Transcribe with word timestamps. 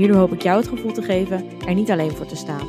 Hierdoor 0.00 0.18
hoop 0.18 0.32
ik 0.32 0.42
jou 0.42 0.58
het 0.58 0.68
gevoel 0.68 0.92
te 0.92 1.02
geven 1.02 1.60
er 1.66 1.74
niet 1.74 1.90
alleen 1.90 2.10
voor 2.10 2.26
te 2.26 2.36
staan. 2.36 2.68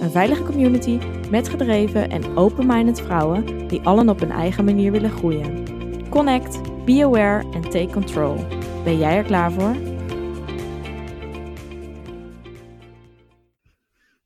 Een 0.00 0.10
veilige 0.10 0.42
community 0.42 0.98
met 1.30 1.48
gedreven 1.48 2.10
en 2.10 2.36
open-minded 2.36 3.00
vrouwen 3.00 3.68
die 3.68 3.80
allen 3.80 4.08
op 4.08 4.20
hun 4.20 4.30
eigen 4.30 4.64
manier 4.64 4.92
willen 4.92 5.10
groeien. 5.10 5.64
Connect, 6.08 6.84
be 6.84 7.04
aware 7.04 7.50
en 7.52 7.62
take 7.62 7.92
control. 7.92 8.36
Ben 8.84 8.98
jij 8.98 9.16
er 9.16 9.24
klaar 9.24 9.52
voor? 9.52 9.76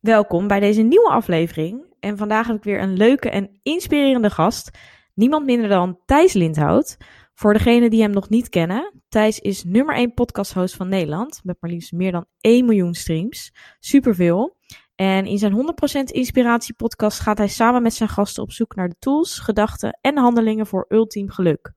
Welkom 0.01 0.47
bij 0.47 0.61
deze 0.61 0.83
nieuwe 0.83 1.11
aflevering. 1.11 1.85
En 2.01 2.17
vandaag 2.17 2.47
heb 2.47 2.57
ik 2.57 2.65
weer 2.65 2.81
een 2.81 2.97
leuke 2.97 3.31
en 3.31 3.59
inspirerende 3.63 4.31
gast. 4.31 4.79
Niemand 5.15 5.45
minder 5.45 5.69
dan 5.69 5.99
Thijs 6.07 6.33
Lindhout. 6.33 6.97
Voor 7.43 7.53
degenen 7.53 7.91
die 7.91 8.03
hem 8.03 8.11
nog 8.11 8.29
niet 8.29 8.49
kennen, 8.49 9.03
Thijs 9.09 9.39
is 9.39 9.65
nummer 9.65 9.95
1 9.95 10.15
podcasthost 10.15 10.77
van 10.77 10.89
Nederland 10.89 11.41
met 11.45 11.57
maar 11.61 11.71
liefst 11.71 11.93
meer 11.93 12.13
dan 12.13 12.27
1 12.41 12.65
miljoen 12.65 12.95
streams. 12.95 13.53
Superveel. 13.79 14.57
En 14.95 15.27
in 15.27 15.39
zijn 15.39 15.53
100% 15.53 16.05
inspiratie 16.05 16.75
podcast 16.75 17.21
gaat 17.21 17.39
hij 17.39 17.49
samen 17.49 17.83
met 17.83 17.95
zijn 17.95 18.09
gasten 18.09 18.43
op 18.43 18.53
zoek 18.53 18.75
naar 18.75 18.89
de 18.89 18.97
tools, 18.99 19.39
gedachten 19.39 19.99
en 20.01 20.19
handelingen 20.19 20.67
voor 20.67 20.85
ultiem 20.89 21.31
geluk. 21.31 21.73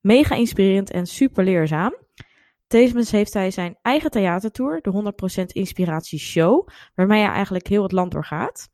Mega 0.00 0.34
inspirerend 0.34 0.90
en 0.90 1.06
super 1.06 1.44
leerzaam. 1.44 1.94
Tevens 2.66 3.10
heeft 3.10 3.32
hij 3.32 3.50
zijn 3.50 3.78
eigen 3.82 4.10
theatertour, 4.10 4.80
de 4.80 5.12
100% 5.40 5.44
Inspiratie 5.46 6.18
Show, 6.18 6.68
waarmee 6.94 7.22
hij 7.22 7.32
eigenlijk 7.32 7.66
heel 7.66 7.82
het 7.82 7.92
land 7.92 8.12
doorgaat. 8.12 8.68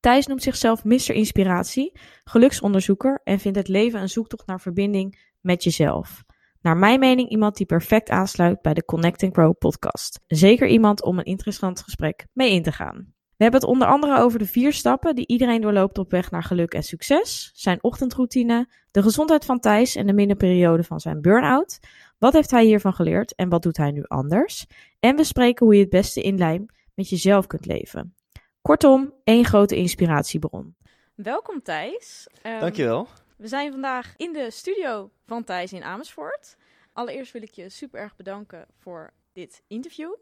Thijs 0.00 0.26
noemt 0.26 0.42
zichzelf 0.42 0.84
Mr. 0.84 1.10
Inspiratie, 1.10 1.92
geluksonderzoeker 2.24 3.20
en 3.24 3.38
vindt 3.38 3.58
het 3.58 3.68
leven 3.68 4.00
een 4.00 4.08
zoektocht 4.08 4.46
naar 4.46 4.60
verbinding 4.60 5.18
met 5.40 5.64
jezelf. 5.64 6.24
Naar 6.60 6.76
mijn 6.76 7.00
mening 7.00 7.28
iemand 7.28 7.56
die 7.56 7.66
perfect 7.66 8.10
aansluit 8.10 8.62
bij 8.62 8.74
de 8.74 8.84
Connect 8.84 9.22
and 9.22 9.32
Grow 9.32 9.58
podcast. 9.58 10.20
Zeker 10.26 10.68
iemand 10.68 11.02
om 11.02 11.18
een 11.18 11.24
interessant 11.24 11.80
gesprek 11.80 12.26
mee 12.32 12.52
in 12.52 12.62
te 12.62 12.72
gaan. 12.72 13.12
We 13.36 13.44
hebben 13.44 13.60
het 13.60 13.70
onder 13.70 13.88
andere 13.88 14.18
over 14.18 14.38
de 14.38 14.46
vier 14.46 14.72
stappen 14.72 15.14
die 15.14 15.26
iedereen 15.26 15.60
doorloopt 15.60 15.98
op 15.98 16.10
weg 16.10 16.30
naar 16.30 16.42
geluk 16.42 16.74
en 16.74 16.82
succes, 16.82 17.50
zijn 17.54 17.82
ochtendroutine, 17.82 18.68
de 18.90 19.02
gezondheid 19.02 19.44
van 19.44 19.60
Thijs 19.60 19.96
en 19.96 20.06
de 20.06 20.12
middenperiode 20.12 20.82
van 20.82 21.00
zijn 21.00 21.20
burn-out. 21.20 21.78
Wat 22.18 22.32
heeft 22.32 22.50
hij 22.50 22.64
hiervan 22.64 22.92
geleerd 22.92 23.34
en 23.34 23.48
wat 23.48 23.62
doet 23.62 23.76
hij 23.76 23.90
nu 23.90 24.04
anders? 24.04 24.66
En 25.00 25.16
we 25.16 25.24
spreken 25.24 25.66
hoe 25.66 25.74
je 25.74 25.80
het 25.80 25.90
beste 25.90 26.22
in 26.22 26.38
lijn 26.38 26.74
met 26.94 27.08
jezelf 27.08 27.46
kunt 27.46 27.66
leven. 27.66 28.14
Kortom, 28.62 29.14
één 29.24 29.44
grote 29.44 29.76
inspiratiebron. 29.76 30.76
Welkom 31.14 31.62
Thijs. 31.62 32.26
Um, 32.42 32.60
Dankjewel. 32.60 33.08
We 33.36 33.48
zijn 33.48 33.70
vandaag 33.70 34.14
in 34.16 34.32
de 34.32 34.50
studio 34.50 35.10
van 35.26 35.44
Thijs 35.44 35.72
in 35.72 35.82
Amersfoort. 35.82 36.56
Allereerst 36.92 37.32
wil 37.32 37.42
ik 37.42 37.54
je 37.54 37.68
super 37.68 38.00
erg 38.00 38.16
bedanken 38.16 38.66
voor 38.78 39.10
dit 39.32 39.62
interview. 39.66 40.14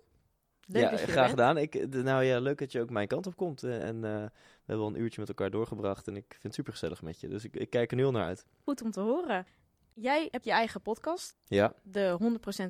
Leuk 0.66 0.90
ja, 0.90 0.96
graag 0.96 1.30
gedaan. 1.30 1.56
Ik, 1.58 1.88
nou 1.90 2.24
ja, 2.24 2.40
leuk 2.40 2.58
dat 2.58 2.72
je 2.72 2.80
ook 2.80 2.90
mijn 2.90 3.08
kant 3.08 3.26
op 3.26 3.36
komt. 3.36 3.62
En 3.62 3.96
uh, 3.96 4.02
we 4.02 4.30
hebben 4.64 4.86
al 4.86 4.94
een 4.94 5.00
uurtje 5.00 5.20
met 5.20 5.28
elkaar 5.28 5.50
doorgebracht. 5.50 6.08
En 6.08 6.16
ik 6.16 6.26
vind 6.28 6.42
het 6.42 6.54
super 6.54 6.72
gezellig 6.72 7.02
met 7.02 7.20
je. 7.20 7.28
Dus 7.28 7.44
ik, 7.44 7.56
ik 7.56 7.70
kijk 7.70 7.90
er 7.90 7.96
nu 7.96 8.04
al 8.04 8.10
naar 8.10 8.26
uit. 8.26 8.46
Goed 8.64 8.82
om 8.82 8.90
te 8.90 9.00
horen. 9.00 9.46
Jij 9.94 10.28
hebt 10.30 10.44
je 10.44 10.50
eigen 10.50 10.82
podcast. 10.82 11.36
Ja. 11.44 11.74
De 11.82 12.18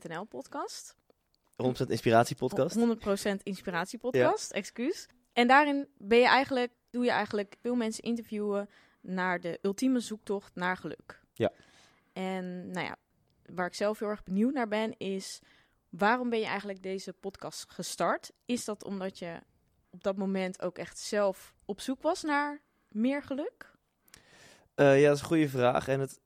100% 0.04 0.08
NL 0.08 0.24
podcast. 0.24 0.96
100% 1.62 1.86
inspiratie 1.86 2.36
podcast. 2.36 2.78
100% 2.78 3.42
inspiratie 3.42 3.98
podcast, 3.98 4.52
ja. 4.52 4.56
excuus. 4.56 5.06
En 5.36 5.46
daarin 5.46 5.88
ben 5.98 6.18
je 6.18 6.26
eigenlijk, 6.26 6.72
doe 6.90 7.04
je 7.04 7.10
eigenlijk 7.10 7.56
veel 7.60 7.74
mensen 7.74 8.02
interviewen 8.02 8.68
naar 9.00 9.40
de 9.40 9.58
ultieme 9.62 10.00
zoektocht 10.00 10.54
naar 10.54 10.76
geluk. 10.76 11.20
Ja. 11.32 11.52
En 12.12 12.70
nou 12.70 12.86
ja, 12.86 12.96
waar 13.54 13.66
ik 13.66 13.74
zelf 13.74 13.98
heel 13.98 14.08
erg 14.08 14.22
benieuwd 14.22 14.52
naar 14.52 14.68
ben, 14.68 14.98
is 14.98 15.40
waarom 15.88 16.30
ben 16.30 16.38
je 16.38 16.44
eigenlijk 16.44 16.82
deze 16.82 17.12
podcast 17.12 17.70
gestart? 17.70 18.32
Is 18.46 18.64
dat 18.64 18.84
omdat 18.84 19.18
je 19.18 19.40
op 19.90 20.02
dat 20.02 20.16
moment 20.16 20.62
ook 20.62 20.78
echt 20.78 20.98
zelf 20.98 21.54
op 21.64 21.80
zoek 21.80 22.02
was 22.02 22.22
naar 22.22 22.60
meer 22.88 23.22
geluk? 23.22 23.74
Uh, 24.76 25.00
ja, 25.00 25.06
dat 25.06 25.16
is 25.16 25.20
een 25.20 25.26
goede 25.26 25.48
vraag. 25.48 25.88
En 25.88 26.00
het, 26.00 26.20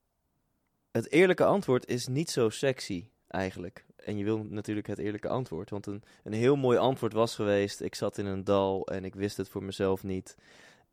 het 0.90 1.10
eerlijke 1.10 1.44
antwoord 1.44 1.86
is 1.86 2.06
niet 2.06 2.30
zo 2.30 2.48
sexy 2.48 3.08
eigenlijk. 3.28 3.84
En 4.04 4.16
je 4.16 4.24
wil 4.24 4.44
natuurlijk 4.48 4.86
het 4.86 4.98
eerlijke 4.98 5.28
antwoord. 5.28 5.70
Want 5.70 5.86
een, 5.86 6.02
een 6.24 6.32
heel 6.32 6.56
mooi 6.56 6.78
antwoord 6.78 7.12
was 7.12 7.34
geweest. 7.34 7.80
Ik 7.80 7.94
zat 7.94 8.18
in 8.18 8.26
een 8.26 8.44
dal 8.44 8.86
en 8.86 9.04
ik 9.04 9.14
wist 9.14 9.36
het 9.36 9.48
voor 9.48 9.62
mezelf 9.62 10.04
niet. 10.04 10.36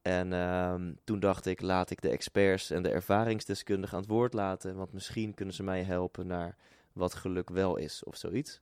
En 0.01 0.34
um, 0.34 0.97
toen 1.03 1.19
dacht 1.19 1.45
ik, 1.45 1.62
laat 1.62 1.90
ik 1.90 2.01
de 2.01 2.09
experts 2.09 2.69
en 2.69 2.84
de 2.84 2.90
ervaringsdeskundigen 2.90 3.95
aan 3.95 4.03
het 4.03 4.12
woord 4.12 4.34
laten. 4.34 4.75
Want 4.75 4.94
misschien 4.94 5.34
kunnen 5.34 5.56
ze 5.56 5.63
mij 5.63 5.84
helpen 5.84 6.28
naar 6.28 6.56
wat 6.94 7.16
geluk 7.16 7.50
wel 7.50 7.75
is 7.75 8.03
of 8.03 8.16
zoiets. 8.16 8.62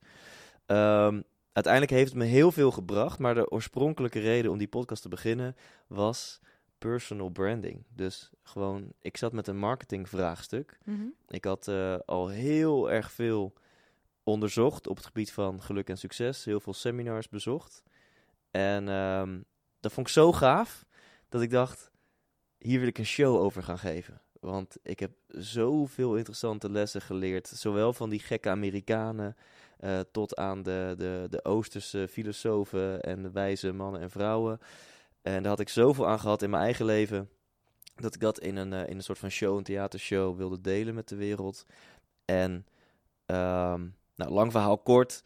Um, 0.66 1.24
uiteindelijk 1.52 1.94
heeft 1.94 2.10
het 2.10 2.20
me 2.20 2.26
heel 2.26 2.52
veel 2.52 2.72
gebracht. 2.72 3.20
Maar 3.20 3.36
de 3.36 3.52
oorspronkelijke 3.52 4.20
reden 4.20 4.52
om 4.52 4.58
die 4.58 4.68
podcast 4.68 5.02
te 5.02 5.10
beginnen 5.10 5.56
was 5.88 6.40
personal 6.78 7.30
branding. 7.30 7.84
Dus 7.90 8.32
gewoon, 8.44 8.94
ik 9.02 9.18
zat 9.18 9.34
met 9.34 9.48
een 9.48 9.58
marketingvraagstuk. 9.58 10.80
Mm 10.84 10.96
-hmm. 10.96 11.14
Ik 11.28 11.46
had 11.46 11.68
uh, 11.68 11.96
al 12.06 12.28
heel 12.28 12.92
erg 12.92 13.12
veel 13.12 13.54
onderzocht 14.26 14.88
op 14.88 14.96
het 14.96 15.06
gebied 15.06 15.32
van 15.32 15.62
geluk 15.62 15.90
en 15.90 15.98
succes. 15.98 16.46
Heel 16.46 16.60
veel 16.60 16.74
seminars 16.74 17.30
bezocht. 17.30 17.84
En 18.52 18.88
um, 18.88 19.46
dat 19.80 19.92
vond 19.92 20.08
ik 20.08 20.14
zo 20.14 20.32
gaaf 20.32 20.86
dat 21.30 21.42
ik 21.42 21.50
dacht, 21.50 21.92
hier 22.58 22.80
wil 22.80 22.88
ik 22.88 22.98
een 22.98 23.06
show 23.06 23.36
over 23.36 23.64
gaan 23.64 23.80
geven. 23.80 24.22
Want 24.40 24.78
ik 24.84 25.00
heb 25.00 25.12
zoveel 25.28 26.16
interessante 26.16 26.70
lessen 26.70 27.02
geleerd. 27.02 27.48
Zowel 27.48 27.94
van 27.94 28.10
die 28.10 28.20
gekke 28.20 28.50
Amerikanen 28.50 29.36
uh, 29.80 30.00
tot 30.12 30.36
aan 30.36 30.64
de, 30.64 30.94
de, 30.98 31.28
de 31.30 31.44
Oosterse 31.44 32.08
filosofen 32.10 33.02
en 33.02 33.22
de 33.22 33.32
wijze 33.32 33.72
mannen 33.72 34.02
en 34.02 34.12
vrouwen. 34.12 34.60
En 35.22 35.42
daar 35.42 35.52
had 35.52 35.60
ik 35.60 35.70
zoveel 35.70 36.08
aan 36.08 36.20
gehad 36.20 36.42
in 36.42 36.50
mijn 36.50 36.64
eigen 36.64 36.86
leven. 36.86 37.30
Dat 37.96 38.16
ik 38.16 38.22
dat 38.22 38.40
in 38.40 38.56
een, 38.56 38.72
uh, 38.72 38.88
in 38.88 38.96
een 38.96 39.04
soort 39.04 39.20
van 39.20 39.30
show, 39.30 39.58
een 39.58 39.64
theatershow, 39.64 40.38
wilde 40.38 40.62
delen 40.62 40.96
met 40.96 41.08
de 41.08 41.16
wereld. 41.16 41.66
En 42.26 42.66
um, 43.26 43.96
nou, 44.16 44.32
lang 44.32 44.52
verhaal 44.52 44.78
kort. 44.78 45.24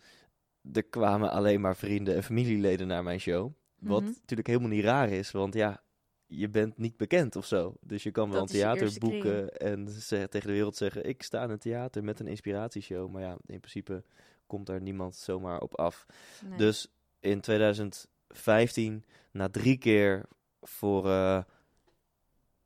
Er 0.74 0.84
kwamen 0.84 1.32
alleen 1.32 1.62
maar 1.62 1.76
vrienden 1.76 2.16
en 2.16 2.24
familieleden 2.24 2.88
naar 2.88 3.04
mijn 3.04 3.20
show. 3.20 3.52
Wat 3.80 4.00
mm 4.00 4.08
-hmm. 4.08 4.16
natuurlijk 4.20 4.48
helemaal 4.48 4.70
niet 4.70 4.84
raar 4.84 5.10
is, 5.10 5.32
want 5.32 5.54
ja, 5.54 5.82
je 6.30 6.50
bent 6.50 6.78
niet 6.78 6.98
bekend 6.98 7.36
of 7.36 7.46
zo. 7.46 7.76
Dus 7.82 8.04
je 8.04 8.12
kan 8.12 8.30
wel 8.30 8.40
dat 8.40 8.50
een 8.50 8.56
theater 8.56 9.00
boeken 9.00 9.58
en 9.58 9.88
zeg, 9.90 10.28
tegen 10.28 10.48
de 10.48 10.54
wereld 10.54 10.76
zeggen: 10.76 11.08
Ik 11.08 11.24
sta 11.24 11.44
in 11.44 11.50
een 11.50 11.60
theater 11.60 12.04
met 12.04 12.20
een 12.20 12.28
inspiratieshow. 12.28 13.12
Maar 13.12 13.22
ja, 13.22 13.38
in 13.46 13.60
principe 13.60 14.04
komt 14.48 14.66
daar 14.66 14.82
niemand 14.82 15.16
zomaar 15.16 15.60
op 15.60 15.76
af. 15.76 16.06
Nee. 16.46 16.58
Dus 16.58 16.88
in 17.20 17.42
2015, 17.42 19.06
na 19.32 19.50
drie 19.50 19.78
keer 19.78 20.26
voor 20.62 21.06
uh, 21.06 21.44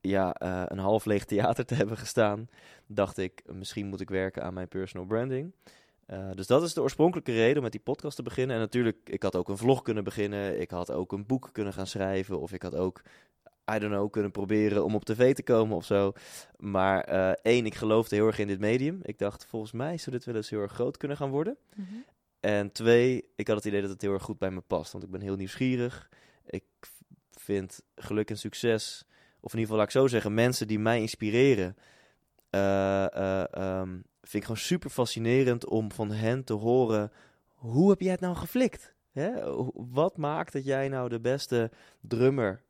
ja, 0.02 0.42
uh, 0.42 0.64
een 0.66 0.80
half 0.80 1.06
leeg 1.06 1.26
theater 1.26 1.66
te 1.66 1.76
hebben 1.82 1.98
gestaan, 1.98 2.50
dacht 2.88 3.18
ik: 3.18 3.44
Misschien 3.54 3.88
moet 3.88 4.02
ik 4.02 4.10
werken 4.10 4.44
aan 4.44 4.54
mijn 4.54 4.68
personal 4.68 5.06
branding. 5.06 5.54
Uh, 6.08 6.32
dus 6.32 6.48
dat 6.48 6.64
is 6.64 6.74
de 6.74 6.82
oorspronkelijke 6.82 7.32
reden 7.32 7.58
om 7.58 7.64
met 7.64 7.72
die 7.72 7.82
podcast 7.82 8.16
te 8.16 8.24
beginnen. 8.24 8.56
En 8.56 8.62
natuurlijk, 8.62 8.98
ik 9.10 9.24
had 9.24 9.36
ook 9.36 9.50
een 9.50 9.58
vlog 9.58 9.82
kunnen 9.82 10.04
beginnen. 10.04 10.62
Ik 10.62 10.72
had 10.72 10.92
ook 10.92 11.12
een 11.12 11.26
boek 11.26 11.50
kunnen 11.52 11.74
gaan 11.74 11.88
schrijven. 11.88 12.40
Of 12.40 12.54
ik 12.54 12.62
had 12.62 12.76
ook 12.76 13.02
I 13.72 13.80
don't 13.80 13.92
know, 13.92 14.12
kunnen 14.12 14.32
proberen 14.32 14.84
om 14.84 14.96
op 14.96 15.06
tv 15.06 15.34
te 15.34 15.44
komen 15.44 15.76
of 15.76 15.86
zo. 15.86 16.14
Maar 16.58 17.14
uh, 17.14 17.30
één, 17.30 17.66
ik 17.66 17.76
geloofde 17.76 18.16
heel 18.16 18.28
erg 18.28 18.40
in 18.40 18.48
dit 18.48 18.60
medium. 18.60 19.00
Ik 19.02 19.18
dacht, 19.18 19.46
volgens 19.46 19.72
mij 19.72 19.98
zou 19.98 20.16
dit 20.16 20.26
wel 20.26 20.36
eens 20.36 20.50
heel 20.50 20.62
erg 20.62 20.72
groot 20.72 20.98
kunnen 20.98 21.18
gaan 21.18 21.30
worden. 21.30 21.58
Mm 21.76 21.86
-hmm. 21.90 22.06
En 22.40 22.72
twee, 22.72 23.30
ik 23.36 23.48
had 23.48 23.56
het 23.56 23.66
idee 23.66 23.82
dat 23.82 23.90
het 23.90 24.02
heel 24.02 24.14
erg 24.14 24.24
goed 24.24 24.38
bij 24.38 24.52
me 24.52 24.62
past. 24.62 24.92
Want 24.92 25.04
ik 25.04 25.12
ben 25.12 25.22
heel 25.22 25.36
nieuwsgierig. 25.36 26.10
Ik 26.46 26.64
vind 27.32 27.82
geluk 27.96 28.30
en 28.30 28.38
succes, 28.38 29.04
of 29.40 29.54
in 29.54 29.60
ieder 29.60 29.62
geval 29.62 29.78
laat 29.78 29.86
ik 29.86 29.92
zo 29.92 30.08
zeggen, 30.08 30.34
mensen 30.34 30.68
die 30.68 30.80
mij 30.80 31.00
inspireren, 31.00 31.76
uh, 32.52 33.06
uh, 33.16 33.44
um, 33.58 34.04
vind 34.24 34.34
ik 34.34 34.44
gewoon 34.44 34.58
super 34.58 34.90
fascinerend 34.90 35.66
om 35.66 35.92
van 35.92 36.12
hen 36.12 36.44
te 36.44 36.54
horen, 36.54 37.12
hoe 37.48 37.90
heb 37.90 38.00
jij 38.00 38.12
het 38.12 38.20
nou 38.20 38.36
geflikt? 38.36 38.94
Hè? 39.12 39.32
Wat 39.74 40.18
maakt 40.18 40.54
dat 40.54 40.66
jij 40.66 40.88
nou 40.88 41.10
de 41.10 41.20
beste 41.20 41.72
drummer 42.02 42.64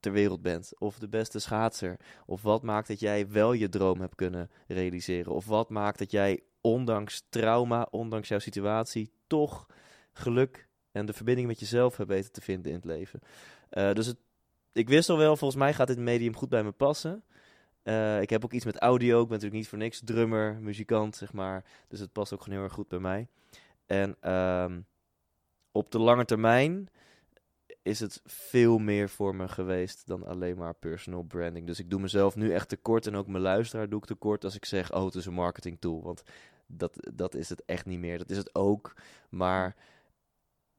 ter 0.00 0.12
wereld 0.12 0.42
bent. 0.42 0.72
Of 0.78 0.98
de 0.98 1.08
beste 1.08 1.38
schaatser. 1.38 1.96
Of 2.26 2.42
wat 2.42 2.62
maakt 2.62 2.88
dat 2.88 3.00
jij 3.00 3.28
wel 3.28 3.52
je 3.52 3.68
droom 3.68 4.00
hebt 4.00 4.14
kunnen 4.14 4.50
realiseren. 4.66 5.32
Of 5.32 5.46
wat 5.46 5.68
maakt 5.68 5.98
dat 5.98 6.10
jij 6.10 6.42
ondanks 6.60 7.26
trauma, 7.28 7.88
ondanks 7.90 8.28
jouw 8.28 8.38
situatie, 8.38 9.10
toch 9.26 9.66
geluk 10.12 10.68
En 10.92 11.06
de 11.06 11.12
verbinding 11.12 11.48
met 11.48 11.60
jezelf 11.60 11.96
hebt 11.96 12.08
weten 12.08 12.32
te 12.32 12.40
vinden 12.40 12.70
in 12.70 12.76
het 12.76 12.84
leven. 12.84 13.20
Eh, 13.68 13.92
dus 13.92 14.06
het, 14.06 14.16
ik 14.72 14.88
wist 14.88 15.08
al 15.08 15.16
wel, 15.16 15.36
volgens 15.36 15.60
mij 15.60 15.74
gaat 15.74 15.86
dit 15.86 15.98
medium 15.98 16.36
goed 16.36 16.48
bij 16.48 16.64
me 16.64 16.72
passen. 16.72 17.24
Eh, 17.82 18.20
ik 18.20 18.30
heb 18.30 18.44
ook 18.44 18.52
iets 18.52 18.64
met 18.64 18.78
audio. 18.78 19.14
Ik 19.22 19.28
ben 19.28 19.36
natuurlijk 19.36 19.60
niet 19.60 19.68
voor 19.68 19.78
niks 19.78 20.00
drummer, 20.04 20.54
muzikant, 20.60 21.16
zeg 21.16 21.32
maar. 21.32 21.64
Dus 21.88 22.00
het 22.00 22.12
past 22.12 22.32
ook 22.32 22.42
gewoon 22.42 22.54
heel 22.54 22.64
erg 22.64 22.74
goed 22.74 22.88
bij 22.88 22.98
mij. 22.98 23.28
En 23.86 24.16
ehm, 24.20 24.80
op 25.72 25.90
de 25.90 25.98
lange 25.98 26.24
termijn 26.24 26.88
is 27.82 28.00
het 28.00 28.20
veel 28.24 28.78
meer 28.78 29.08
voor 29.08 29.34
me 29.34 29.48
geweest 29.48 30.06
dan 30.06 30.26
alleen 30.26 30.56
maar 30.56 30.74
personal 30.74 31.22
branding. 31.22 31.66
Dus 31.66 31.78
ik 31.78 31.90
doe 31.90 32.00
mezelf 32.00 32.36
nu 32.36 32.52
echt 32.52 32.68
tekort 32.68 33.06
en 33.06 33.16
ook 33.16 33.26
mijn 33.26 33.42
luisteraar 33.42 33.88
doe 33.88 33.98
ik 33.98 34.06
tekort 34.06 34.44
als 34.44 34.56
ik 34.56 34.64
zeg, 34.64 34.92
oh, 34.92 35.04
het 35.04 35.14
is 35.14 35.26
een 35.26 35.32
marketing 35.32 35.80
tool. 35.80 36.02
Want 36.02 36.22
dat, 36.66 37.10
dat 37.14 37.34
is 37.34 37.48
het 37.48 37.64
echt 37.64 37.86
niet 37.86 37.98
meer. 37.98 38.18
Dat 38.18 38.30
is 38.30 38.36
het 38.36 38.54
ook, 38.54 38.94
maar 39.28 39.76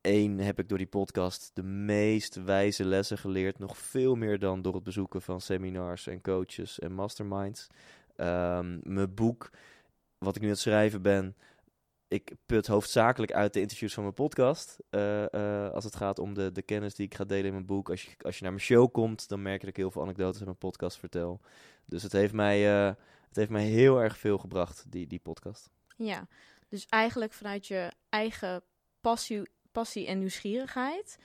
één 0.01 0.38
heb 0.39 0.59
ik 0.59 0.69
door 0.69 0.77
die 0.77 0.88
podcast 0.88 1.51
de 1.53 1.63
meest 1.63 2.36
wijze 2.36 2.86
lessen 2.86 3.18
geleerd. 3.18 3.59
Nog 3.59 3.77
veel 3.77 4.15
meer 4.15 4.39
dan 4.39 4.62
door 4.62 4.74
het 4.74 4.83
bezoeken 4.83 5.21
van 5.21 5.42
seminars 5.42 6.07
en 6.07 6.21
coaches 6.21 6.80
en 6.80 6.94
masterminds. 6.94 7.68
Ehm, 8.15 8.80
mijn 8.83 9.13
boek, 9.13 9.50
wat 10.18 10.36
ik 10.36 10.42
nu 10.42 10.48
aan 10.48 10.53
het 10.53 10.62
schrijven 10.62 11.01
ben, 11.01 11.36
ik 12.07 12.31
put 12.45 12.68
hoofdzakelijk 12.68 13.31
uit 13.31 13.53
de 13.53 13.62
interviews 13.62 13.94
van 13.94 14.03
mijn 14.03 14.15
podcast. 14.15 14.77
Uh, 14.89 15.25
uh, 15.31 15.69
als 15.69 15.83
het 15.83 15.95
gaat 15.95 16.19
om 16.19 16.33
de, 16.33 16.51
de 16.51 16.62
kennis 16.62 16.95
die 16.95 17.06
ik 17.06 17.15
ga 17.15 17.24
delen 17.24 17.45
in 17.45 17.54
mijn 17.54 17.65
boek. 17.65 17.89
Als 17.89 18.04
je, 18.04 18.12
als 18.21 18.36
je 18.38 18.44
naar 18.44 18.51
mijn 18.51 18.65
show 18.65 18.92
komt, 18.92 19.30
dan 19.30 19.42
merk 19.42 19.59
je 19.59 19.65
dat 19.65 19.69
ik 19.69 19.81
heel 19.81 19.92
veel 19.92 20.01
anekdotes 20.01 20.39
in 20.39 20.45
mijn 20.45 20.57
podcast 20.57 20.97
vertel. 20.97 21.42
Dus 21.86 22.04
het 22.04 22.12
heeft 22.12 22.33
mij, 22.33 22.86
uh, 22.86 22.94
het 23.27 23.36
heeft 23.36 23.50
mij 23.50 23.65
heel 23.65 24.01
erg 24.01 24.18
veel 24.18 24.38
gebracht, 24.38 24.86
die, 24.88 25.07
die 25.07 25.19
podcast. 25.19 25.69
Ja, 25.95 26.27
dus 26.68 26.86
eigenlijk 26.89 27.33
vanuit 27.33 27.68
je 27.68 27.92
eigen 28.09 28.63
passie, 29.01 29.50
passie 29.71 30.07
en 30.07 30.19
nieuwsgierigheid. 30.19 31.18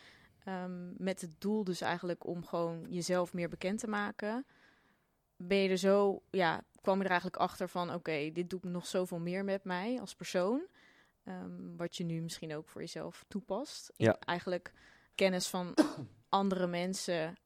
Um, 0.48 0.94
met 0.98 1.20
het 1.20 1.40
doel 1.40 1.64
dus 1.64 1.80
eigenlijk 1.80 2.26
om 2.26 2.44
gewoon 2.44 2.86
jezelf 2.88 3.32
meer 3.32 3.48
bekend 3.48 3.78
te 3.78 3.88
maken. 3.88 4.46
Ben 5.36 5.58
je 5.58 5.68
er 5.68 5.76
zo, 5.76 6.22
ja, 6.30 6.64
kwam 6.80 6.98
je 6.98 7.04
er 7.04 7.10
eigenlijk 7.10 7.40
achter 7.40 7.68
van: 7.68 7.88
oké, 7.88 7.96
okay, 7.96 8.32
dit 8.32 8.50
doet 8.50 8.64
nog 8.64 8.86
zoveel 8.86 9.18
meer 9.18 9.44
met 9.44 9.64
mij 9.64 10.00
als 10.00 10.14
persoon. 10.14 10.66
Um, 11.24 11.76
wat 11.76 11.96
je 11.96 12.04
nu 12.04 12.20
misschien 12.20 12.54
ook 12.54 12.68
voor 12.68 12.80
jezelf 12.80 13.24
toepast. 13.28 13.92
Ja. 13.96 14.18
Eigenlijk 14.18 14.72
kennis 15.14 15.46
van 15.46 15.74
andere 16.28 16.66
mensen, 16.66 17.36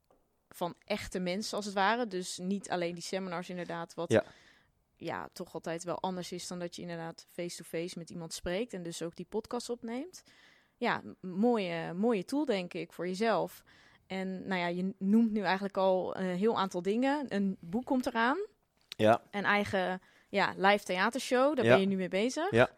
van 0.49 0.75
echte 0.85 1.19
mensen 1.19 1.57
als 1.57 1.65
het 1.65 1.75
ware. 1.75 2.07
Dus 2.07 2.39
niet 2.39 2.71
alleen 2.71 2.95
die 2.95 3.03
seminars, 3.03 3.51
inderdaad, 3.51 3.95
wat 3.95 4.13
Ja. 4.13 4.25
ja, 4.97 5.29
toch 5.33 5.55
altijd 5.55 5.85
wel 5.85 6.01
anders 6.01 6.33
is 6.33 6.47
dan 6.47 6.59
dat 6.59 6.77
je 6.77 6.83
inderdaad 6.83 7.27
face-to-face 7.33 7.99
met 7.99 8.11
iemand 8.11 8.33
spreekt 8.33 8.73
en 8.73 8.83
dus 8.83 9.03
ook 9.03 9.17
die 9.17 9.27
podcast 9.29 9.71
opneemt. 9.71 10.23
Ja, 10.81 11.03
mooie, 11.21 11.93
mooie 11.93 12.25
tool 12.25 12.45
denk 12.45 12.75
ik 12.75 12.93
voor 12.93 13.07
jezelf. 13.07 13.63
En 14.07 14.47
nou 14.47 14.61
ja, 14.61 14.67
je 14.67 14.95
noemt 14.99 15.31
nu 15.33 15.41
eigenlijk 15.41 15.77
al 15.77 16.17
een 16.17 16.37
heel 16.37 16.59
aantal 16.59 16.83
dingen. 16.83 17.27
Een 17.29 17.57
boek 17.61 17.85
komt 17.85 18.07
eraan, 18.07 18.39
Ja, 18.97 19.23
een 19.31 19.45
eigen 19.45 20.01
ja, 20.29 20.55
live 20.57 20.85
theatershow, 20.85 21.57
daar 21.57 21.65
Ja. 21.65 21.71
ben 21.71 21.81
je 21.81 21.87
nu 21.87 21.97
mee 21.97 22.09
bezig. 22.09 22.51
Ja. 22.51 22.71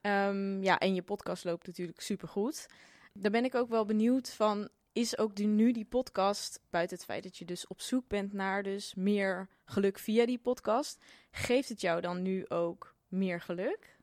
Ehm, 0.00 0.62
ja, 0.62 0.78
en 0.78 0.94
je 0.94 1.02
podcast 1.02 1.44
loopt 1.44 1.66
natuurlijk 1.66 2.00
supergoed. 2.00 2.66
Daar 3.12 3.30
ben 3.30 3.44
ik 3.44 3.54
ook 3.54 3.68
wel 3.68 3.84
benieuwd 3.84 4.30
van, 4.30 4.68
is 4.92 5.18
ook 5.18 5.34
die, 5.36 5.46
nu 5.46 5.72
die 5.72 5.84
podcast, 5.84 6.60
buiten 6.70 6.96
het 6.96 7.06
feit 7.06 7.22
dat 7.22 7.36
je 7.36 7.44
dus 7.44 7.66
op 7.66 7.80
zoek 7.80 8.08
bent 8.08 8.32
naar 8.32 8.62
dus 8.62 8.94
meer 8.94 9.48
geluk 9.64 9.98
via 9.98 10.26
die 10.26 10.38
podcast, 10.38 11.04
geeft 11.30 11.68
het 11.68 11.80
jou 11.80 12.00
dan 12.00 12.22
nu 12.22 12.48
ook 12.48 12.94
meer 13.08 13.40
geluk? 13.40 13.95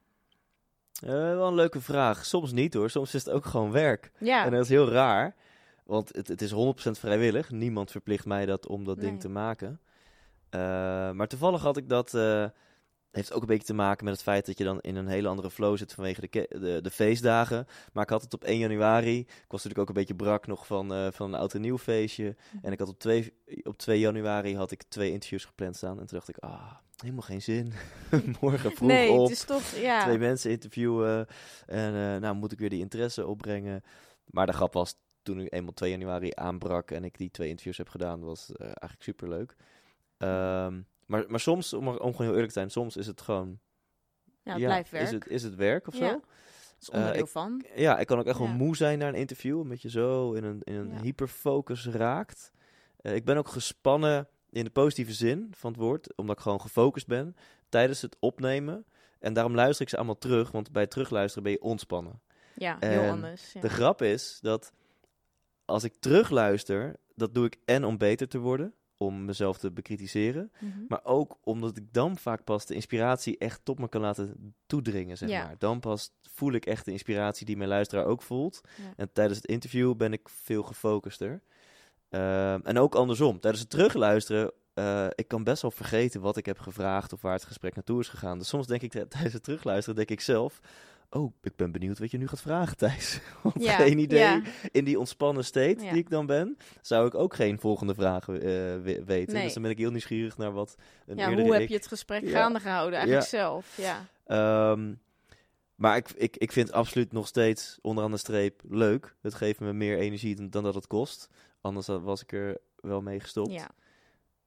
Eh, 1.03 1.09
wel 1.11 1.47
een 1.47 1.55
leuke 1.55 1.81
vraag. 1.81 2.25
Soms 2.25 2.51
niet 2.51 2.73
hoor, 2.73 2.89
soms 2.89 3.13
is 3.13 3.25
het 3.25 3.33
ook 3.33 3.45
gewoon 3.45 3.71
werk. 3.71 4.11
Ja, 4.19 4.45
En 4.45 4.51
dat 4.51 4.61
is 4.61 4.69
heel 4.69 4.89
raar, 4.89 5.35
want 5.85 6.15
het, 6.15 6.27
het 6.27 6.41
is 6.41 6.51
100% 6.51 6.55
vrijwillig. 6.99 7.51
Niemand 7.51 7.91
verplicht 7.91 8.25
mij 8.25 8.45
dat 8.45 8.67
om 8.67 8.83
dat 8.83 8.99
ding 8.99 9.19
te 9.21 9.29
maken. 9.29 9.79
Eh, 10.49 10.59
maar 11.11 11.27
toevallig 11.27 11.61
had 11.61 11.77
ik 11.77 11.89
dat. 11.89 12.13
eh 12.13 12.45
heeft 13.11 13.33
ook 13.33 13.41
een 13.41 13.47
beetje 13.47 13.65
te 13.67 13.73
maken 13.73 14.05
met 14.05 14.13
het 14.13 14.23
feit 14.23 14.45
dat 14.45 14.57
je 14.57 14.63
dan 14.63 14.79
in 14.81 14.95
een 14.95 15.07
hele 15.07 15.27
andere 15.27 15.51
flow 15.51 15.77
zit 15.77 15.93
vanwege 15.93 16.21
de, 16.21 16.27
ke- 16.27 16.47
de, 16.49 16.79
de 16.81 16.89
feestdagen. 16.91 17.67
Maar 17.91 18.03
ik 18.03 18.09
had 18.09 18.21
het 18.21 18.33
op 18.33 18.43
1 18.43 18.57
januari. 18.57 19.19
Ik 19.19 19.27
was 19.47 19.63
natuurlijk 19.63 19.79
ook 19.79 19.87
een 19.87 19.93
beetje 20.01 20.15
brak 20.15 20.47
nog 20.47 20.65
van, 20.67 21.13
van 21.13 21.33
een 21.33 21.39
oud 21.39 21.53
en 21.53 21.61
nieuw 21.61 21.77
feestje. 21.77 22.35
En 22.61 22.71
ik 22.71 22.79
had 22.79 22.87
op 22.87 22.99
2, 22.99 23.33
op 23.63 23.77
2 23.77 23.99
januari 23.99 24.55
had 24.55 24.71
ik 24.71 24.83
twee 24.87 25.11
interviews 25.11 25.45
gepland 25.45 25.75
staan. 25.75 25.99
En 25.99 26.05
toen 26.05 26.17
dacht 26.17 26.29
ik, 26.29 26.37
ah, 26.37 26.71
helemaal 27.03 27.21
geen 27.27 27.41
zin. 27.41 27.73
Morgen 28.41 28.71
vroeg 28.71 28.87
nee, 28.89 29.09
op 29.11 29.21
het 29.21 29.31
is 29.31 29.43
toch, 29.43 29.63
ja. 29.75 30.03
twee 30.03 30.17
mensen 30.17 30.51
interviewen. 30.51 31.27
En 31.65 31.93
eh, 31.95 32.21
nou 32.21 32.35
moet 32.35 32.51
ik 32.51 32.59
weer 32.59 32.69
die 32.69 32.79
interesse 32.79 33.27
opbrengen. 33.27 33.83
Maar 34.25 34.45
de 34.45 34.53
grap 34.53 34.73
was, 34.73 34.95
toen 35.21 35.39
ik 35.39 35.53
eenmaal 35.53 35.73
2 35.73 35.89
januari 35.91 36.31
aanbrak 36.33 36.91
en 36.91 37.03
ik 37.03 37.17
die 37.17 37.31
twee 37.31 37.47
interviews 37.49 37.77
heb 37.77 37.89
gedaan, 37.89 38.19
was 38.19 38.51
eh, 38.51 38.65
eigenlijk 38.65 39.01
super 39.03 39.29
leuk. 39.29 39.55
maar, 41.05 41.23
maar 41.27 41.39
soms, 41.39 41.73
om, 41.73 41.87
om 41.87 41.95
gewoon 41.97 42.15
heel 42.17 42.31
eerlijk 42.31 42.47
te 42.47 42.53
zijn, 42.59 42.69
soms 42.71 42.97
is 42.97 43.07
het 43.07 43.21
gewoon. 43.21 43.59
ja, 44.43 44.51
het 44.53 44.61
blijft 44.63 44.91
werk. 44.91 45.03
Is 45.05 45.11
het, 45.11 45.27
is 45.27 45.43
het 45.43 45.55
werk 45.55 45.87
of 45.87 45.97
Ja. 45.97 46.09
zo? 46.09 46.21
Is 46.79 46.89
onderdeel 46.89 47.23
ik- 47.23 47.27
van. 47.29 47.63
Ja, 47.75 47.97
ik 47.99 48.07
kan 48.07 48.19
ook 48.19 48.25
echt 48.25 48.37
wel 48.37 48.47
moe 48.47 48.75
zijn 48.75 48.99
na 48.99 49.07
een 49.07 49.15
interview, 49.15 49.59
omdat 49.59 49.81
je 49.81 49.89
zo 49.89 50.33
in 50.33 50.43
een, 50.43 50.59
in 50.63 50.73
een 50.75 50.97
hyperfocus 51.01 51.85
raakt. 51.87 52.51
Eh, 52.97 53.15
ik 53.15 53.25
ben 53.25 53.37
ook 53.37 53.47
gespannen 53.47 54.27
in 54.53 54.63
de 54.63 54.69
positieve 54.69 55.13
zin 55.13 55.47
van 55.51 55.71
het 55.71 55.79
woord, 55.81 56.15
omdat 56.17 56.35
ik 56.37 56.41
gewoon 56.41 56.61
gefocust 56.61 57.07
ben 57.07 57.35
tijdens 57.69 58.01
het 58.01 58.15
opnemen. 58.19 58.85
En 59.19 59.33
daarom 59.33 59.55
luister 59.55 59.81
ik 59.81 59.89
ze 59.89 59.95
allemaal 59.97 60.17
terug, 60.17 60.51
want 60.51 60.71
bij 60.71 60.87
terugluisteren 60.87 61.43
ben 61.43 61.51
je 61.51 61.61
ontspannen. 61.61 62.21
Ja, 62.55 62.77
heel 62.79 63.09
anders. 63.09 63.53
Ja. 63.53 63.61
De 63.61 63.69
grap 63.69 64.01
is 64.01 64.39
dat 64.41 64.71
als 65.65 65.83
ik 65.83 65.93
terugluister, 65.99 66.95
dat 67.15 67.33
doe 67.33 67.45
ik 67.45 67.57
en 67.65 67.83
om 67.85 67.97
beter 67.97 68.27
te 68.27 68.37
worden, 68.37 68.73
om 68.97 69.25
mezelf 69.25 69.57
te 69.57 69.71
bekritiseren, 69.71 70.51
Mhm. 70.59 70.79
maar 70.87 70.99
ook 71.03 71.37
omdat 71.43 71.77
ik 71.77 71.93
dan 71.93 72.17
vaak 72.17 72.43
pas 72.43 72.65
de 72.65 72.73
inspiratie 72.73 73.37
echt 73.37 73.59
tot 73.63 73.79
me 73.79 73.89
kan 73.89 74.01
laten 74.01 74.55
toedringen, 74.65 75.17
zeg 75.17 75.29
Ja. 75.29 75.43
maar. 75.45 75.55
Dan 75.57 75.79
pas 75.79 76.11
voel 76.21 76.51
ik 76.53 76.65
echt 76.65 76.85
de 76.85 76.91
inspiratie 76.91 77.45
die 77.45 77.57
mijn 77.57 77.69
luisteraar 77.69 78.05
ook 78.05 78.21
voelt. 78.21 78.61
Ja. 78.77 78.93
En 78.95 79.09
tijdens 79.13 79.37
het 79.37 79.47
interview 79.47 79.95
ben 79.95 80.13
ik 80.13 80.29
veel 80.29 80.63
gefocuster. 80.63 81.41
Ehm, 82.13 82.59
en 82.63 82.77
ook 82.77 82.95
andersom. 82.95 83.39
Tijdens 83.39 83.61
het 83.61 83.71
terugluisteren, 83.71 84.51
eh, 84.73 85.05
ik 85.15 85.27
kan 85.27 85.43
best 85.43 85.61
wel 85.61 85.71
vergeten 85.71 86.21
wat 86.21 86.37
ik 86.37 86.45
heb 86.45 86.59
gevraagd 86.59 87.13
of 87.13 87.21
waar 87.21 87.33
het 87.33 87.43
gesprek 87.45 87.75
naartoe 87.75 87.99
is 87.99 88.07
gegaan. 88.09 88.37
Dus 88.37 88.47
soms 88.47 88.67
denk 88.67 88.81
ik 88.81 88.91
tijdens 89.09 89.33
het 89.33 89.43
terugluisteren, 89.43 89.95
denk 89.95 90.09
ik 90.09 90.21
zelf... 90.21 90.59
Oh, 91.09 91.33
ik 91.41 91.55
ben 91.55 91.71
benieuwd 91.71 91.99
wat 91.99 92.11
je 92.11 92.17
nu 92.17 92.27
gaat 92.27 92.41
vragen, 92.41 92.77
Thijs. 92.87 93.19
Want 93.43 93.63
Ja, 93.63 93.75
geen 93.75 93.97
idee. 93.97 94.19
ja. 94.19 94.41
In 94.71 94.83
die 94.83 94.99
ontspannen 94.99 95.45
state 95.45 95.83
Ja. 95.83 95.89
die 95.91 95.99
ik 96.01 96.09
dan 96.09 96.25
ben, 96.25 96.57
zou 96.81 97.07
ik 97.07 97.15
ook 97.15 97.33
geen 97.35 97.59
volgende 97.59 97.93
vragen 97.95 98.33
eh, 98.35 98.41
we- 98.41 99.01
weten. 99.05 99.33
Nee. 99.33 99.43
Dus 99.43 99.53
dan 99.53 99.61
ben 99.61 99.71
ik 99.71 99.77
heel 99.77 99.91
nieuwsgierig 99.91 100.37
naar 100.37 100.51
wat 100.51 100.75
een 101.05 101.17
Ja, 101.17 101.33
hoe 101.33 101.53
heb 101.53 101.61
ik- 101.61 101.69
je 101.69 101.75
het 101.75 101.87
gesprek 101.87 102.29
gaande 102.29 102.59
gehouden 102.59 102.99
eigenlijk 102.99 103.27
zelf? 103.27 103.77
Ja. 103.77 104.05
Ehm, 104.25 104.93
maar 105.75 105.97
ik, 105.97 106.09
ik, 106.15 106.37
ik 106.37 106.51
vind 106.51 106.67
het 106.67 106.75
absoluut 106.75 107.11
nog 107.11 107.27
steeds 107.27 107.77
onderaan 107.81 108.11
de 108.11 108.17
streep 108.17 108.61
leuk. 108.69 109.15
Het 109.21 109.33
geeft 109.33 109.59
me 109.59 109.73
meer 109.73 109.97
energie 109.97 110.35
dan, 110.35 110.49
dan 110.49 110.63
dat 110.63 110.75
het 110.75 110.87
kost. 110.87 111.29
Anders 111.63 111.87
was 111.87 112.21
ik 112.21 112.31
er 112.31 112.57
wel 112.75 113.01
mee 113.01 113.19
gestopt. 113.19 113.51
ja. 113.51 113.69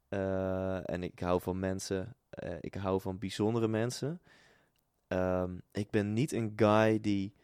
Eh, 0.08 0.90
en 0.90 1.02
ik 1.02 1.18
hou 1.18 1.40
van 1.40 1.58
mensen. 1.58 2.16
eh, 2.30 2.54
ik 2.60 2.74
hou 2.74 3.00
van 3.00 3.18
bijzondere 3.18 3.68
mensen. 3.68 4.20
Ehm, 5.08 5.58
ik 5.72 5.90
ben 5.90 6.12
niet 6.12 6.32
een 6.32 6.52
guy 6.56 7.00
die. 7.00 7.34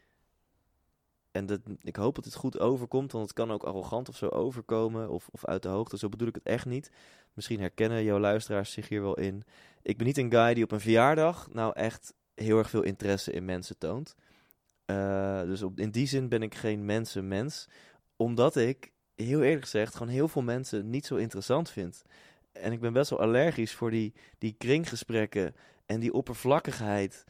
En 1.31 1.45
dat, 1.45 1.59
ik 1.81 1.95
hoop 1.95 2.15
dat 2.15 2.25
het 2.25 2.35
goed 2.35 2.59
overkomt, 2.59 3.11
want 3.11 3.23
het 3.23 3.33
kan 3.33 3.51
ook 3.51 3.63
arrogant 3.63 4.09
of 4.09 4.15
zo 4.17 4.27
overkomen. 4.27 5.09
Of, 5.09 5.27
of 5.31 5.45
uit 5.45 5.61
de 5.63 5.69
hoogte. 5.69 5.97
Zo 5.97 6.09
bedoel 6.09 6.27
ik 6.27 6.35
het 6.35 6.43
echt 6.43 6.65
niet. 6.65 6.91
Misschien 7.33 7.59
herkennen 7.59 8.03
jouw 8.03 8.19
luisteraars 8.19 8.71
zich 8.71 8.89
hier 8.89 9.01
wel 9.01 9.17
in. 9.17 9.43
Ik 9.81 9.97
ben 9.97 10.07
niet 10.07 10.17
een 10.17 10.31
guy 10.31 10.53
die 10.53 10.63
op 10.63 10.71
een 10.71 10.79
verjaardag 10.79 11.49
nou 11.51 11.73
echt 11.73 12.13
heel 12.35 12.57
erg 12.57 12.69
veel 12.69 12.81
interesse 12.83 13.31
in 13.31 13.45
mensen 13.45 13.77
toont. 13.77 14.15
Eh, 14.85 15.41
dus 15.41 15.61
op, 15.61 15.79
in 15.79 15.91
die 15.91 16.07
zin 16.07 16.29
ben 16.29 16.41
ik 16.43 16.55
geen 16.55 16.85
mensenmens. 16.85 17.67
Omdat 18.15 18.55
ik, 18.55 18.91
heel 19.15 19.41
eerlijk 19.43 19.63
gezegd, 19.63 19.95
gewoon 19.95 20.13
heel 20.13 20.27
veel 20.27 20.41
mensen 20.41 20.89
niet 20.89 21.05
zo 21.05 21.15
interessant 21.15 21.69
vind. 21.69 22.03
En 22.51 22.71
ik 22.71 22.79
ben 22.79 22.93
best 22.93 23.09
wel 23.09 23.19
allergisch 23.19 23.73
voor 23.73 23.91
die, 23.91 24.13
die 24.37 24.55
kringgesprekken 24.57 25.55
en 25.85 25.99
die 25.99 26.13
oppervlakkigheid. 26.13 27.23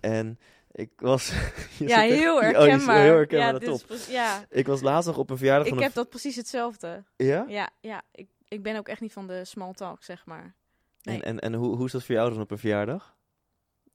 En 0.00 0.38
ik 0.72 0.90
was... 0.96 1.28
ja, 1.78 2.04
echt- 2.04 2.14
heel 2.14 2.34
Oh, 2.36 2.40
herkenbaar. 2.40 3.00
heel 3.00 3.14
herkenbaar, 3.14 3.62
ja, 3.64 3.72
is 3.72 3.82
precies- 3.82 4.06
ja, 4.06 4.44
Ik 4.48 4.66
was 4.66 4.80
laatst 4.80 5.08
nog 5.08 5.18
op 5.18 5.30
een 5.30 5.36
verjaardag 5.36 5.64
ik 5.66 5.72
van 5.72 5.78
een... 5.78 5.84
heb 5.86 5.94
dat 5.94 6.08
precies 6.08 6.36
hetzelfde. 6.36 7.04
Ja? 7.16 7.44
Ja, 7.48 7.70
ja 7.80 8.02
ik, 8.12 8.28
ik 8.48 8.62
ben 8.62 8.76
ook 8.76 8.88
echt 8.88 9.00
niet 9.00 9.12
van 9.12 9.26
de 9.26 9.44
small 9.44 9.72
talk, 9.72 10.02
zeg 10.02 10.26
maar. 10.26 10.54
Nee. 11.02 11.16
En, 11.16 11.22
en, 11.22 11.38
en 11.40 11.54
hoe, 11.54 11.76
hoe 11.76 11.86
is 11.86 11.92
dat 11.92 12.04
voor 12.04 12.14
jou 12.14 12.30
dan 12.30 12.40
op 12.40 12.50
een 12.50 12.58
verjaardag? 12.58 13.16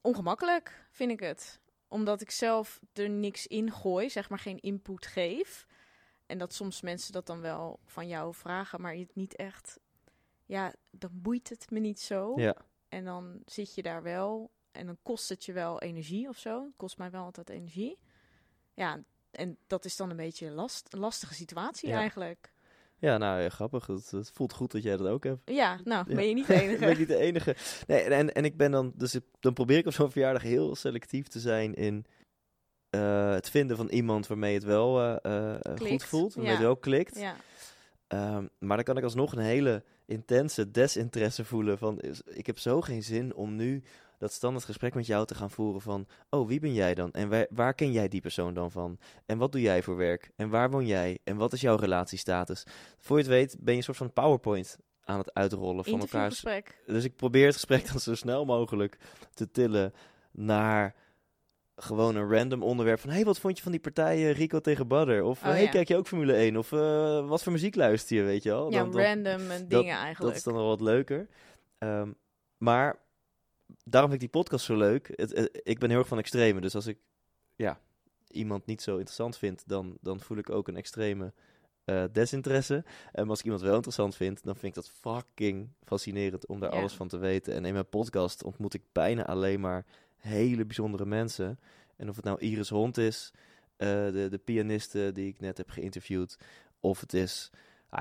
Ongemakkelijk 0.02 0.86
vind 0.92 1.12
ik 1.12 1.20
het. 1.20 1.60
Omdat 1.88 2.22
ik 2.22 2.32
zelf 2.32 2.80
er 2.94 3.10
niks 3.10 3.48
in 3.48 3.72
gooi, 3.72 4.10
zeg 4.10 4.30
maar 4.30 4.40
geen 4.40 4.60
input 4.60 5.06
geef. 5.06 5.66
En 6.28 6.38
dat 6.38 6.54
soms 6.54 6.82
mensen 6.82 7.14
dat 7.14 7.26
dan 7.26 7.42
wel 7.42 7.80
van 7.86 8.08
jou 8.08 8.34
vragen, 8.34 8.82
maar 8.82 8.96
je 8.96 9.02
het 9.04 9.16
niet 9.16 9.36
echt... 9.36 9.80
Ja, 10.46 10.74
dan 10.92 11.10
boeit 11.14 11.50
het 11.50 11.72
me 11.72 11.80
niet 11.80 12.00
zo. 12.00 12.34
Ja. 12.36 12.56
En 12.90 13.06
dan 13.06 13.42
zit 13.46 13.76
je 13.76 13.82
daar 13.82 14.04
wel 14.04 14.52
en 14.72 14.86
dan 14.86 14.98
kost 15.04 15.30
het 15.30 15.46
je 15.46 15.54
wel 15.54 15.82
energie 15.82 16.28
of 16.28 16.38
zo. 16.38 16.64
Het 16.64 16.74
kost 16.76 16.98
mij 16.98 17.12
wel 17.12 17.24
altijd 17.24 17.50
energie. 17.50 17.98
Ja, 18.74 19.04
en 19.32 19.58
dat 19.68 19.86
is 19.86 19.96
dan 19.96 20.10
een 20.10 20.16
beetje 20.18 20.46
een 20.46 20.54
last, 20.54 20.94
een 20.94 21.00
lastige 21.00 21.34
situatie 21.34 21.90
Ja. 21.90 21.98
eigenlijk. 22.00 22.52
Ja, 23.00 23.18
nou 23.18 23.42
ja, 23.42 23.50
grappig. 23.50 23.88
Het, 23.88 24.12
het 24.12 24.32
voelt 24.32 24.54
goed 24.54 24.72
dat 24.72 24.84
jij 24.84 24.98
dat 24.98 25.08
ook 25.08 25.24
hebt. 25.24 25.50
Ja, 25.52 25.80
nou, 25.84 26.10
Ja. 26.10 26.16
ben 26.16 26.28
je 26.28 26.34
niet 26.34 26.48
de 26.48 26.54
enige. 26.62 26.80
ben 26.80 26.90
ik 26.90 26.98
niet 26.98 27.08
de 27.08 27.18
enige. 27.18 27.56
Nee, 27.88 28.02
en, 28.02 28.34
en 28.34 28.46
ik 28.46 28.58
ben 28.58 28.72
dan, 28.72 28.92
dus 28.96 29.20
dan 29.40 29.54
probeer 29.54 29.78
ik 29.78 29.86
op 29.86 29.94
zo'n 29.94 30.12
verjaardag 30.12 30.42
heel 30.42 30.76
selectief 30.76 31.28
te 31.28 31.40
zijn 31.40 31.74
in 31.74 32.06
eh, 32.98 33.32
het 33.34 33.50
vinden 33.50 33.78
van 33.78 33.88
iemand 33.88 34.28
waarmee 34.28 34.54
het 34.54 34.64
wel 34.64 35.02
eh, 35.02 35.54
eh, 35.54 35.78
goed 35.78 36.04
voelt, 36.04 36.34
waarmee 36.34 36.52
ja. 36.52 36.58
het 36.58 36.68
wel 36.68 36.78
klikt. 36.78 37.20
Ja, 37.20 37.36
Ehm, 38.08 38.46
maar 38.60 38.76
dan 38.76 38.86
kan 38.86 38.98
ik 38.98 39.04
alsnog 39.04 39.32
een 39.32 39.44
hele 39.44 39.84
intense 40.06 40.72
desinteresse 40.72 41.46
voelen 41.46 41.78
van, 41.78 42.02
ik 42.26 42.46
heb 42.46 42.60
zo 42.60 42.82
geen 42.82 43.04
zin 43.04 43.36
om 43.36 43.56
nu 43.56 43.84
dat 44.18 44.32
standaard 44.34 44.66
gesprek 44.66 44.94
met 44.94 45.06
jou 45.06 45.26
te 45.26 45.36
gaan 45.36 45.52
voeren 45.52 45.82
van, 45.82 46.08
oh, 46.30 46.48
wie 46.48 46.60
ben 46.60 46.74
jij 46.74 46.94
dan? 46.94 47.12
En 47.12 47.30
waar, 47.30 47.48
waar 47.50 47.74
ken 47.74 47.92
jij 47.92 48.08
die 48.08 48.22
persoon 48.22 48.54
dan 48.54 48.72
van? 48.72 49.00
En 49.26 49.38
wat 49.38 49.52
doe 49.52 49.62
jij 49.62 49.84
voor 49.84 49.96
werk? 49.96 50.32
En 50.36 50.50
waar 50.50 50.70
woon 50.70 50.86
jij? 50.86 51.20
En 51.24 51.36
wat 51.38 51.54
is 51.54 51.62
jouw 51.62 51.76
relatiestatus? 51.76 52.64
Voor 52.98 53.18
je 53.18 53.24
het 53.24 53.32
weet 53.32 53.56
ben 53.60 53.72
je 53.72 53.78
een 53.78 53.84
soort 53.84 53.98
van 53.98 54.14
PowerPoint 54.14 54.78
aan 55.04 55.18
het 55.18 55.34
uitrollen 55.34 55.84
van 55.84 55.94
interviewgesprek. 55.94 56.84
dus 56.86 57.04
ik 57.04 57.16
probeer 57.16 57.46
het 57.46 57.56
gesprek 57.56 57.88
dan 57.92 58.00
zo 58.00 58.16
snel 58.16 58.46
mogelijk 58.46 58.98
te 59.34 59.52
tillen 59.52 59.94
naar 60.32 60.96
gewoon 61.80 62.16
een 62.16 62.30
random 62.34 62.64
onderwerp 62.64 63.00
van... 63.00 63.10
hey, 63.10 63.24
wat 63.24 63.40
vond 63.40 63.58
je 63.58 63.64
van 63.64 63.72
die 63.72 63.82
partij 63.82 64.16
eh, 64.16 64.32
Rico 64.38 64.60
tegen 64.60 64.88
Badder? 64.88 65.24
Of 65.24 65.38
Oh, 65.40 65.44
hey, 65.50 65.64
ja. 65.64 65.70
kijk 65.70 65.88
je 65.88 65.96
ook 65.98 66.08
Formule 66.08 66.34
1? 66.34 66.58
Of 66.58 66.72
eh, 66.72 67.28
wat 67.28 67.44
voor 67.44 67.52
muziek 67.52 67.76
luister 67.76 68.16
je, 68.18 68.24
weet 68.24 68.44
je 68.44 68.50
wel? 68.50 68.72
Ja, 68.72 68.80
Dan- 68.84 68.92
dan- 68.92 69.02
random 69.02 69.50
eh, 69.52 69.58
dingen 69.68 69.96
eigenlijk. 69.96 70.20
dat 70.20 70.36
is 70.36 70.44
dan 70.44 70.54
wel 70.54 70.68
wat 70.68 70.82
leuker. 70.82 71.28
Ehm, 71.78 72.12
maar 72.58 73.00
daarom 73.84 74.10
vind 74.12 74.24
ik 74.24 74.32
die 74.32 74.42
podcast 74.42 74.66
zo 74.66 74.76
leuk. 74.78 75.08
Het, 75.16 75.36
het- 75.36 75.60
ik 75.64 75.80
ben 75.80 75.90
heel 75.90 76.00
erg 76.00 76.08
van 76.08 76.18
extreme. 76.18 76.62
Dus 76.62 76.76
als 76.76 76.88
ik 76.88 76.98
ja, 77.56 77.80
iemand 78.28 78.66
niet 78.66 78.82
zo 78.82 78.92
interessant 78.96 79.38
vind, 79.38 79.64
dan, 79.68 79.98
dan 80.02 80.20
voel 80.20 80.38
ik 80.38 80.50
ook 80.50 80.68
een 80.68 80.76
extreme 80.78 81.34
eh, 81.86 82.04
desinteresse. 82.12 82.84
En 83.12 83.30
als 83.30 83.40
ik 83.40 83.46
iemand 83.46 83.64
wel 83.64 83.74
interessant 83.74 84.16
vind, 84.16 84.44
dan 84.44 84.56
vind 84.56 84.78
ik 84.78 84.84
dat 84.84 84.92
fucking 85.02 85.70
fascinerend 85.84 86.46
om 86.48 86.60
daar 86.60 86.74
Ja. 86.74 86.80
alles 86.80 86.94
van 86.94 87.08
te 87.08 87.18
weten. 87.18 87.54
En 87.54 87.66
in 87.66 87.74
mijn 87.74 87.90
podcast 87.90 88.44
ontmoet 88.44 88.74
ik 88.74 88.82
bijna 88.92 89.26
alleen 89.26 89.60
maar 89.60 89.86
hele 90.18 90.66
bijzondere 90.66 91.06
mensen. 91.06 91.60
En 91.96 92.10
of 92.10 92.16
het 92.16 92.26
nou 92.26 92.40
Iris 92.40 92.70
Hond 92.70 92.98
is, 92.98 93.32
eh, 93.78 93.88
de, 93.88 94.28
de 94.30 94.42
pianiste 94.44 95.12
die 95.14 95.28
ik 95.28 95.40
net 95.40 95.58
heb 95.58 95.70
geïnterviewd, 95.70 96.38
of 96.80 97.00
het 97.00 97.14
is, 97.14 97.52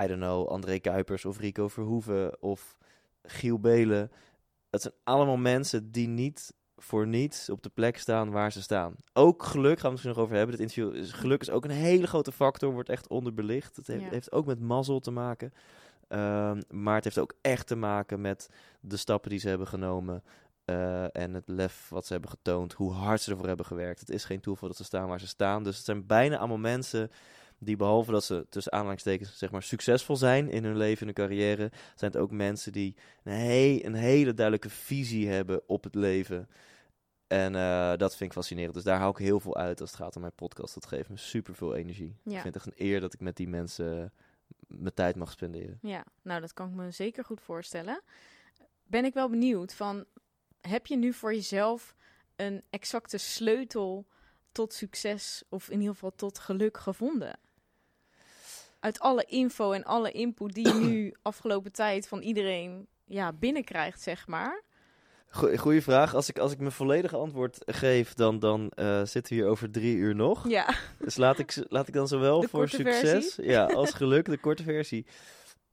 I 0.02 0.06
don't 0.06 0.20
know, 0.20 0.48
André 0.48 0.78
Kuipers 0.78 1.24
of 1.24 1.38
Rico 1.38 1.68
Verhoeven 1.68 2.42
of 2.42 2.76
Giel 3.22 3.60
Belen. 3.60 4.10
Het 4.70 4.82
zijn 4.82 4.94
allemaal 5.04 5.36
mensen 5.36 5.90
die 5.92 6.08
niet 6.08 6.54
voor 6.76 7.06
niets 7.06 7.50
op 7.50 7.62
de 7.62 7.68
plek 7.68 7.98
staan 7.98 8.30
waar 8.30 8.52
ze 8.52 8.62
staan. 8.62 8.94
Ook 9.12 9.42
geluk, 9.42 9.64
gaan 9.64 9.74
we 9.80 9.82
het 9.82 9.90
misschien 9.90 10.10
nog 10.12 10.22
over 10.22 10.36
hebben. 10.36 10.56
Dit 10.56 10.68
interview 10.68 10.94
is, 11.02 11.12
geluk 11.12 11.40
is 11.40 11.50
ook 11.50 11.64
een 11.64 11.70
hele 11.70 12.06
grote 12.06 12.32
factor, 12.32 12.72
wordt 12.72 12.88
echt 12.88 13.08
onderbelicht. 13.08 13.76
Het 13.76 13.86
heeft, 13.86 14.02
Ja. 14.02 14.08
heeft 14.10 14.32
ook 14.32 14.46
met 14.46 14.60
mazzel 14.60 15.00
te 15.00 15.10
maken. 15.10 15.52
Ehm, 16.08 16.60
maar 16.70 16.94
het 16.94 17.04
heeft 17.04 17.18
ook 17.18 17.34
echt 17.40 17.66
te 17.66 17.76
maken 17.76 18.20
met 18.20 18.48
de 18.80 18.96
stappen 18.96 19.30
die 19.30 19.38
ze 19.38 19.48
hebben 19.48 19.66
genomen. 19.66 20.22
Eh, 20.66 21.16
en 21.16 21.34
het 21.34 21.48
lef 21.48 21.88
wat 21.88 22.06
ze 22.06 22.12
hebben 22.12 22.30
getoond. 22.30 22.72
Hoe 22.72 22.92
hard 22.92 23.20
ze 23.20 23.30
ervoor 23.30 23.46
hebben 23.46 23.66
gewerkt. 23.66 24.00
Het 24.00 24.10
is 24.10 24.24
geen 24.24 24.40
toeval 24.40 24.68
dat 24.68 24.76
ze 24.76 24.84
staan 24.84 25.08
waar 25.08 25.20
ze 25.20 25.26
staan. 25.26 25.62
Dus 25.62 25.76
het 25.76 25.84
zijn 25.84 26.06
bijna 26.06 26.38
allemaal 26.38 26.58
mensen 26.58 27.10
die 27.58 27.76
behalve 27.76 28.10
dat 28.12 28.24
ze 28.24 28.46
tussen 28.48 28.72
aanhalingstekens 28.72 29.38
zeg 29.38 29.50
maar 29.50 29.62
succesvol 29.62 30.16
zijn 30.16 30.50
in 30.50 30.64
hun 30.64 30.76
leven, 30.76 31.00
in 31.00 31.14
hun 31.14 31.28
carrière, 31.28 31.70
zijn 31.94 32.10
het 32.12 32.20
ook 32.20 32.30
mensen 32.30 32.72
die 32.72 32.96
een, 33.24 33.32
he- 33.32 33.80
een 33.82 33.94
hele 33.94 34.34
duidelijke 34.34 34.70
visie 34.70 35.28
hebben 35.28 35.62
op 35.66 35.84
het 35.84 35.94
leven. 35.94 36.48
En 37.26 37.54
eh, 37.54 37.96
dat 37.96 38.10
vind 38.16 38.30
ik 38.30 38.36
fascinerend. 38.36 38.74
Dus 38.74 38.84
daar 38.84 38.98
hou 38.98 39.10
ik 39.10 39.16
heel 39.18 39.40
veel 39.40 39.56
uit 39.56 39.80
als 39.80 39.90
het 39.90 39.98
gaat 40.00 40.14
om 40.14 40.20
mijn 40.20 40.34
podcast. 40.34 40.74
Dat 40.74 40.86
geeft 40.86 41.08
me 41.08 41.16
super 41.16 41.54
veel 41.54 41.74
energie. 41.74 42.16
Ja. 42.22 42.34
Ik 42.36 42.40
vind 42.42 42.54
het 42.54 42.56
echt 42.56 42.66
een 42.66 42.86
eer 42.86 43.00
dat 43.00 43.12
ik 43.14 43.20
met 43.20 43.36
die 43.36 43.48
mensen 43.48 44.02
eh, 44.02 44.08
mijn 44.78 44.94
tijd 44.94 45.16
mag 45.16 45.30
spenderen. 45.30 45.78
Ja, 45.82 46.04
nou 46.22 46.40
dat 46.40 46.52
kan 46.52 46.68
ik 46.68 46.74
me 46.74 46.90
zeker 46.90 47.24
goed 47.24 47.40
voorstellen. 47.40 48.02
Ben 48.84 49.04
ik 49.04 49.14
wel 49.14 49.30
benieuwd 49.30 49.74
van, 49.74 50.04
heb 50.68 50.86
je 50.86 50.96
nu 50.96 51.12
voor 51.12 51.34
jezelf 51.34 51.94
een 52.36 52.62
exacte 52.70 53.18
sleutel 53.18 54.06
tot 54.52 54.72
succes 54.72 55.42
of 55.48 55.68
in 55.68 55.78
ieder 55.78 55.94
geval 55.94 56.12
tot 56.16 56.38
geluk 56.38 56.78
gevonden? 56.78 57.38
Uit 58.80 59.00
alle 59.00 59.24
info 59.24 59.72
en 59.72 59.84
alle 59.84 60.10
input 60.10 60.52
die 60.54 60.66
je 60.68 60.74
nu 60.74 61.14
afgelopen 61.22 61.72
tijd 61.72 62.08
van 62.08 62.20
iedereen 62.22 62.86
ja, 63.04 63.32
binnenkrijgt, 63.32 64.00
zeg 64.02 64.26
maar. 64.26 64.62
Go- 65.28 65.56
Goeie 65.56 65.82
vraag. 65.82 66.14
Als 66.14 66.28
ik, 66.28 66.38
als 66.38 66.52
ik 66.52 66.58
mijn 66.58 66.72
volledige 66.72 67.16
antwoord 67.16 67.58
geef, 67.66 68.14
dan, 68.14 68.38
dan 68.38 68.70
eh, 68.70 69.02
zitten 69.04 69.32
we 69.36 69.40
hier 69.40 69.48
over 69.50 69.70
drie 69.70 69.96
uur 69.96 70.14
nog. 70.14 70.48
Ja, 70.48 70.74
Dus 70.98 71.16
laat 71.16 71.38
ik, 71.38 71.64
laat 71.68 71.88
ik 71.88 71.94
dan 71.94 72.08
zowel 72.08 72.40
De 72.40 72.48
voor 72.48 72.68
succes 72.68 73.00
versie. 73.10 73.44
ja, 73.44 73.64
als 73.64 73.90
geluk, 73.90 74.24
de 74.24 74.38
korte 74.38 74.62
versie. 74.62 75.06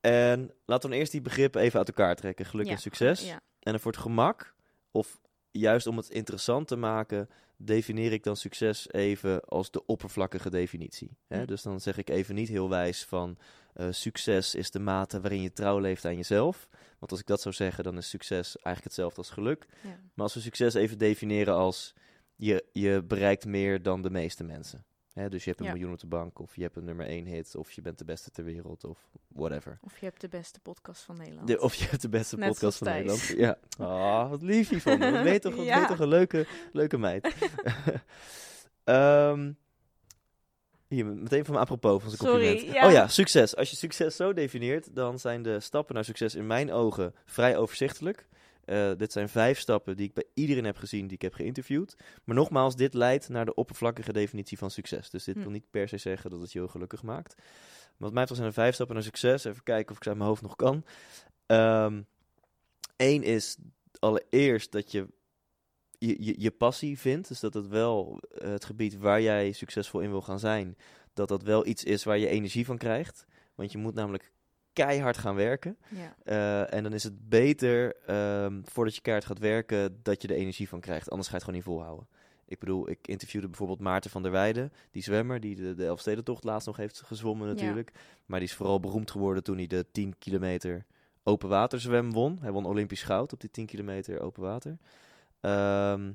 En 0.01 0.39
laten 0.65 0.83
we 0.83 0.89
dan 0.89 0.91
eerst 0.91 1.11
die 1.11 1.21
begrippen 1.21 1.61
even 1.61 1.79
uit 1.79 1.87
elkaar 1.87 2.15
trekken. 2.15 2.45
Geluk 2.45 2.65
Ja, 2.65 2.71
en 2.71 2.77
succes. 2.77 3.21
ja. 3.25 3.33
En 3.59 3.71
dan 3.71 3.79
voor 3.79 3.91
het 3.91 4.01
gemak, 4.01 4.53
of 4.93 5.19
juist 5.51 5.87
om 5.87 5.97
het 5.97 6.09
interessant 6.09 6.67
te 6.67 6.75
maken, 6.75 7.29
definieer 7.57 8.11
ik 8.11 8.23
dan 8.23 8.35
succes 8.35 8.91
even 8.91 9.45
als 9.45 9.71
de 9.71 9.85
oppervlakkige 9.85 10.49
definitie. 10.49 11.17
Hè? 11.27 11.45
Dus 11.45 11.61
dan 11.61 11.79
zeg 11.79 11.97
ik 11.97 12.09
even 12.09 12.35
niet 12.35 12.49
heel 12.49 12.69
wijs 12.69 13.03
van 13.03 13.37
eh, 13.73 13.87
succes 13.89 14.55
is 14.55 14.71
de 14.71 14.79
mate 14.79 15.21
waarin 15.21 15.41
je 15.41 15.53
trouw 15.53 15.79
leeft 15.79 16.05
aan 16.05 16.15
jezelf. 16.15 16.67
Want 16.99 17.11
als 17.11 17.19
ik 17.19 17.27
dat 17.27 17.41
zou 17.41 17.55
zeggen, 17.55 17.83
dan 17.83 17.97
is 17.97 18.09
succes 18.09 18.55
eigenlijk 18.55 18.83
hetzelfde 18.83 19.17
als 19.17 19.29
geluk. 19.29 19.67
ja. 19.83 19.89
Maar 19.89 20.25
als 20.25 20.33
we 20.33 20.39
succes 20.39 20.73
even 20.73 20.97
definiëren 20.97 21.53
als 21.53 21.93
je, 22.35 22.65
je 22.71 23.03
bereikt 23.07 23.45
meer 23.45 23.81
dan 23.81 24.01
de 24.01 24.09
meeste 24.09 24.43
mensen. 24.43 24.85
Hè, 25.13 25.29
dus 25.29 25.43
je 25.43 25.49
hebt 25.49 25.61
een 25.61 25.67
Ja. 25.67 25.73
miljoen 25.73 25.91
op 25.93 25.99
de 25.99 26.07
bank, 26.07 26.39
of 26.39 26.55
je 26.55 26.61
hebt 26.61 26.75
een 26.75 26.83
nummer 26.83 27.05
één 27.05 27.25
hit, 27.25 27.55
of 27.55 27.71
je 27.71 27.81
bent 27.81 27.97
de 27.97 28.05
beste 28.05 28.31
ter 28.31 28.43
wereld, 28.43 28.83
of 28.83 28.99
whatever. 29.27 29.77
Of 29.81 29.97
je 29.97 30.05
hebt 30.05 30.21
de 30.21 30.27
beste 30.27 30.59
podcast 30.59 31.03
van 31.03 31.17
Nederland. 31.17 31.47
De, 31.47 31.61
of 31.61 31.75
je 31.75 31.85
hebt 31.87 32.01
de 32.01 32.09
beste 32.09 32.37
Net 32.37 32.47
podcast 32.49 32.77
van. 32.77 32.87
Nederland. 32.87 33.21
Ja. 33.37 33.57
Ah, 33.77 34.29
wat 34.29 34.41
lief 34.41 34.69
hiervan. 34.69 34.99
Wat 34.99 35.21
weet 35.23 35.41
toch, 35.41 35.55
Ja. 35.63 35.85
toch 35.87 35.99
een 35.99 36.07
leuke, 36.07 36.45
leuke 36.71 36.97
meid. 36.97 37.33
Ehm, 38.83 39.51
hier, 40.87 41.05
meteen 41.05 41.45
van 41.45 41.53
me 41.53 41.59
apropos 41.59 42.01
van 42.01 42.11
zijn 42.11 42.29
Sorry, 42.29 42.47
compliment. 42.47 42.75
ja. 42.75 42.85
Oh 42.85 42.91
ja, 42.91 43.07
succes. 43.07 43.55
Als 43.55 43.69
je 43.69 43.75
succes 43.75 44.15
zo 44.15 44.33
definieert, 44.33 44.95
dan 44.95 45.19
zijn 45.19 45.41
de 45.43 45.59
stappen 45.59 45.95
naar 45.95 46.05
succes 46.05 46.35
in 46.35 46.47
mijn 46.47 46.71
ogen 46.71 47.15
vrij 47.25 47.57
overzichtelijk. 47.57 48.27
Eh, 48.65 48.91
dit 48.97 49.11
zijn 49.11 49.29
vijf 49.29 49.59
stappen 49.59 49.97
die 49.97 50.07
ik 50.07 50.13
bij 50.13 50.25
iedereen 50.33 50.65
heb 50.65 50.77
gezien 50.77 51.07
die 51.07 51.15
ik 51.15 51.21
heb 51.21 51.33
geïnterviewd. 51.33 51.95
Maar 52.23 52.35
nogmaals, 52.35 52.75
dit 52.75 52.93
leidt 52.93 53.29
naar 53.29 53.45
de 53.45 53.53
oppervlakkige 53.53 54.13
definitie 54.13 54.57
van 54.57 54.71
succes. 54.71 55.09
Dus 55.09 55.23
dit 55.23 55.35
Hm. 55.35 55.41
wil 55.41 55.51
niet 55.51 55.69
per 55.69 55.87
se 55.87 55.97
zeggen 55.97 56.29
dat 56.29 56.41
het 56.41 56.51
je 56.51 56.59
heel 56.59 56.67
gelukkig 56.67 57.03
maakt. 57.03 57.35
Maar 57.37 58.11
wat 58.11 58.13
mij 58.13 58.21
betreft 58.21 58.35
zijn 58.35 58.47
er 58.47 58.53
vijf 58.53 58.73
stappen 58.73 58.95
naar 58.95 59.03
succes. 59.05 59.43
Even 59.43 59.63
kijken 59.63 59.91
of 59.91 59.97
ik 59.97 60.03
ze 60.03 60.09
uit 60.09 60.17
mijn 60.17 60.29
hoofd 60.29 60.41
nog 60.41 60.55
kan. 60.55 60.85
Eén 62.97 63.23
is 63.23 63.57
allereerst 63.99 64.71
dat 64.71 64.91
je 64.91 65.07
je, 65.97 66.23
je 66.23 66.35
je 66.37 66.51
passie 66.51 66.99
vindt. 66.99 67.27
Dus 67.27 67.39
dat 67.39 67.53
het 67.53 67.67
wel 67.67 68.19
eh, 68.37 68.49
het 68.49 68.65
gebied 68.65 68.97
waar 68.97 69.21
jij 69.21 69.51
succesvol 69.51 69.99
in 69.99 70.09
wil 70.09 70.21
gaan 70.21 70.39
zijn, 70.39 70.77
dat 71.13 71.27
dat 71.27 71.43
wel 71.43 71.65
iets 71.65 71.83
is 71.83 72.03
waar 72.03 72.17
je 72.17 72.27
energie 72.27 72.65
van 72.65 72.77
krijgt. 72.77 73.25
Want 73.55 73.71
je 73.71 73.77
moet 73.77 73.93
namelijk 73.93 74.31
keihard 74.73 75.17
gaan 75.17 75.35
werken. 75.35 75.77
Ja. 75.89 76.15
Eh, 76.23 76.73
en 76.73 76.83
dan 76.83 76.93
is 76.93 77.03
het 77.03 77.29
beter, 77.29 77.95
ehm, 78.05 78.61
voordat 78.63 78.95
je 78.95 79.01
keihard 79.01 79.27
gaat 79.27 79.39
werken, 79.39 79.99
dat 80.03 80.21
je 80.21 80.27
er 80.27 80.35
energie 80.35 80.69
van 80.69 80.79
krijgt. 80.79 81.09
Anders 81.09 81.29
ga 81.29 81.35
je 81.35 81.43
het 81.43 81.45
gewoon 81.45 81.59
niet 81.59 81.69
volhouden. 81.69 82.07
Ik 82.45 82.59
bedoel, 82.59 82.89
ik 82.89 83.07
interviewde 83.07 83.47
bijvoorbeeld 83.47 83.79
Maarten 83.79 84.11
van 84.11 84.21
der 84.21 84.31
Weijden, 84.31 84.73
die 84.91 85.03
zwemmer, 85.03 85.39
die 85.39 85.55
de, 85.55 85.75
de 85.75 85.85
Elfstedentocht 85.85 86.43
laatst 86.43 86.67
nog 86.67 86.77
heeft 86.77 87.01
gezwommen 87.01 87.47
natuurlijk. 87.47 87.91
Maar 88.25 88.39
die 88.39 88.47
is 88.47 88.55
vooral 88.55 88.79
beroemd 88.79 89.11
geworden 89.11 89.43
toen 89.43 89.57
hij 89.57 89.67
de 89.67 89.85
10 89.91 90.17
kilometer 90.17 90.85
open 91.23 91.49
water 91.49 91.79
zwem 91.79 92.11
won. 92.11 92.37
Hij 92.41 92.51
won 92.51 92.65
Olympisch 92.65 93.03
goud 93.03 93.33
op 93.33 93.39
die 93.39 93.51
10 93.51 93.65
kilometer 93.65 94.21
open 94.21 94.41
water. 94.41 94.77
Ehm, 95.39 96.11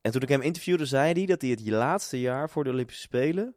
en 0.00 0.12
toen 0.12 0.22
ik 0.22 0.28
hem 0.28 0.40
interviewde, 0.40 0.86
zei 0.86 1.12
hij 1.12 1.26
dat 1.26 1.40
hij 1.40 1.50
het 1.50 1.68
laatste 1.68 2.20
jaar 2.20 2.50
voor 2.50 2.64
de 2.64 2.70
Olympische 2.70 3.02
Spelen 3.02 3.54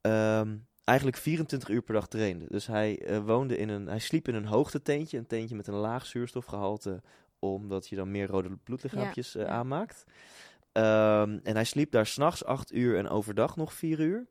ehm, 0.00 0.56
eigenlijk 0.84 1.16
24 1.18 1.68
uur 1.68 1.82
per 1.82 1.94
dag 1.94 2.08
trainde. 2.08 2.46
Dus 2.48 2.66
hij 2.66 3.02
eh, 3.02 3.18
woonde 3.18 3.56
in 3.56 3.68
een, 3.68 3.86
hij 3.86 3.98
sliep 3.98 4.28
in 4.28 4.34
een 4.34 4.46
hoogtetentje, 4.46 5.18
een 5.18 5.26
tentje 5.26 5.56
met 5.56 5.66
een 5.66 5.74
laag 5.74 6.06
zuurstofgehalte, 6.06 7.02
omdat 7.38 7.88
je 7.88 7.96
dan 7.96 8.10
meer 8.10 8.26
rode 8.26 8.56
bloedlichaampjes 8.64 9.36
eh, 9.36 9.44
aanmaakt. 9.44 10.04
Ehm, 10.72 11.38
en 11.42 11.54
hij 11.54 11.64
sliep 11.64 11.90
daar 11.90 12.06
s'nachts 12.06 12.44
8 12.44 12.72
uur 12.72 12.96
en 12.96 13.08
overdag 13.08 13.56
nog 13.56 13.72
4 13.72 14.00
uur. 14.00 14.26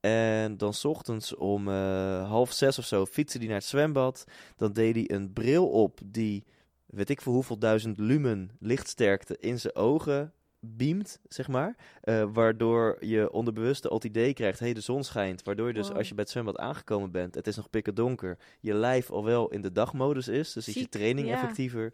En 0.00 0.56
dan 0.56 0.74
's 0.74 0.84
ochtends 0.84 1.34
om 1.34 1.68
eh, 1.68 2.28
half 2.28 2.52
zes 2.52 2.78
of 2.78 2.84
zo 2.84 3.06
fietste 3.06 3.38
hij 3.38 3.46
naar 3.46 3.56
het 3.56 3.64
zwembad. 3.64 4.24
Dan 4.56 4.72
deed 4.72 4.94
hij 4.94 5.10
een 5.16 5.32
bril 5.32 5.68
op 5.68 6.00
die, 6.04 6.44
weet 6.86 7.10
ik 7.10 7.20
voor 7.20 7.32
hoeveel 7.32 7.58
duizend 7.58 7.98
lumen 7.98 8.50
lichtsterkte 8.58 9.36
in 9.38 9.60
zijn 9.60 9.74
ogen 9.74 10.32
beamt, 10.64 11.18
zeg 11.28 11.48
maar. 11.48 11.76
Eh, 12.00 12.24
waardoor 12.32 12.96
je 13.00 13.32
onderbewust 13.32 13.88
al 13.88 13.94
het 13.94 14.04
idee 14.04 14.32
krijgt, 14.32 14.58
hé, 14.58 14.64
hey, 14.64 14.74
de 14.74 14.80
zon 14.80 15.04
schijnt. 15.04 15.42
Waardoor 15.42 15.66
je 15.66 15.72
dus 15.74 15.88
Wow. 15.88 15.96
als 15.96 16.08
je 16.08 16.14
bij 16.14 16.22
het 16.22 16.32
zwembad 16.32 16.58
aangekomen 16.58 17.10
bent, 17.10 17.34
het 17.34 17.46
is 17.46 17.56
nog 17.56 17.70
pikken 17.70 17.94
donker, 17.94 18.38
je 18.60 18.74
lijf 18.74 19.10
al 19.10 19.24
wel 19.24 19.48
in 19.48 19.60
de 19.60 19.72
dagmodus 19.72 20.28
is. 20.28 20.52
Dus 20.52 20.68
is 20.68 20.74
je 20.74 20.88
training 20.88 21.28
ja. 21.28 21.34
effectiever. 21.34 21.92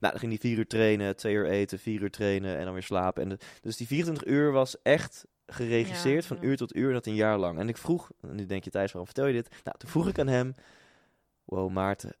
Nou, 0.00 0.12
dan 0.12 0.18
ging 0.20 0.32
hij 0.32 0.40
vier 0.40 0.58
uur 0.58 0.66
trainen, 0.66 1.16
twee 1.16 1.34
uur 1.34 1.46
eten, 1.48 1.78
vier 1.78 2.02
uur 2.02 2.10
trainen 2.10 2.56
en 2.58 2.64
dan 2.64 2.72
weer 2.72 2.82
slapen. 2.82 3.22
En 3.22 3.28
de- 3.28 3.38
dus 3.60 3.76
die 3.76 3.86
24 3.86 4.26
uur 4.26 4.52
was 4.52 4.82
echt 4.82 5.24
geregisseerd 5.46 6.22
Ja, 6.22 6.28
van 6.28 6.36
ja. 6.40 6.42
uur 6.48 6.56
tot 6.56 6.76
uur, 6.76 6.92
dat 6.92 7.06
een 7.06 7.14
jaar 7.14 7.38
lang. 7.38 7.58
En 7.58 7.68
ik 7.68 7.76
vroeg, 7.76 8.10
nu 8.20 8.46
denk 8.46 8.64
je 8.64 8.70
Thijs, 8.70 8.86
waarom 8.92 9.06
vertel 9.12 9.26
je 9.26 9.32
dit? 9.32 9.48
Nou, 9.64 9.78
toen 9.78 9.90
vroeg 9.90 10.08
ik 10.08 10.18
aan 10.18 10.26
hem, 10.28 10.54
wow 11.44 11.70
Maarten, 11.70 12.12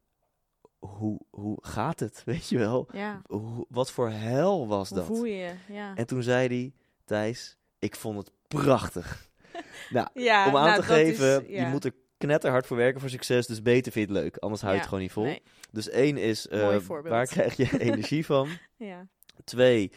hoe, 0.78 1.20
hoe 1.30 1.58
gaat 1.60 2.00
het, 2.00 2.22
weet 2.24 2.48
je 2.48 2.58
wel? 2.58 2.88
Ja. 2.92 3.22
Hoe, 3.26 3.66
wat 3.68 3.90
voor 3.90 4.10
hel 4.10 4.66
was 4.68 4.88
Hoe 4.88 4.98
dat? 4.98 5.06
voel 5.06 5.24
je? 5.24 5.52
Ja. 5.68 5.94
En 5.94 6.06
toen 6.06 6.22
zei 6.22 6.48
hij, 6.48 6.72
Thijs, 7.04 7.56
ik 7.78 7.96
vond 7.96 8.18
het 8.18 8.30
prachtig. 8.48 9.28
nou, 9.90 10.08
ja, 10.14 10.46
om 10.48 10.56
aan 10.56 10.64
nou, 10.66 10.80
te 10.80 10.86
geven, 10.86 11.48
is- 11.48 11.60
je 11.60 11.66
moet 11.66 11.84
er 11.84 11.94
knetterhard 12.18 12.66
voor 12.66 12.76
werken 12.76 13.00
voor 13.00 13.10
succes, 13.10 13.46
dus 13.46 13.62
beter 13.62 13.92
vind 13.92 14.08
je 14.08 14.14
het 14.14 14.22
leuk, 14.22 14.36
anders 14.36 14.60
hou 14.60 14.72
je 14.72 14.78
het 14.78 14.88
gewoon 14.88 15.02
niet 15.04 15.12
vol. 15.12 15.24
nee. 15.24 15.42
Dus 15.72 15.88
één 15.88 16.16
is, 16.16 16.48
eh, 16.48 16.76
waar 16.86 17.26
krijg 17.26 17.56
je 17.56 17.78
energie 17.90 18.26
van? 18.26 18.48
Ja. 18.76 19.06
Twee 19.44 19.92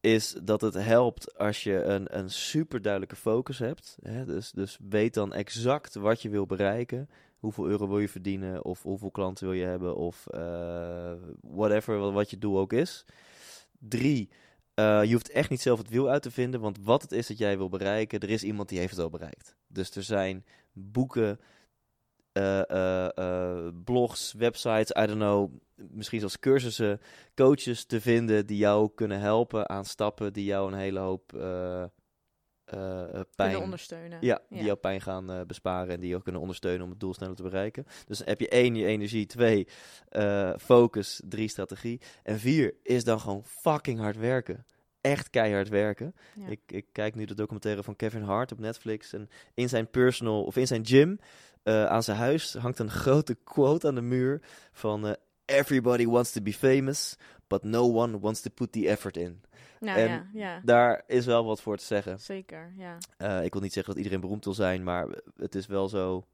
is 0.00 0.36
dat 0.42 0.60
het 0.60 0.74
helpt 0.74 1.38
als 1.38 1.62
je 1.62 1.82
een, 1.82 2.18
een 2.18 2.30
super 2.30 2.82
duidelijke 2.82 3.16
focus 3.16 3.58
hebt. 3.58 3.96
Hè? 4.02 4.24
Dus, 4.24 4.50
dus 4.50 4.78
weet 4.88 5.14
dan 5.14 5.32
exact 5.32 5.94
wat 5.94 6.22
je 6.22 6.28
wil 6.28 6.46
bereiken. 6.46 7.08
Hoeveel 7.42 7.68
euro 7.68 7.88
wil 7.88 7.98
je 7.98 8.08
verdienen, 8.08 8.64
of 8.64 8.82
hoeveel 8.82 9.10
klanten 9.10 9.46
wil 9.46 9.54
je 9.54 9.64
hebben, 9.64 9.96
of 9.96 10.26
eh, 10.26 11.12
whatever, 11.40 12.12
wat, 12.12 12.30
je 12.30 12.38
doel 12.38 12.58
ook 12.58 12.72
is. 12.72 13.04
Drie, 13.78 14.30
eh, 14.74 15.04
je 15.04 15.12
hoeft 15.12 15.30
echt 15.30 15.50
niet 15.50 15.60
zelf 15.60 15.78
het 15.78 15.88
wiel 15.88 16.08
uit 16.08 16.22
te 16.22 16.30
vinden, 16.30 16.60
want 16.60 16.78
wat 16.82 17.02
het 17.02 17.12
is 17.12 17.26
dat 17.26 17.38
jij 17.38 17.56
wil 17.56 17.68
bereiken, 17.68 18.20
er 18.20 18.30
is 18.30 18.42
iemand 18.42 18.68
die 18.68 18.78
heeft 18.78 18.90
het 18.90 19.00
al 19.00 19.10
bereikt. 19.10 19.56
Dus 19.66 19.96
er 19.96 20.02
zijn 20.02 20.44
boeken, 20.72 21.40
eh, 22.32 23.68
blogs, 23.84 24.32
websites, 24.32 25.02
I 25.02 25.06
don't 25.06 25.18
know, 25.18 25.50
misschien 25.74 26.20
zelfs 26.20 26.38
cursussen, 26.38 27.00
coaches 27.34 27.84
te 27.84 28.00
vinden 28.00 28.46
die 28.46 28.58
jou 28.58 28.90
kunnen 28.94 29.20
helpen 29.20 29.68
aan 29.68 29.84
stappen 29.84 30.32
die 30.32 30.44
jou 30.44 30.72
een 30.72 30.78
hele 30.78 31.00
hoop 31.00 31.32
eh, 32.72 33.02
eh, 33.02 33.08
Kunnen 33.08 33.26
pijn, 33.36 33.56
ondersteunen. 33.56 34.18
ja, 34.20 34.40
die 34.48 34.64
jouw 34.64 34.76
pijn 34.76 35.00
gaan 35.00 35.30
eh, 35.30 35.40
besparen 35.46 35.94
en 35.94 36.00
die 36.00 36.08
jou 36.08 36.22
kunnen 36.22 36.40
ondersteunen 36.40 36.82
om 36.82 36.90
het 36.90 37.00
doel 37.00 37.14
sneller 37.14 37.36
te 37.36 37.42
bereiken. 37.42 37.84
Dus 38.06 38.18
dan 38.18 38.28
heb 38.28 38.40
je 38.40 38.48
één, 38.48 38.74
je 38.74 38.86
energie, 38.86 39.26
twee, 39.26 39.68
focus, 40.58 41.20
drie, 41.24 41.48
strategie. 41.48 42.00
En 42.22 42.38
vier 42.38 42.74
is 42.82 43.04
dan 43.04 43.20
gewoon 43.20 43.44
fucking 43.44 43.98
hard 43.98 44.16
werken. 44.16 44.66
Echt 45.00 45.30
keihard 45.30 45.68
werken. 45.68 46.14
Ja. 46.34 46.46
Ik, 46.46 46.60
ik 46.66 46.86
kijk 46.92 47.14
nu 47.14 47.24
de 47.24 47.34
documentaire 47.34 47.82
van 47.82 47.96
Kevin 47.96 48.22
Hart 48.22 48.52
op 48.52 48.58
Netflix. 48.58 49.12
En 49.12 49.28
in 49.54 49.68
zijn 49.68 49.90
personal, 49.90 50.44
of 50.44 50.56
in 50.56 50.66
zijn 50.66 50.86
gym, 50.86 51.18
aan 51.64 52.02
zijn 52.02 52.16
huis, 52.16 52.54
hangt 52.54 52.78
een 52.78 52.90
grote 52.90 53.34
quote 53.44 53.86
aan 53.86 53.94
de 53.94 54.00
muur 54.00 54.42
van... 54.72 55.16
Everybody 55.44 56.06
wants 56.06 56.32
to 56.32 56.40
be 56.40 56.52
famous, 56.52 57.16
but 57.52 57.62
no 57.62 57.94
one 57.94 58.18
wants 58.18 58.40
to 58.40 58.50
put 58.50 58.72
the 58.72 58.88
effort 58.88 59.16
in. 59.16 59.42
Nou 59.80 59.98
en 59.98 60.08
ja, 60.08 60.26
ja. 60.32 60.60
Daar 60.64 61.02
is 61.06 61.26
wel 61.26 61.44
wat 61.44 61.60
voor 61.60 61.76
te 61.76 61.84
zeggen. 61.84 62.20
Zeker, 62.20 62.72
ja. 62.76 62.98
Eh, 63.16 63.44
ik 63.44 63.52
wil 63.52 63.62
niet 63.62 63.72
zeggen 63.72 63.92
dat 63.92 64.02
iedereen 64.02 64.20
beroemd 64.24 64.44
wil 64.44 64.54
zijn, 64.54 64.82
maar 64.82 65.06
het 65.36 65.54
is 65.54 65.66
wel 65.66 65.88
zo. 65.88 66.26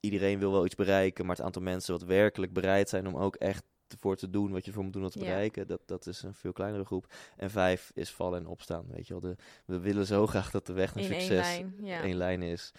Iedereen 0.00 0.38
wil 0.38 0.52
wel 0.52 0.64
iets 0.64 0.74
bereiken, 0.74 1.26
maar 1.26 1.36
het 1.36 1.44
aantal 1.44 1.62
mensen 1.62 1.92
wat 1.92 2.02
werkelijk 2.02 2.52
bereid 2.52 2.88
zijn 2.88 3.06
om 3.06 3.16
ook 3.16 3.36
echt 3.36 3.64
ervoor 3.88 4.16
te 4.16 4.30
doen 4.30 4.52
wat 4.52 4.64
je 4.64 4.72
voor 4.72 4.84
moet 4.84 4.92
doen 4.92 5.04
om 5.04 5.10
te 5.10 5.18
bereiken, 5.18 5.66
dat, 5.66 5.80
dat 5.86 6.06
is 6.06 6.22
een 6.22 6.34
veel 6.34 6.52
kleinere 6.52 6.84
groep. 6.84 7.14
En 7.36 7.50
vijf 7.50 7.90
is 7.94 8.10
vallen 8.10 8.38
en 8.38 8.46
opstaan. 8.46 8.84
Weet 8.88 9.06
je 9.06 9.12
wel, 9.12 9.22
de, 9.22 9.36
we 9.64 9.78
willen 9.78 10.06
zo 10.06 10.26
graag 10.26 10.50
dat 10.50 10.66
de 10.66 10.72
weg 10.72 10.94
naar 10.94 11.04
In 11.04 11.12
één 11.12 11.20
succes 11.20 11.46
lijn, 11.46 11.74
ja. 11.82 12.02
één 12.02 12.16
lijn 12.16 12.42
is. 12.42 12.72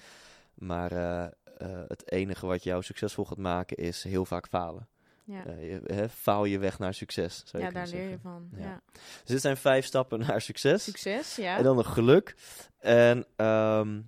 Maar 0.54 0.92
eh, 0.92 1.24
eh, 1.58 1.84
het 1.88 2.12
enige 2.12 2.46
wat 2.46 2.64
jou 2.64 2.84
succesvol 2.84 3.26
gaat 3.26 3.38
maken 3.38 3.78
is 3.78 4.04
heel 4.04 4.26
vaak 4.26 4.48
falen. 4.48 4.88
Ja, 5.28 5.46
Eh, 5.46 5.70
je, 5.70 5.82
hè, 5.94 6.10
faal 6.10 6.46
je 6.46 6.60
weg 6.60 6.80
naar 6.80 6.94
succes. 6.94 7.42
Zou 7.46 7.64
ja 7.64 7.70
daar 7.70 7.88
leer 7.88 8.10
je 8.10 8.20
van. 8.20 8.50
Ja. 8.52 8.60
Ja. 8.60 8.82
Dus 8.94 9.24
dit 9.26 9.42
zijn 9.42 9.58
vijf 9.58 9.86
stappen 9.86 10.20
naar 10.20 10.42
succes. 10.42 10.84
Succes, 10.84 11.36
ja. 11.36 11.58
En 11.58 11.64
dan 11.64 11.76
nog 11.76 11.94
geluk. 11.94 12.36
En 12.78 13.26
ehm, 13.36 14.02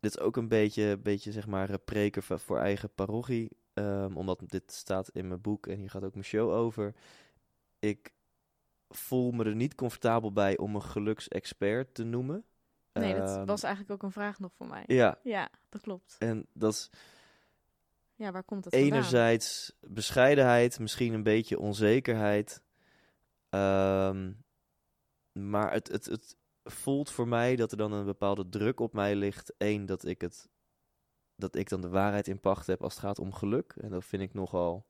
dit 0.00 0.10
is 0.14 0.18
ook 0.18 0.36
een 0.36 0.48
beetje, 0.48 0.96
beetje 0.98 1.32
zeg 1.32 1.46
maar, 1.46 1.70
eh, 1.70 1.76
preken 1.84 2.22
voor, 2.22 2.38
voor 2.38 2.58
eigen 2.58 2.94
parochie. 2.94 3.50
Ehm, 3.74 4.16
omdat 4.16 4.42
dit 4.46 4.72
staat 4.72 5.08
in 5.08 5.28
mijn 5.28 5.40
boek 5.40 5.66
en 5.66 5.78
hier 5.78 5.90
gaat 5.90 6.04
ook 6.04 6.12
mijn 6.14 6.24
show 6.24 6.50
over. 6.50 6.94
Ik 7.78 8.12
voel 8.88 9.30
me 9.30 9.44
er 9.44 9.54
niet 9.54 9.74
comfortabel 9.74 10.32
bij 10.32 10.56
om 10.58 10.74
een 10.74 10.82
geluksexpert 10.82 11.94
te 11.94 12.04
noemen. 12.04 12.44
nee, 12.92 13.14
dat 13.14 13.28
Ehm, 13.36 13.44
was 13.46 13.62
eigenlijk 13.62 13.92
ook 13.94 14.02
een 14.02 14.12
vraag 14.12 14.38
nog 14.38 14.52
voor 14.56 14.66
mij. 14.66 14.82
Ja, 14.86 15.18
Ja, 15.22 15.48
dat 15.68 15.80
klopt. 15.80 16.16
en 16.18 16.46
dat 16.52 16.72
is 16.72 16.90
Ja, 18.18 18.32
waar 18.32 18.42
komt 18.44 18.64
dat 18.64 18.72
vandaan? 18.72 18.92
enerzijds 18.92 19.72
bescheidenheid, 19.80 20.78
misschien 20.78 21.12
een 21.12 21.22
beetje 21.22 21.58
onzekerheid. 21.58 22.62
Ehm, 23.48 24.32
maar 25.32 25.72
het, 25.72 25.88
het, 25.88 26.04
het 26.04 26.36
voelt 26.64 27.10
voor 27.10 27.28
mij 27.28 27.56
dat 27.56 27.70
er 27.72 27.78
dan 27.78 27.92
een 27.92 28.04
bepaalde 28.04 28.48
druk 28.48 28.80
op 28.80 28.92
mij 28.92 29.14
ligt. 29.16 29.52
Eén, 29.58 29.86
dat 29.86 30.04
ik, 30.04 30.20
het, 30.20 30.48
dat 31.36 31.56
ik 31.56 31.68
dan 31.68 31.80
de 31.80 31.88
waarheid 31.88 32.28
in 32.28 32.40
pacht 32.40 32.66
heb 32.66 32.82
als 32.82 32.94
het 32.94 33.02
gaat 33.02 33.18
om 33.18 33.32
geluk. 33.32 33.74
En 33.80 33.90
dat 33.90 34.04
vind 34.04 34.22
ik 34.22 34.34
nogal 34.34 34.86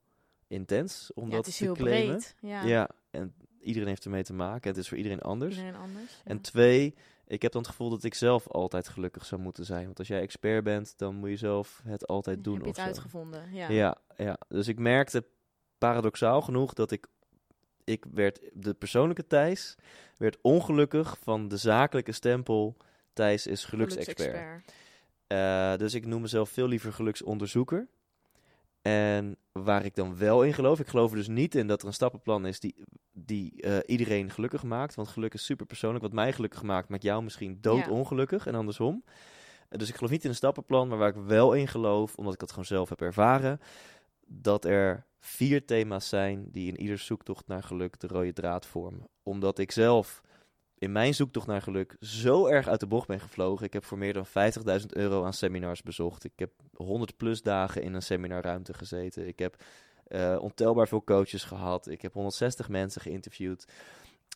intens 0.47 1.11
om 1.13 1.23
ja, 1.25 1.29
dat 1.35 1.45
het 1.45 1.47
is 1.53 1.57
te 1.57 1.71
claimen. 1.71 2.17
breed. 2.17 2.35
Ja, 2.41 2.63
Ja. 2.65 2.89
en 3.11 3.33
iedereen 3.59 3.87
heeft 3.87 4.03
ermee 4.05 4.23
te 4.23 4.33
maken. 4.33 4.69
Het 4.69 4.79
is 4.79 4.87
voor 4.87 4.97
iedereen 4.97 5.21
anders. 5.21 5.55
iedereen 5.55 5.79
anders. 5.79 6.11
ja. 6.11 6.31
En 6.31 6.41
twee, 6.41 6.95
ik 7.29 7.41
heb 7.41 7.51
dan 7.51 7.61
het 7.61 7.71
gevoel 7.71 7.89
dat 7.89 8.03
ik 8.03 8.13
zelf 8.13 8.47
altijd 8.47 8.87
gelukkig 8.87 9.25
zou 9.25 9.41
moeten 9.41 9.65
zijn. 9.65 9.85
Want 9.85 9.99
als 9.99 10.07
jij 10.07 10.21
expert 10.21 10.63
bent, 10.63 10.93
dan 10.97 11.15
moet 11.15 11.29
je 11.29 11.37
zelf 11.37 11.81
het 11.83 12.07
altijd 12.07 12.43
doen. 12.43 12.55
Heb 12.55 12.63
je 12.63 12.69
het 12.69 12.79
uitgevonden? 12.79 13.53
Ja. 13.53 13.69
Ja, 13.69 13.97
ja. 14.17 14.37
Dus 14.47 14.67
ik 14.67 14.79
merkte 14.79 15.25
paradoxaal 15.77 16.41
genoeg 16.41 16.73
dat 16.73 16.91
ik, 16.91 17.07
ik 17.83 18.05
werd, 18.13 18.39
de 18.53 18.73
persoonlijke 18.73 19.27
Thijs 19.27 19.75
werd 20.17 20.37
ongelukkig 20.41 21.17
van 21.21 21.47
de 21.47 21.57
zakelijke 21.57 22.11
stempel 22.11 22.77
Thijs 23.13 23.47
is 23.47 23.65
geluksexpert. 23.65 24.19
Geluksexpert. 24.19 24.73
Eh, 25.27 25.77
dus 25.77 25.93
ik 25.93 26.05
noem 26.05 26.21
mezelf 26.21 26.49
veel 26.49 26.67
liever 26.67 26.93
geluksonderzoeker. 26.93 27.87
En 28.81 29.37
waar 29.51 29.85
ik 29.85 29.95
dan 29.95 30.17
wel 30.17 30.43
in 30.43 30.53
geloof, 30.53 30.79
ik 30.79 30.87
geloof 30.87 31.11
er 31.11 31.17
dus 31.17 31.27
niet 31.27 31.55
in 31.55 31.67
dat 31.67 31.81
er 31.81 31.87
een 31.87 31.93
stappenplan 31.93 32.45
is 32.45 32.59
die, 32.59 32.75
die 33.11 33.61
eh, 33.61 33.77
iedereen 33.85 34.29
gelukkig 34.29 34.63
maakt. 34.63 34.95
Want 34.95 35.07
geluk 35.07 35.33
is 35.33 35.45
super 35.45 35.65
persoonlijk. 35.65 36.03
Wat 36.03 36.13
mij 36.13 36.33
gelukkig 36.33 36.63
maakt, 36.63 36.89
maakt 36.89 37.03
jou 37.03 37.23
misschien 37.23 37.57
doodongelukkig 37.61 38.47
en 38.47 38.55
andersom. 38.55 39.03
Eh, 39.69 39.79
Dus 39.79 39.89
ik 39.89 39.95
geloof 39.95 40.11
niet 40.11 40.23
in 40.23 40.29
een 40.29 40.35
stappenplan, 40.35 40.87
maar 40.87 40.97
waar 40.97 41.09
ik 41.09 41.23
wel 41.25 41.53
in 41.53 41.67
geloof, 41.67 42.15
omdat 42.15 42.33
ik 42.33 42.39
dat 42.39 42.49
gewoon 42.49 42.65
zelf 42.65 42.89
heb 42.89 43.01
ervaren, 43.01 43.59
dat 44.25 44.65
er 44.65 45.05
vier 45.19 45.65
thema's 45.65 46.09
zijn 46.09 46.49
die 46.51 46.67
in 46.67 46.79
ieder 46.81 46.97
zoektocht 46.97 47.47
naar 47.47 47.63
geluk 47.63 47.99
de 47.99 48.07
rode 48.07 48.33
draad 48.33 48.65
vormen. 48.65 49.07
Omdat 49.23 49.59
ik 49.59 49.71
zelf 49.71 50.21
in 50.79 50.91
mijn 50.91 51.13
zoektocht 51.13 51.47
naar 51.47 51.61
geluk 51.61 51.95
zo 51.99 52.47
erg 52.47 52.67
uit 52.67 52.79
de 52.79 52.87
bocht 52.87 53.07
ben 53.07 53.19
gevlogen. 53.19 53.65
Ik 53.65 53.73
heb 53.73 53.85
voor 53.85 53.97
meer 53.97 54.13
dan 54.13 54.25
50.000 54.79 54.85
euro 54.89 55.23
aan 55.25 55.33
seminars 55.33 55.81
bezocht. 55.81 56.23
Ik 56.23 56.31
heb 56.35 56.51
100 56.73 57.17
plus 57.17 57.41
dagen 57.41 57.81
in 57.81 57.93
een 57.93 58.01
seminarruimte 58.01 58.73
gezeten. 58.73 59.27
Ik 59.27 59.39
heb 59.39 59.63
eh, 60.07 60.37
ontelbaar 60.39 60.87
veel 60.87 61.03
coaches 61.03 61.43
gehad. 61.43 61.87
Ik 61.87 62.01
heb 62.01 62.13
160 62.13 62.69
mensen 62.69 63.01
geïnterviewd. 63.01 63.65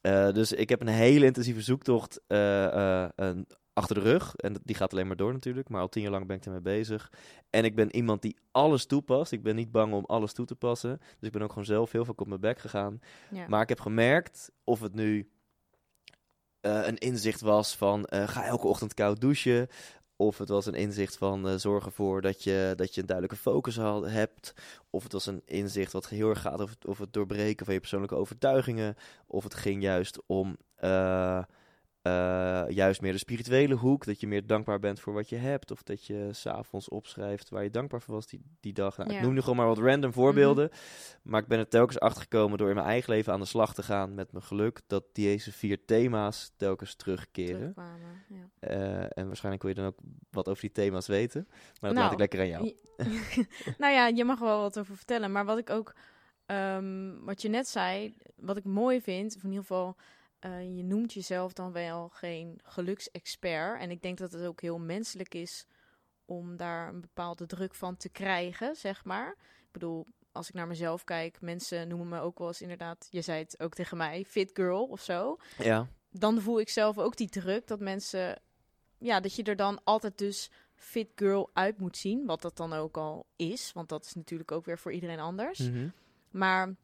Eh, 0.01 0.31
dus 0.31 0.51
ik 0.51 0.69
heb 0.69 0.81
een 0.81 0.87
hele 0.87 1.25
intensieve 1.25 1.61
zoektocht 1.61 2.21
eh, 2.27 3.05
een- 3.15 3.47
achter 3.73 3.95
de 3.95 4.01
rug. 4.01 4.35
En 4.35 4.55
die 4.63 4.75
gaat 4.75 4.91
alleen 4.91 5.07
maar 5.07 5.15
door 5.15 5.33
natuurlijk. 5.33 5.69
Maar 5.69 5.81
al 5.81 5.89
tien 5.89 6.01
jaar 6.01 6.11
lang 6.11 6.27
ben 6.27 6.37
ik 6.37 6.45
ermee 6.45 6.61
bezig. 6.61 7.11
En 7.49 7.63
ik 7.65 7.75
ben 7.75 7.95
iemand 7.95 8.21
die 8.21 8.37
alles 8.51 8.85
toepast. 8.85 9.31
Ik 9.31 9.43
ben 9.43 9.55
niet 9.55 9.71
bang 9.71 9.93
om 9.93 10.05
alles 10.05 10.33
toe 10.33 10.45
te 10.45 10.55
passen. 10.55 10.97
Dus 10.99 11.27
ik 11.27 11.31
ben 11.31 11.41
ook 11.41 11.49
gewoon 11.49 11.65
zelf 11.65 11.91
heel 11.91 12.05
veel 12.05 12.13
op 12.17 12.27
mijn 12.27 12.39
bek 12.39 12.59
gegaan. 12.59 12.99
Ja. 13.31 13.47
Maar 13.47 13.61
ik 13.61 13.69
heb 13.69 13.79
gemerkt, 13.79 14.51
of 14.63 14.79
het 14.81 14.93
nu 14.93 15.29
een 16.69 16.97
inzicht 16.97 17.41
was 17.41 17.75
van 17.75 18.05
eh, 18.05 18.27
ga 18.27 18.45
elke 18.45 18.67
ochtend 18.67 18.93
koud 18.93 19.21
douchen. 19.21 19.67
Of 20.15 20.37
het 20.37 20.49
was 20.49 20.65
een 20.65 20.73
inzicht 20.73 21.17
van 21.17 21.47
eh, 21.47 21.55
zorg 21.55 21.85
ervoor 21.85 22.21
dat 22.21 22.43
je, 22.43 22.73
dat 22.75 22.95
je 22.95 23.01
een 23.01 23.07
duidelijke 23.07 23.41
focus 23.41 23.77
had, 23.77 24.05
hebt. 24.05 24.53
Of 24.89 25.03
het 25.03 25.11
was 25.11 25.25
een 25.25 25.41
inzicht 25.45 25.91
wat 25.91 26.07
heel 26.07 26.29
erg 26.29 26.41
gaat 26.41 26.61
over 26.85 27.03
het, 27.03 27.13
doorbreken 27.13 27.65
van 27.65 27.73
je 27.73 27.79
persoonlijke 27.79 28.15
overtuigingen. 28.15 28.95
Of 29.27 29.43
het 29.43 29.53
ging 29.53 29.81
juist 29.81 30.19
om 30.25 30.57
eh, 30.75 31.43
eh, 32.03 32.63
juist 32.67 33.01
meer 33.01 33.11
de 33.11 33.17
spirituele 33.17 33.73
hoek. 33.73 34.05
Dat 34.05 34.19
je 34.19 34.27
meer 34.27 34.47
dankbaar 34.47 34.79
bent 34.79 34.99
voor 34.99 35.13
wat 35.13 35.29
je 35.29 35.35
hebt. 35.35 35.71
Of 35.71 35.83
dat 35.83 36.05
je 36.05 36.29
s'avonds 36.31 36.89
opschrijft 36.89 37.49
waar 37.49 37.63
je 37.63 37.69
dankbaar 37.69 38.01
voor 38.01 38.13
was 38.13 38.27
die, 38.27 38.41
die 38.59 38.73
dag. 38.73 38.97
Nou, 38.97 39.09
Ja. 39.11 39.17
Ik 39.17 39.23
noem 39.23 39.33
nu 39.33 39.41
gewoon 39.41 39.55
maar 39.55 39.67
wat 39.67 39.77
random 39.77 40.13
voorbeelden. 40.13 40.69
Maar 41.21 41.41
ik 41.41 41.47
ben 41.47 41.59
er 41.59 41.67
telkens 41.67 41.99
achter 41.99 42.21
gekomen 42.21 42.57
door 42.57 42.69
in 42.69 42.75
mijn 42.75 42.87
eigen 42.87 43.13
leven 43.13 43.33
aan 43.33 43.39
de 43.39 43.45
slag 43.45 43.73
te 43.73 43.83
gaan 43.83 44.13
met 44.13 44.31
mijn 44.31 44.43
geluk. 44.43 44.81
Dat 44.87 45.03
deze 45.11 45.51
vier 45.51 45.85
thema's 45.85 46.51
telkens 46.57 46.95
terugkeren. 46.95 47.73
Ja. 48.29 48.49
Eh, 48.59 49.17
en 49.17 49.25
waarschijnlijk 49.27 49.63
wil 49.63 49.71
je 49.71 49.77
dan 49.77 49.87
ook 49.87 49.99
wat 50.29 50.47
over 50.49 50.61
die 50.61 50.71
thema's 50.71 51.07
weten. 51.07 51.45
Maar 51.47 51.63
dat 51.79 51.91
Nou, 51.91 52.03
laat 52.03 52.11
ik 52.11 52.19
lekker 52.19 52.39
aan 52.39 52.47
jou. 52.47 52.73
nou 53.77 53.93
ja, 53.93 54.07
je 54.07 54.25
mag 54.25 54.39
wel 54.39 54.61
wat 54.61 54.79
over 54.79 54.95
vertellen. 54.95 55.31
Maar 55.31 55.45
wat 55.45 55.57
ik 55.57 55.69
ook, 55.69 55.95
ehm, 56.45 57.11
wat 57.19 57.41
je 57.41 57.49
net 57.49 57.67
zei, 57.67 58.17
wat 58.35 58.57
ik 58.57 58.63
mooi 58.63 59.01
vind, 59.01 59.35
of 59.35 59.43
in 59.43 59.49
ieder 59.49 59.65
geval, 59.65 59.95
eh, 60.43 60.75
je 60.75 60.83
noemt 60.83 61.13
jezelf 61.13 61.53
dan 61.53 61.71
wel 61.71 62.09
geen 62.09 62.59
geluksexpert. 62.63 63.79
En 63.79 63.91
ik 63.91 64.01
denk 64.01 64.17
dat 64.17 64.31
het 64.31 64.45
ook 64.45 64.61
heel 64.61 64.79
menselijk 64.79 65.33
is 65.33 65.65
om 66.25 66.57
daar 66.57 66.87
een 66.87 67.01
bepaalde 67.01 67.45
druk 67.45 67.75
van 67.75 67.97
te 67.97 68.09
krijgen, 68.09 68.75
zeg 68.75 69.05
maar. 69.05 69.29
Ik 69.39 69.71
bedoel, 69.71 70.07
als 70.31 70.47
ik 70.47 70.53
naar 70.53 70.67
mezelf 70.67 71.03
kijk, 71.03 71.41
mensen 71.41 71.87
noemen 71.87 72.07
me 72.07 72.19
ook 72.19 72.37
wel 72.37 72.47
eens 72.47 72.61
inderdaad, 72.61 73.07
je 73.09 73.21
zei 73.21 73.39
het 73.39 73.59
ook 73.59 73.73
tegen 73.73 73.97
mij, 73.97 74.25
fit 74.25 74.51
girl 74.53 74.85
of 74.85 75.01
zo 75.01 75.37
Ja, 75.57 75.87
dan 76.09 76.41
voel 76.41 76.59
ik 76.59 76.69
zelf 76.69 76.97
ook 76.97 77.17
die 77.17 77.29
druk 77.29 77.67
dat 77.67 77.79
mensen 77.79 78.41
ja, 78.97 79.19
dat 79.19 79.35
je 79.35 79.43
er 79.43 79.55
dan 79.55 79.83
altijd 79.83 80.17
dus 80.17 80.51
fit 80.75 81.09
girl 81.15 81.49
uit 81.53 81.77
moet 81.77 81.97
zien. 81.97 82.25
Wat 82.25 82.41
dat 82.41 82.57
dan 82.57 82.73
ook 82.73 82.97
al 82.97 83.25
is. 83.35 83.71
Want 83.73 83.89
dat 83.89 84.05
is 84.05 84.13
natuurlijk 84.13 84.51
ook 84.51 84.65
weer 84.65 84.79
voor 84.79 84.91
iedereen 84.91 85.19
anders. 85.19 85.59
Mhm. 85.59 85.89
Maar 86.31 86.75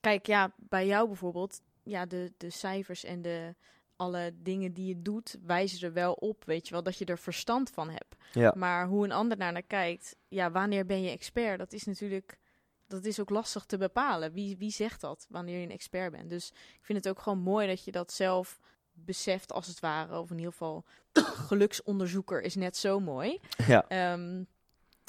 kijk, 0.00 0.26
ja, 0.26 0.52
bij 0.56 0.86
jou 0.86 1.06
bijvoorbeeld, 1.06 1.60
ja, 1.82 2.06
de, 2.06 2.32
de 2.36 2.50
cijfers 2.50 3.04
en 3.04 3.22
de 3.22 3.54
alle 4.00 4.32
dingen 4.42 4.72
die 4.72 4.86
je 4.86 5.02
doet, 5.02 5.38
wijzen 5.42 5.86
er 5.86 5.92
wel 5.92 6.12
op, 6.12 6.44
weet 6.44 6.66
je 6.66 6.72
wel, 6.72 6.82
dat 6.82 6.98
je 6.98 7.04
er 7.04 7.18
verstand 7.18 7.70
van 7.70 7.90
hebt. 7.90 8.16
Ja. 8.32 8.54
Maar 8.56 8.86
hoe 8.86 9.04
een 9.04 9.12
ander 9.12 9.36
naar 9.36 9.52
naar 9.52 9.62
kijkt, 9.62 10.16
ja, 10.28 10.50
wanneer 10.50 10.86
ben 10.86 11.02
je 11.02 11.10
expert? 11.10 11.58
Dat 11.58 11.72
is 11.72 11.84
natuurlijk, 11.84 12.38
dat 12.86 13.04
is 13.04 13.20
ook 13.20 13.30
lastig 13.30 13.64
te 13.64 13.78
bepalen. 13.78 14.32
Wie, 14.32 14.56
wie 14.56 14.70
zegt 14.70 15.00
dat, 15.00 15.26
wanneer 15.28 15.58
je 15.58 15.64
een 15.64 15.72
expert 15.72 16.12
bent? 16.12 16.30
Dus 16.30 16.50
ik 16.50 16.84
vind 16.84 16.98
het 17.04 17.08
ook 17.08 17.22
gewoon 17.22 17.38
mooi 17.38 17.66
dat 17.66 17.84
je 17.84 17.92
dat 17.92 18.12
zelf 18.12 18.60
beseft, 18.92 19.52
als 19.52 19.66
het 19.66 19.80
ware. 19.80 20.18
Of 20.18 20.30
in 20.30 20.36
ieder 20.36 20.52
geval, 20.52 20.84
geluksonderzoeker 21.48 22.42
is 22.42 22.54
net 22.54 22.76
zo 22.76 23.00
mooi. 23.00 23.40
Ja. 23.66 23.88
Ehm, 23.88 24.44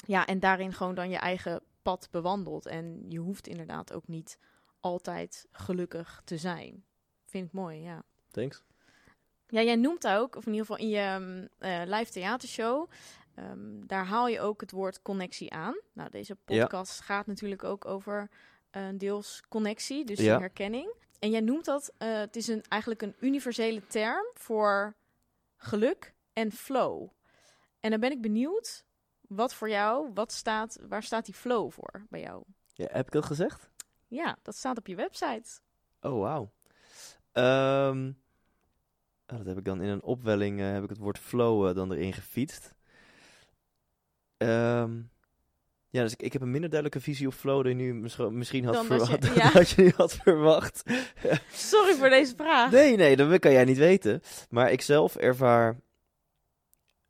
ja, 0.06 0.26
en 0.26 0.40
daarin 0.40 0.72
gewoon 0.72 0.94
dan 0.94 1.10
je 1.10 1.16
eigen 1.16 1.62
pad 1.82 2.08
bewandelt. 2.10 2.66
En 2.66 3.04
je 3.08 3.18
hoeft 3.18 3.46
inderdaad 3.46 3.92
ook 3.92 4.08
niet 4.08 4.38
altijd 4.82 5.46
gelukkig 5.52 6.22
te 6.24 6.36
zijn. 6.36 6.84
Vind 7.24 7.46
ik 7.46 7.52
mooi, 7.52 7.80
ja. 7.80 8.02
Thanks. 8.30 8.62
Ja, 9.48 9.62
jij 9.62 9.76
noemt 9.76 10.08
ook, 10.08 10.36
of 10.36 10.46
in 10.46 10.52
ieder 10.52 10.66
geval 10.66 10.84
in 10.84 10.88
je 10.88 11.14
um, 11.14 11.48
live 11.94 12.10
theatershow, 12.12 12.90
um, 13.38 13.86
daar 13.86 14.06
haal 14.06 14.28
je 14.28 14.40
ook 14.40 14.60
het 14.60 14.70
woord 14.70 15.02
connectie 15.02 15.52
aan. 15.52 15.80
Nou, 15.92 16.10
deze 16.10 16.34
podcast 16.34 16.98
ja. 16.98 17.04
gaat 17.04 17.26
natuurlijk 17.26 17.64
ook 17.64 17.84
over 17.84 18.30
uh, 18.76 18.88
deels 18.94 19.42
connectie, 19.48 20.04
dus 20.04 20.18
Ja. 20.18 20.38
herkenning. 20.38 20.94
En 21.18 21.30
jij 21.30 21.40
noemt 21.40 21.64
dat, 21.64 21.92
uh, 21.98 22.18
het 22.18 22.36
is 22.36 22.46
een, 22.46 22.64
eigenlijk 22.68 23.02
een 23.02 23.14
universele 23.20 23.86
term 23.86 24.24
voor 24.34 24.94
geluk 25.56 26.14
en 26.32 26.52
flow. 26.52 27.08
En 27.80 27.90
dan 27.90 28.00
ben 28.00 28.10
ik 28.10 28.20
benieuwd, 28.20 28.84
wat 29.20 29.54
voor 29.54 29.68
jou, 29.68 30.10
wat 30.14 30.32
staat, 30.32 30.78
waar 30.88 31.02
staat 31.02 31.24
die 31.24 31.34
flow 31.34 31.70
voor 31.70 32.06
bij 32.08 32.20
jou? 32.20 32.42
Ja, 32.74 32.86
heb 32.90 33.06
ik 33.06 33.12
dat 33.12 33.24
gezegd? 33.24 33.70
Ja, 34.12 34.36
dat 34.42 34.56
staat 34.56 34.78
op 34.78 34.86
je 34.86 34.94
website. 34.94 35.60
Oh, 36.00 36.20
wauw. 36.20 36.52
Ehm, 37.32 38.06
oh, 39.26 39.36
dat 39.36 39.46
heb 39.46 39.58
ik 39.58 39.64
dan 39.64 39.80
in 39.82 39.88
een 39.88 40.02
opwelling, 40.02 40.60
eh, 40.60 40.72
heb 40.72 40.82
ik 40.82 40.88
het 40.88 40.98
woord 40.98 41.18
flow 41.18 41.68
eh, 41.68 41.74
dan 41.74 41.92
erin 41.92 42.12
gefietst. 42.12 42.74
Ehm, 44.36 45.00
ja, 45.88 46.02
dus 46.02 46.12
ik, 46.12 46.22
ik 46.22 46.32
heb 46.32 46.42
een 46.42 46.50
minder 46.50 46.70
duidelijke 46.70 47.04
visie 47.04 47.26
op 47.26 47.32
flow 47.32 47.62
dan 47.62 47.68
je 47.70 47.74
nu 47.84 47.94
misschien, 47.94 48.38
misschien 48.38 48.64
had, 48.64 48.74
Dan 48.74 48.88
dat 48.88 49.00
je- 49.08 49.16
verwacht. 49.18 49.34
ja. 49.42 49.50
dat 49.50 49.70
je 49.70 49.82
nu 49.82 49.92
had 49.96 50.14
verwacht. 50.14 50.82
Sorry 51.52 51.94
voor 51.94 52.08
deze 52.10 52.34
vraag. 52.36 52.70
Nee, 52.70 52.96
nee, 52.96 53.16
dat 53.16 53.38
kan 53.38 53.52
jij 53.52 53.64
niet 53.64 53.78
weten. 53.78 54.22
Maar 54.50 54.72
ik 54.72 54.80
zelf 54.82 55.16
ervaar. 55.16 55.80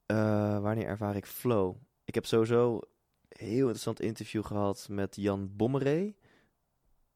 eh, 0.07 0.59
wanneer 0.61 0.87
ervaar 0.87 1.17
ik 1.17 1.27
flow? 1.27 1.77
Ik 2.05 2.15
heb 2.15 2.27
sowieso 2.27 2.75
een 3.29 3.47
heel 3.47 3.59
interessant 3.59 4.01
interview 4.01 4.45
gehad 4.45 4.87
met 4.91 5.17
Jan 5.17 5.51
Bommeré. 5.57 6.15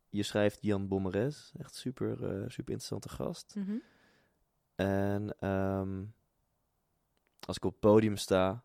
Je 0.09 0.23
schrijft 0.23 0.59
Jan 0.61 0.89
Bommeres. 0.89 1.53
Echt 1.59 1.75
super, 1.75 2.13
eh, 2.13 2.31
super 2.31 2.73
interessante 2.73 3.09
gast. 3.09 3.55
Mhm. 3.57 3.77
En 4.75 5.35
ehm, 5.39 6.05
als 7.47 7.57
ik 7.57 7.65
op 7.65 7.71
het 7.71 7.81
podium 7.81 8.17
sta, 8.17 8.65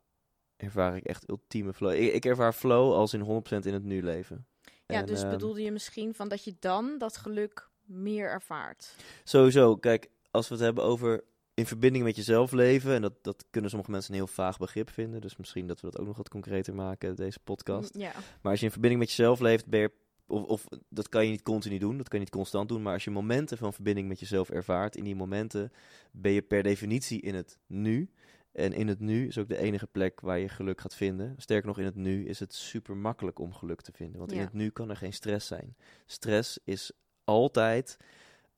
ervaar 0.57 0.95
ik 0.95 1.03
echt 1.03 1.29
ultieme 1.29 1.73
flow. 1.73 1.93
Ik, 1.93 2.13
ik 2.13 2.25
ervaar 2.25 2.53
flow 2.53 2.93
als 2.93 3.13
in 3.13 3.21
100% 3.21 3.65
in 3.65 3.73
het 3.73 3.83
nu 3.83 4.03
leven. 4.03 4.45
Ja, 4.85 4.99
En, 4.99 5.05
dus 5.05 5.21
ehm, 5.21 5.29
bedoelde 5.29 5.61
je 5.61 5.71
misschien 5.71 6.13
van 6.13 6.29
dat 6.29 6.43
je 6.43 6.55
dan 6.59 6.97
dat 6.97 7.17
geluk 7.17 7.69
meer 7.81 8.29
ervaart? 8.29 8.95
Sowieso, 9.23 9.77
kijk, 9.77 10.09
als 10.31 10.47
we 10.47 10.53
het 10.53 10.63
hebben 10.63 10.83
over 10.83 11.23
in 11.53 11.65
verbinding 11.65 12.03
met 12.03 12.15
jezelf 12.15 12.51
leven, 12.51 12.93
en 12.93 13.01
dat, 13.01 13.23
dat 13.23 13.45
kunnen 13.49 13.69
sommige 13.69 13.91
mensen 13.91 14.11
een 14.11 14.19
heel 14.19 14.27
vaag 14.27 14.57
begrip 14.57 14.89
vinden, 14.89 15.21
dus 15.21 15.35
misschien 15.35 15.67
dat 15.67 15.81
we 15.81 15.89
dat 15.89 15.99
ook 15.99 16.07
nog 16.07 16.17
wat 16.17 16.29
concreter 16.29 16.75
maken, 16.75 17.15
deze 17.15 17.39
podcast. 17.39 17.95
Ja, 17.97 18.11
Maar 18.41 18.51
als 18.51 18.59
je 18.59 18.65
in 18.65 18.71
verbinding 18.71 19.01
met 19.01 19.09
jezelf 19.09 19.39
leeft, 19.39 19.65
ben 19.65 19.79
je, 19.79 19.91
of, 20.25 20.43
of 20.43 20.65
dat 20.89 21.09
kan 21.09 21.23
je 21.25 21.31
niet 21.31 21.41
continu 21.41 21.77
doen, 21.77 21.97
dat 21.97 22.07
kan 22.07 22.19
je 22.19 22.25
niet 22.25 22.33
constant 22.33 22.69
doen, 22.69 22.81
maar 22.81 22.93
als 22.93 23.03
je 23.03 23.11
momenten 23.11 23.57
van 23.57 23.73
verbinding 23.73 24.07
met 24.07 24.19
jezelf 24.19 24.49
ervaart, 24.49 24.95
in 24.95 25.03
die 25.03 25.15
momenten 25.15 25.71
ben 26.11 26.31
je 26.31 26.41
per 26.41 26.63
definitie 26.63 27.21
in 27.21 27.35
het 27.35 27.57
nu. 27.67 28.09
En 28.51 28.73
in 28.73 28.87
het 28.87 28.99
nu 28.99 29.27
is 29.27 29.37
ook 29.37 29.47
de 29.47 29.57
enige 29.57 29.87
plek 29.87 30.19
waar 30.21 30.39
je 30.39 30.49
geluk 30.49 30.81
gaat 30.81 30.95
vinden. 30.95 31.35
Sterker 31.37 31.67
nog, 31.67 31.77
in 31.79 31.85
het 31.85 31.95
nu 31.95 32.25
is 32.25 32.39
het 32.39 32.53
super 32.53 32.97
makkelijk 32.97 33.39
om 33.39 33.53
geluk 33.53 33.81
te 33.81 33.91
vinden. 33.91 34.19
Want 34.19 34.31
in 34.31 34.39
het 34.39 34.53
nu 34.53 34.69
kan 34.69 34.89
er 34.89 34.95
geen 34.97 35.13
stress 35.13 35.47
zijn. 35.47 35.75
Stress 36.05 36.59
is 36.63 36.91
altijd 37.23 37.97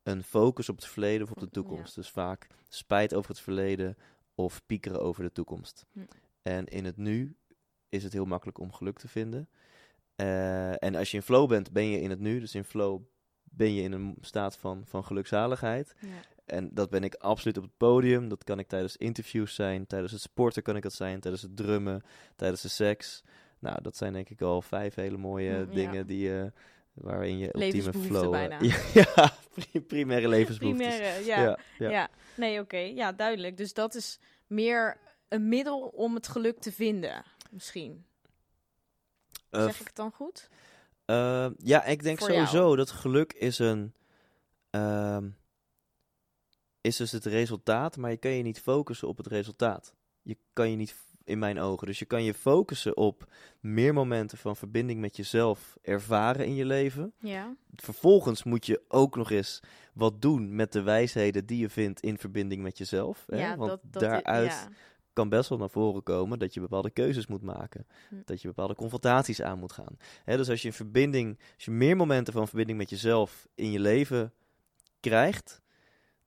een 0.04 0.23
focus 0.23 0.69
op 0.69 0.76
het 0.76 0.86
verleden 0.86 1.23
of 1.23 1.32
op 1.32 1.39
de 1.39 1.45
Ja. 1.45 1.52
toekomst. 1.52 1.95
Dus 1.95 2.10
vaak 2.10 2.47
spijt 2.69 3.13
over 3.13 3.30
het 3.30 3.39
verleden 3.39 3.97
of 4.36 4.62
piekeren 4.65 5.02
over 5.02 5.23
de 5.23 5.32
toekomst. 5.32 5.86
Hm. 5.91 5.99
En 6.41 6.65
in 6.65 6.86
het 6.86 6.97
nu 6.97 7.36
is 7.89 8.04
het 8.04 8.13
heel 8.13 8.26
makkelijk 8.26 8.58
om 8.60 8.71
geluk 8.71 8.99
te 8.99 9.08
vinden. 9.08 9.49
Eh, 10.15 10.84
en 10.84 10.95
als 10.95 11.12
je 11.12 11.17
in 11.17 11.23
flow 11.23 11.49
bent, 11.49 11.71
ben 11.71 11.86
je 11.86 11.99
in 12.02 12.10
het 12.10 12.19
nu. 12.19 12.39
Dus 12.39 12.56
in 12.56 12.63
flow 12.63 13.02
ben 13.43 13.73
je 13.73 13.82
in 13.82 13.91
een 13.91 14.17
staat 14.21 14.58
van, 14.58 14.84
van 14.86 15.06
gelukzaligheid. 15.06 15.93
ja. 15.99 16.08
En 16.45 16.69
dat 16.73 16.89
ben 16.89 17.04
ik 17.04 17.15
absoluut 17.15 17.58
op 17.58 17.63
het 17.63 17.78
podium. 17.78 18.30
Dat 18.30 18.43
kan 18.43 18.60
ik 18.60 18.67
tijdens 18.67 18.97
interviews 18.97 19.56
zijn. 19.56 19.88
Tijdens 19.88 20.12
het 20.12 20.21
sporten 20.21 20.63
kan 20.63 20.76
ik 20.76 20.82
dat 20.82 20.93
zijn. 20.93 21.19
Tijdens 21.19 21.43
het 21.43 21.56
drummen. 21.58 22.02
Tijdens 22.36 22.62
de 22.62 22.67
seks. 22.67 23.23
Nou, 23.60 23.82
dat 23.82 23.97
zijn 23.97 24.13
denk 24.13 24.30
ik 24.30 24.41
al 24.41 24.62
vijf 24.62 24.95
hele 24.95 25.17
mooie 25.17 25.52
Mm, 25.52 25.58
ja. 25.60 25.65
dingen 25.73 26.08
die, 26.08 26.39
eh, 26.39 26.45
waarin 26.93 27.38
je 27.38 27.49
ultieme 27.56 27.93
flow... 27.93 28.23
eh, 28.23 28.30
bijna. 28.30 28.58
ja, 28.62 28.78
ja, 29.15 29.34
pri- 29.54 29.82
primaire 29.82 30.28
levensbehoeftes. 30.38 30.88
Primaire, 30.88 31.26
ja. 31.26 31.58
ja. 31.80 31.89
ja. 31.89 32.10
Nee, 32.36 32.60
oké. 32.60 32.78
Ja, 32.78 33.12
duidelijk. 33.12 33.58
Dus 33.58 33.73
dat 33.73 33.95
is 33.95 34.19
meer 34.47 34.97
een 35.28 35.47
middel 35.47 35.80
om 35.82 36.15
het 36.15 36.28
geluk 36.28 36.60
te 36.60 36.71
vinden, 36.71 37.23
misschien. 37.52 38.06
Eh, 39.54 39.63
zeg 39.63 39.80
ik 39.80 39.88
het 39.88 39.96
dan 39.96 40.12
goed? 40.12 40.50
Uh, 41.06 41.48
ja, 41.58 41.84
ik 41.84 42.04
denk 42.04 42.18
Voor 42.20 42.28
sowieso 42.30 42.58
jou. 42.58 42.76
dat 42.76 42.92
geluk 42.92 43.34
is 43.34 43.60
een. 43.60 43.94
ehm, 44.70 45.30
is 46.82 46.96
dus 46.98 47.12
het 47.12 47.26
resultaat, 47.26 47.98
maar 47.98 48.12
je 48.12 48.18
kan 48.18 48.32
je 48.32 48.44
niet 48.44 48.60
focussen 48.62 49.08
op 49.08 49.18
het 49.18 49.28
resultaat. 49.28 49.94
Je 50.22 50.38
kan 50.54 50.70
je 50.70 50.76
niet, 50.76 50.96
in 51.24 51.39
mijn 51.39 51.60
ogen, 51.60 51.88
dus 51.88 52.00
je 52.00 52.06
kan 52.06 52.24
je 52.24 52.34
focussen 52.34 52.98
op 52.98 53.32
meer 53.60 53.94
momenten 53.94 54.38
van 54.38 54.56
verbinding 54.56 55.00
met 55.00 55.16
jezelf 55.18 55.78
ervaren 55.82 56.46
in 56.46 56.56
je 56.56 56.66
leven. 56.66 57.13
Ja. 57.20 57.56
Vervolgens 57.76 58.44
moet 58.44 58.66
je 58.66 58.82
ook 58.88 59.16
nog 59.16 59.32
eens 59.32 59.60
wat 59.94 60.22
doen 60.22 60.56
met 60.56 60.72
de 60.72 60.82
wijsheden 60.82 61.46
die 61.46 61.60
je 61.60 61.70
vindt 61.70 62.00
in 62.00 62.18
verbinding 62.18 62.62
met 62.62 62.78
jezelf. 62.78 63.26
Hè? 63.28 63.38
ja, 63.38 63.56
Want 63.56 63.70
dat, 63.70 63.80
dat, 63.84 64.02
daaruit 64.02 64.52
ja. 64.52 64.68
Kan 65.13 65.30
best 65.30 65.49
wel 65.49 65.58
naar 65.58 65.69
voren 65.69 66.04
komen 66.04 66.39
dat 66.39 66.54
je 66.54 66.60
bepaalde 66.60 66.89
keuzes 66.89 67.28
moet 67.28 67.41
maken. 67.41 67.88
Hm. 68.10 68.15
Dat 68.26 68.41
je 68.41 68.47
bepaalde 68.47 68.76
confrontaties 68.76 69.41
aan 69.41 69.60
moet 69.60 69.71
gaan. 69.71 69.97
Hè, 70.23 70.38
dus 70.38 70.49
als 70.49 70.62
je 70.62 70.67
in 70.67 70.73
verbinding, 70.73 71.39
als 71.56 71.65
je 71.65 71.71
meer 71.71 71.95
momenten 71.95 72.34
van 72.34 72.47
verbinding 72.47 72.78
met 72.78 72.89
jezelf 72.89 73.47
in 73.56 73.71
je 73.71 73.80
leven 73.80 74.34
krijgt, 74.99 75.62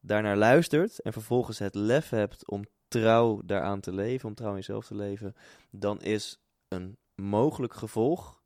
daarnaar 0.00 0.36
luistert 0.36 1.00
en 1.00 1.12
vervolgens 1.12 1.58
het 1.58 1.74
lef 1.74 2.08
hebt 2.08 2.48
om 2.50 2.64
trouw 2.88 3.40
daaraan 3.44 3.80
te 3.80 3.92
leven, 3.92 4.28
om 4.28 4.34
trouw 4.34 4.50
in 4.50 4.56
jezelf 4.56 4.86
te 4.86 4.94
leven, 4.94 5.34
dan 5.70 6.00
is 6.00 6.38
een 6.68 6.96
mogelijk 7.14 7.74
gevolg, 7.74 8.42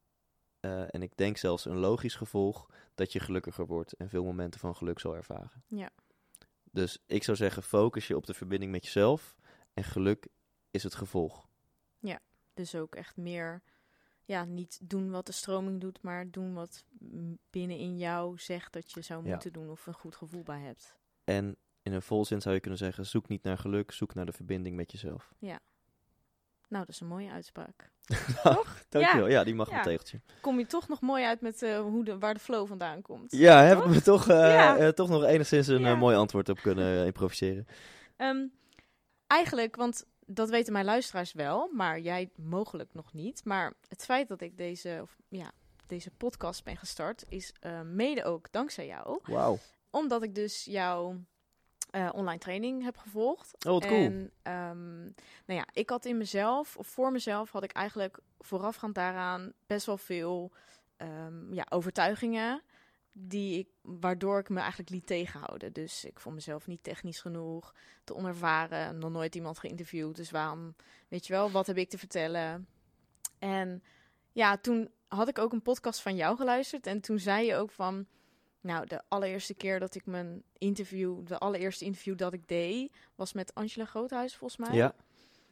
eh, 0.61 0.95
en 0.95 1.03
ik 1.03 1.17
denk 1.17 1.37
zelfs 1.37 1.65
een 1.65 1.79
logisch 1.79 2.15
gevolg, 2.15 2.69
dat 2.95 3.13
je 3.13 3.21
gelukkiger 3.21 3.67
wordt 3.67 3.93
en 3.93 4.09
veel 4.09 4.25
momenten 4.25 4.61
van 4.61 4.77
geluk 4.77 4.99
zal 4.99 5.17
ervaren. 5.17 5.63
Ja. 5.67 5.91
Dus 6.71 6.99
ik 7.07 7.25
zou 7.25 7.37
zeggen, 7.37 7.63
focus 7.63 8.07
je 8.07 8.17
op 8.17 8.27
de 8.27 8.35
verbinding 8.35 8.73
met 8.73 8.85
jezelf 8.85 9.37
en 9.81 9.87
geluk 9.91 10.27
is 10.71 10.83
het 10.83 10.95
gevolg. 10.95 11.49
Dus 12.55 12.75
ook 12.75 12.95
echt 12.95 13.17
meer, 13.17 13.63
ja, 14.25 14.45
niet 14.45 14.79
doen 14.83 15.11
wat 15.11 15.27
de 15.27 15.33
stroming 15.33 15.81
doet, 15.81 16.03
maar 16.03 16.31
doen 16.31 16.55
wat 16.55 16.85
binnenin 17.51 17.99
jou 17.99 18.39
zegt 18.39 18.73
dat 18.73 18.93
je 18.93 19.03
zou 19.03 19.25
Ja. 19.25 19.31
moeten 19.31 19.53
doen 19.53 19.71
of 19.71 19.87
een 19.87 19.95
goed 19.95 20.17
gevoel 20.17 20.43
bij 20.43 20.61
hebt. 20.61 20.97
En 21.25 21.57
in 21.83 21.93
een 21.93 22.03
volzin 22.03 22.41
zou 22.41 22.55
je 22.55 22.61
kunnen 22.61 22.79
zeggen, 22.79 23.07
zoek 23.07 23.29
niet 23.29 23.43
naar 23.43 23.59
geluk, 23.59 23.93
zoek 23.93 24.15
naar 24.15 24.27
de 24.27 24.33
verbinding 24.33 24.77
met 24.77 24.93
jezelf. 24.93 25.33
Nou, 25.39 26.85
dat 26.85 26.89
is 26.89 27.01
een 27.01 27.07
mooie 27.07 27.31
uitspraak. 27.31 27.91
Dankjewel. 28.89 29.29
Ja, 29.29 29.45
die 29.45 29.55
mag 29.55 29.71
Ja. 29.71 29.77
een 29.77 29.83
tegeltje. 29.83 30.21
Kom 30.41 30.59
je 30.59 30.67
toch 30.67 30.89
nog 30.89 31.01
mooi 31.01 31.25
uit 31.25 31.41
met 31.41 31.63
eh, 31.63 31.81
hoe 31.81 32.05
de, 32.05 32.19
waar 32.19 32.35
de 32.35 32.41
flow 32.41 32.67
vandaan 32.67 33.03
komt. 33.03 33.33
Ja, 33.33 33.63
heb 33.63 33.77
ik 33.79 33.83
Toch? 33.85 33.93
me 33.93 34.03
toch, 34.03 34.27
Ja. 34.27 34.93
toch 34.93 35.09
nog 35.09 35.25
enigszins 35.25 35.67
een 35.67 35.81
Ja. 35.81 35.95
mooi 35.95 36.17
antwoord 36.17 36.49
op 36.49 36.59
kunnen 36.59 37.07
improviseren. 37.07 37.67
Ehm, 38.17 38.47
eigenlijk, 39.31 39.77
want 39.77 40.05
dat 40.27 40.51
weten 40.51 40.73
mijn 40.73 40.85
luisteraars 40.85 41.33
wel, 41.33 41.71
maar 41.73 42.01
jij 42.01 42.31
mogelijk 42.37 42.95
nog 42.95 43.13
niet. 43.13 43.45
Maar 43.45 43.73
het 43.89 44.05
feit 44.05 44.29
dat 44.29 44.41
ik 44.41 44.57
deze, 44.57 44.99
of, 45.03 45.17
ja, 45.29 45.53
deze 45.87 46.11
podcast 46.11 46.65
ben 46.65 46.77
gestart, 46.77 47.25
is 47.29 47.53
eh, 47.61 47.81
mede 47.81 48.25
ook 48.25 48.53
dankzij 48.53 48.87
jou. 48.87 49.21
Wauw. 49.23 49.59
Omdat 49.91 50.23
ik 50.23 50.35
dus 50.35 50.65
jouw 50.65 51.17
eh, 51.91 52.09
online 52.13 52.39
training 52.39 52.83
heb 52.83 52.97
gevolgd. 52.97 53.65
Oh, 53.67 53.73
wat 53.73 53.87
cool. 53.87 54.01
En 54.01 54.31
ehm, 54.43 55.03
nou 55.45 55.59
ja, 55.59 55.67
ik 55.73 55.91
had 55.91 56.05
in 56.05 56.17
mezelf, 56.17 56.77
of 56.77 56.87
voor 56.87 57.13
mezelf, 57.13 57.51
had 57.51 57.63
ik 57.63 57.73
eigenlijk 57.73 58.19
voorafgaand 58.39 58.95
daaraan 58.95 59.53
best 59.67 59.87
wel 59.87 59.97
veel 59.97 60.53
ehm, 60.97 61.55
ja, 61.55 61.67
overtuigingen. 61.69 62.63
Die 63.13 63.59
ik, 63.59 63.69
waardoor 63.83 64.39
ik 64.39 64.49
me 64.49 64.59
eigenlijk 64.59 64.91
liet 64.91 65.07
tegenhouden. 65.07 65.73
Dus 65.73 66.05
ik 66.05 66.21
vond 66.21 66.35
mezelf 66.35 66.67
niet 66.67 66.83
technisch 66.83 67.21
genoeg, 67.21 67.75
te 68.05 68.15
onervaren, 68.15 68.99
nog 68.99 69.11
nooit 69.11 69.35
iemand 69.35 69.59
geïnterviewd. 69.59 70.17
Dus 70.17 70.31
waarom, 70.31 70.75
weet 71.09 71.27
je 71.27 71.33
wel, 71.33 71.51
wat 71.51 71.67
heb 71.67 71.77
ik 71.77 71.89
te 71.89 71.99
vertellen? 71.99 72.67
En 73.39 73.83
ja, 74.33 74.57
toen 74.57 74.91
had 75.09 75.29
ik 75.29 75.39
ook 75.39 75.53
een 75.53 75.63
podcast 75.63 76.01
van 76.01 76.17
jou 76.17 76.37
geluisterd. 76.37 76.87
En 76.87 77.01
toen 77.01 77.19
zei 77.19 77.47
je 77.47 77.57
ook 77.57 77.71
van, 77.71 78.07
nou, 78.61 78.87
de 78.87 79.03
allereerste 79.09 79.55
keer 79.55 79.81
dat 79.81 79.95
ik 79.95 80.07
mijn 80.07 80.43
interview, 80.59 81.27
de 81.27 81.39
allereerste 81.39 81.85
interview 81.85 82.19
dat 82.19 82.33
ik 82.33 82.49
deed, 82.49 82.93
was 83.15 83.33
met 83.33 83.55
Angela 83.55 83.85
Groothuis 83.85 84.37
volgens 84.37 84.69
mij. 84.69 84.77
Ja, 84.77 84.95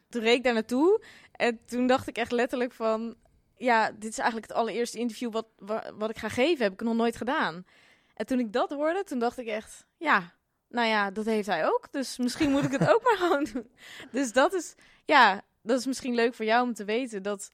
Toen 0.09 0.23
reed 0.23 0.37
ik 0.37 0.43
daar 0.43 0.55
naartoe 0.55 1.05
en 1.33 1.65
toen 1.65 1.87
dacht 1.87 2.09
ik 2.09 2.17
echt 2.17 2.33
letterlijk 2.33 2.73
van... 2.73 3.17
Ja, 3.59 3.91
dit 3.91 4.11
is 4.11 4.19
eigenlijk 4.19 4.49
het 4.49 4.57
allereerste 4.57 4.99
interview 4.99 5.33
wat, 5.33 5.47
wa- 5.59 5.93
wat 5.95 6.11
ik 6.11 6.19
ga 6.19 6.29
geven. 6.29 6.63
Heb 6.65 6.73
ik 6.73 6.81
nog 6.81 6.95
nooit 6.95 7.17
gedaan. 7.17 7.65
En 8.15 8.27
toen 8.27 8.39
ik 8.39 8.53
dat 8.53 8.71
hoorde, 8.71 9.05
toen 9.05 9.19
dacht 9.19 9.39
ik 9.39 9.47
echt... 9.47 9.87
Ja, 9.97 10.33
nou 10.69 10.87
ja, 10.87 11.11
dat 11.11 11.25
heeft 11.25 11.47
hij 11.47 11.67
ook. 11.67 11.89
Dus 11.91 12.17
misschien 12.19 12.51
moet 12.51 12.65
ik 12.65 12.73
het 12.73 12.89
ook 12.91 13.03
maar 13.09 13.17
gewoon 13.17 13.45
doen. 13.53 13.71
Dus 14.11 14.33
dat 14.33 14.53
is... 14.55 14.75
Ja, 15.05 15.43
dat 15.63 15.79
is 15.79 15.87
misschien 15.87 16.15
leuk 16.15 16.35
voor 16.35 16.45
jou 16.45 16.67
om 16.67 16.75
te 16.75 16.85
weten. 16.85 17.23
Dat, 17.23 17.51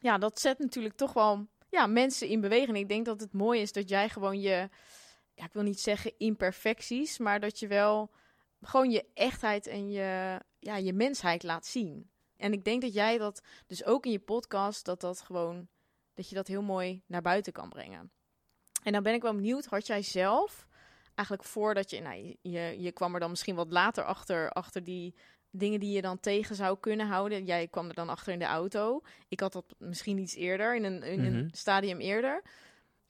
ja, 0.00 0.18
dat 0.18 0.40
zet 0.40 0.58
natuurlijk 0.58 0.96
toch 0.96 1.12
wel 1.12 1.46
ja, 1.68 1.86
mensen 1.86 2.28
in 2.28 2.40
beweging. 2.40 2.76
Ik 2.76 2.88
denk 2.88 3.04
dat 3.04 3.20
het 3.20 3.32
mooi 3.32 3.60
is 3.60 3.72
dat 3.72 3.88
jij 3.88 4.08
gewoon 4.08 4.40
je... 4.40 4.68
Ja, 5.34 5.44
ik 5.44 5.52
wil 5.52 5.62
niet 5.62 5.80
zeggen 5.80 6.12
imperfecties, 6.18 7.18
maar 7.18 7.40
dat 7.40 7.58
je 7.58 7.66
wel 7.66 8.10
gewoon 8.62 8.90
je 8.90 9.04
echtheid 9.14 9.66
en 9.66 9.90
je, 9.90 10.40
ja, 10.58 10.76
je 10.76 10.92
mensheid 10.92 11.42
laat 11.42 11.66
zien. 11.66 12.10
En 12.44 12.52
ik 12.52 12.64
denk 12.64 12.82
dat 12.82 12.92
jij 12.94 13.18
dat 13.18 13.42
dus 13.66 13.84
ook 13.84 14.04
in 14.06 14.10
je 14.12 14.18
podcast, 14.18 14.84
dat 14.84 15.00
dat 15.00 15.20
gewoon, 15.20 15.68
dat 16.14 16.28
je 16.28 16.34
dat 16.34 16.46
heel 16.46 16.62
mooi 16.62 17.02
naar 17.06 17.22
buiten 17.22 17.52
kan 17.52 17.68
brengen. 17.68 18.10
En 18.82 18.92
dan 18.92 19.02
ben 19.02 19.14
ik 19.14 19.22
wel 19.22 19.34
benieuwd, 19.34 19.64
had 19.66 19.86
jij 19.86 20.02
zelf, 20.02 20.66
eigenlijk 21.14 21.48
voordat 21.48 21.90
je, 21.90 22.00
nou, 22.00 22.36
je- 22.42 22.80
je, 22.82 22.92
kwam 22.92 23.14
er 23.14 23.20
dan 23.20 23.30
misschien 23.30 23.54
wat 23.54 23.72
later 23.72 24.04
achter, 24.04 24.50
achter 24.50 24.84
die 24.84 25.14
dingen 25.50 25.80
die 25.80 25.92
je 25.92 26.02
dan 26.02 26.20
tegen 26.20 26.56
zou 26.56 26.78
kunnen 26.80 27.06
houden. 27.06 27.44
Jij 27.44 27.68
kwam 27.68 27.88
er 27.88 27.94
dan 27.94 28.08
achter 28.08 28.32
in 28.32 28.38
de 28.38 28.44
auto. 28.44 29.00
Ik 29.28 29.40
had 29.40 29.52
dat 29.52 29.74
misschien 29.78 30.18
iets 30.18 30.34
eerder, 30.34 30.76
in 30.76 30.84
een, 30.84 31.02
in 31.02 31.20
Mhm. 31.20 31.34
een 31.34 31.50
stadium 31.52 31.98
eerder. 32.00 32.42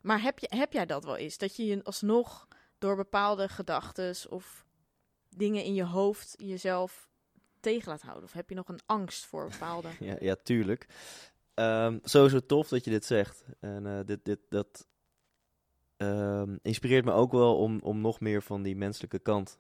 Maar 0.01 0.23
heb, 0.23 0.39
je, 0.39 0.47
heb 0.57 0.73
jij 0.73 0.87
dat 0.87 1.05
wel 1.05 1.17
eens? 1.17 1.39
Dat 1.39 1.57
je 1.57 1.67
je 1.67 1.85
alsnog 1.85 2.49
door 2.79 2.97
bepaalde 2.97 3.49
gedachten 3.49 4.15
of 4.31 4.65
dingen 5.29 5.65
in 5.65 5.75
je 5.75 5.85
hoofd 5.85 6.35
jezelf 6.37 7.09
tegen 7.65 7.89
laat 7.89 8.03
houden? 8.03 8.25
Of 8.25 8.33
heb 8.33 8.49
je 8.49 8.55
nog 8.55 8.69
een 8.69 8.81
angst 8.87 9.25
voor 9.25 9.49
bepaalde? 9.49 9.89
ja, 10.01 10.17
ja 10.21 10.37
tuurlijk. 10.43 10.87
Ehm, 11.55 11.99
sowieso 12.03 12.41
tof 12.41 12.69
dat 12.69 12.85
je 12.85 12.91
dit 12.91 13.05
zegt. 13.05 13.45
En 13.61 13.87
eh, 13.87 13.99
dit, 14.05 14.25
dit, 14.25 14.39
dat 14.49 14.87
ehm, 15.97 16.57
inspireert 16.63 17.05
me 17.05 17.13
ook 17.13 17.33
wel 17.33 17.57
om, 17.57 17.81
om 17.83 18.01
nog 18.01 18.21
meer 18.21 18.43
van 18.43 18.63
die 18.63 18.77
menselijke 18.77 19.19
kant 19.19 19.59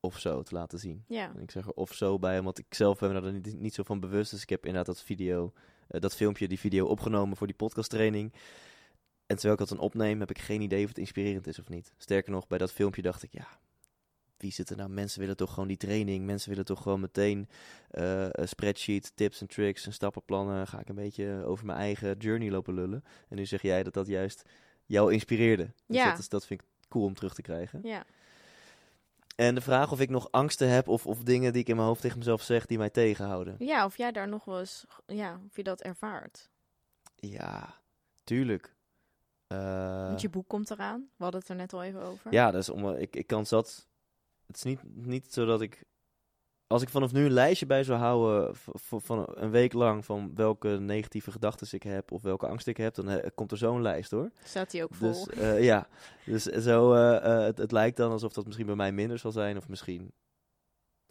of 0.00 0.18
zo 0.18 0.42
te 0.42 0.54
laten 0.54 0.78
zien. 0.78 1.04
Ja, 1.08 1.32
En 1.34 1.42
ik 1.42 1.50
zeg 1.50 1.66
er 1.66 1.72
of 1.72 1.94
zo 1.94 2.18
bij, 2.18 2.42
want 2.42 2.58
ik 2.58 2.74
zelf 2.74 2.98
ben 2.98 3.22
daar 3.22 3.32
niet, 3.32 3.58
niet 3.60 3.74
zo 3.74 3.82
van 3.82 4.00
bewust. 4.00 4.30
Dus 4.30 4.42
ik 4.42 4.48
heb 4.48 4.66
inderdaad 4.66 4.94
dat 4.94 5.02
video, 5.02 5.52
eh, 5.88 6.00
dat 6.00 6.14
filmpje, 6.14 6.48
die 6.48 6.58
video 6.58 6.86
opgenomen 6.86 7.36
voor 7.36 7.46
die 7.46 7.56
podcasttraining. 7.56 8.32
En 9.26 9.38
terwijl 9.38 9.52
ik 9.52 9.58
dat 9.58 9.68
dan 9.68 9.86
opneem, 9.86 10.20
heb 10.20 10.30
ik 10.30 10.38
geen 10.38 10.60
idee 10.60 10.82
of 10.82 10.88
het 10.88 10.98
inspirerend 10.98 11.46
is 11.46 11.58
of 11.58 11.68
niet. 11.68 11.94
Sterker 11.96 12.32
nog, 12.32 12.46
bij 12.46 12.58
dat 12.58 12.72
filmpje 12.72 13.02
dacht 13.02 13.22
ik, 13.22 13.32
ja, 13.32 13.46
wie 14.42 14.52
zit 14.52 14.70
er 14.70 14.76
nou? 14.76 14.88
Mensen 14.90 15.20
willen 15.20 15.36
toch 15.36 15.52
gewoon 15.52 15.68
die 15.68 15.76
training. 15.76 16.24
Mensen 16.26 16.48
willen 16.50 16.64
toch 16.64 16.82
gewoon 16.82 17.00
meteen 17.00 17.48
eh, 17.90 18.26
een 18.30 18.48
spreadsheet, 18.48 19.12
tips 19.14 19.40
en 19.40 19.46
tricks 19.46 19.86
en 19.86 19.92
stappenplannen. 19.92 20.66
Ga 20.66 20.78
ik 20.80 20.88
een 20.88 20.94
beetje 20.94 21.42
over 21.46 21.66
mijn 21.66 21.78
eigen 21.78 22.16
journey 22.16 22.50
lopen 22.50 22.74
lullen. 22.74 23.04
En 23.28 23.36
nu 23.36 23.46
zeg 23.46 23.62
jij 23.62 23.82
dat 23.82 23.94
dat 23.94 24.06
juist 24.06 24.42
jou 24.86 25.12
inspireerde. 25.12 25.62
Dus 25.86 25.96
Ja. 25.96 26.10
dat, 26.10 26.18
is, 26.18 26.28
dat 26.28 26.46
vind 26.46 26.60
ik 26.60 26.66
cool 26.88 27.04
om 27.04 27.14
terug 27.14 27.34
te 27.34 27.42
krijgen. 27.42 27.80
ja. 27.82 28.04
En 29.36 29.54
de 29.54 29.60
vraag 29.60 29.92
of 29.92 30.00
ik 30.00 30.10
nog 30.10 30.28
angsten 30.30 30.68
heb 30.68 30.88
of, 30.88 31.06
of 31.06 31.22
dingen 31.22 31.52
die 31.52 31.62
ik 31.62 31.68
in 31.68 31.76
mijn 31.76 31.88
hoofd 31.88 32.00
tegen 32.00 32.18
mezelf 32.18 32.42
zeg 32.42 32.66
die 32.66 32.78
mij 32.78 32.90
tegenhouden. 32.90 33.54
ja, 33.58 33.84
of 33.84 33.96
jij 33.96 34.12
daar 34.12 34.28
nog 34.28 34.44
wel 34.44 34.58
eens, 34.58 34.84
ja, 35.06 35.40
of 35.48 35.56
je 35.56 35.62
dat 35.62 35.80
ervaart. 35.82 36.48
Ja, 37.16 37.74
tuurlijk. 38.24 38.74
Eh, 39.46 40.06
Want 40.06 40.20
je 40.20 40.28
boek 40.28 40.48
komt 40.48 40.70
eraan. 40.70 41.00
We 41.16 41.22
hadden 41.22 41.40
het 41.40 41.48
er 41.48 41.56
net 41.56 41.72
al 41.72 41.82
even 41.82 42.02
over. 42.02 42.32
ja, 42.32 42.50
dus 42.50 42.68
om, 42.68 42.88
ik, 42.90 43.16
ik 43.16 43.26
kan 43.26 43.46
zat. 43.46 43.86
Het 44.52 44.56
is 44.56 44.62
niet, 44.62 44.80
niet 45.06 45.32
zo 45.32 45.44
dat 45.44 45.60
ik. 45.60 45.84
Als 46.66 46.82
ik 46.82 46.88
vanaf 46.88 47.12
nu 47.12 47.24
een 47.24 47.32
lijstje 47.32 47.66
bij 47.66 47.84
zou 47.84 47.98
houden 47.98 48.54
van 48.80 49.26
een 49.34 49.50
week 49.50 49.72
lang 49.72 50.04
van 50.04 50.34
welke 50.34 50.68
negatieve 50.68 51.30
gedachten 51.30 51.66
ik 51.70 51.82
heb 51.82 52.12
of 52.12 52.22
welke 52.22 52.46
angst 52.46 52.66
ik 52.66 52.76
heb, 52.76 52.94
dan 52.94 53.08
eh, 53.08 53.30
komt 53.34 53.50
er 53.50 53.56
zo'n 53.56 53.82
lijst 53.82 54.10
hoor. 54.10 54.30
Staat 54.44 54.70
die 54.70 54.82
ook 54.82 54.94
vol? 54.94 55.24
Dus 55.26 55.58
ja, 55.64 55.88
dus 56.24 56.42
zo, 56.42 56.92
eh, 56.94 57.16
eh, 57.16 57.44
het, 57.44 57.58
het 57.58 57.72
lijkt 57.72 57.96
dan 57.96 58.10
alsof 58.10 58.32
dat 58.32 58.44
misschien 58.44 58.66
bij 58.66 58.74
mij 58.74 58.92
minder 58.92 59.18
zal 59.18 59.32
zijn. 59.32 59.56
Of 59.56 59.68
misschien, 59.68 60.02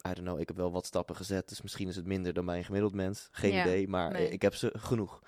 I 0.08 0.12
don't 0.14 0.18
know, 0.18 0.40
ik 0.40 0.48
heb 0.48 0.56
wel 0.56 0.72
wat 0.72 0.86
stappen 0.86 1.16
gezet. 1.16 1.48
Dus 1.48 1.62
misschien 1.62 1.88
is 1.88 1.96
het 1.96 2.06
minder 2.06 2.32
dan 2.32 2.44
bij 2.46 2.58
een 2.58 2.64
gemiddeld 2.64 2.94
mens. 2.94 3.28
Geen 3.32 3.52
Ja, 3.52 3.62
idee, 3.64 3.88
maar 3.88 4.12
nee. 4.12 4.28
ik 4.28 4.42
heb 4.42 4.54
ze 4.54 4.72
genoeg. 4.78 5.22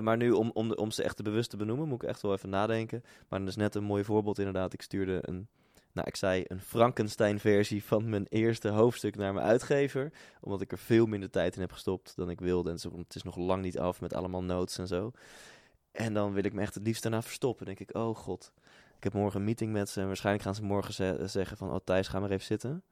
Maar 0.00 0.16
nu, 0.16 0.30
om, 0.30 0.50
om, 0.54 0.68
de- 0.68 0.76
om 0.76 0.90
ze 0.90 1.02
echt 1.02 1.16
te 1.16 1.22
bewust 1.22 1.50
te 1.50 1.56
benoemen, 1.56 1.88
moet 1.88 2.02
ik 2.02 2.08
echt 2.08 2.22
wel 2.22 2.32
even 2.32 2.48
nadenken. 2.48 3.02
Maar 3.28 3.38
dat 3.38 3.48
is 3.48 3.56
net 3.56 3.74
een 3.74 3.84
mooi 3.84 4.04
voorbeeld 4.04 4.38
inderdaad. 4.38 4.72
Ik 4.72 4.82
stuurde 4.82 5.18
een, 5.22 5.48
nou 5.92 6.06
ik 6.08 6.16
zei 6.16 6.44
een 6.46 6.60
Frankenstein-versie 6.60 7.84
van 7.84 8.08
mijn 8.08 8.26
eerste 8.28 8.68
hoofdstuk 8.68 9.16
naar 9.16 9.34
mijn 9.34 9.46
uitgever. 9.46 10.12
Omdat 10.40 10.60
ik 10.60 10.72
er 10.72 10.78
veel 10.78 11.06
minder 11.06 11.30
tijd 11.30 11.54
in 11.54 11.60
heb 11.60 11.72
gestopt 11.72 12.16
dan 12.16 12.30
ik 12.30 12.40
wilde. 12.40 12.70
En 12.70 12.78
zo- 12.78 12.96
het 12.98 13.14
is 13.14 13.22
nog 13.22 13.36
lang 13.36 13.62
niet 13.62 13.78
af 13.78 14.00
met 14.00 14.14
allemaal 14.14 14.42
notes 14.42 14.78
en 14.78 14.86
zo. 14.86 15.10
En 15.92 16.14
dan 16.14 16.32
wil 16.32 16.44
ik 16.44 16.52
me 16.52 16.60
echt 16.60 16.74
het 16.74 16.86
liefst 16.86 17.02
daarna 17.02 17.22
verstoppen. 17.22 17.66
Dan 17.66 17.74
denk 17.74 17.88
ik, 17.90 17.96
oh 17.96 18.16
god, 18.16 18.52
ik 18.96 19.02
heb 19.04 19.12
morgen 19.12 19.38
een 19.40 19.46
meeting 19.46 19.72
met 19.72 19.88
ze. 19.88 20.00
En 20.00 20.06
waarschijnlijk 20.06 20.44
gaan 20.44 20.54
ze 20.54 20.62
morgen 20.62 20.94
ze- 20.94 21.22
zeggen 21.26 21.56
van, 21.56 21.70
oh 21.70 21.76
Thijs, 21.84 22.08
ga 22.08 22.20
maar 22.20 22.30
even 22.30 22.46
zitten. 22.46 22.82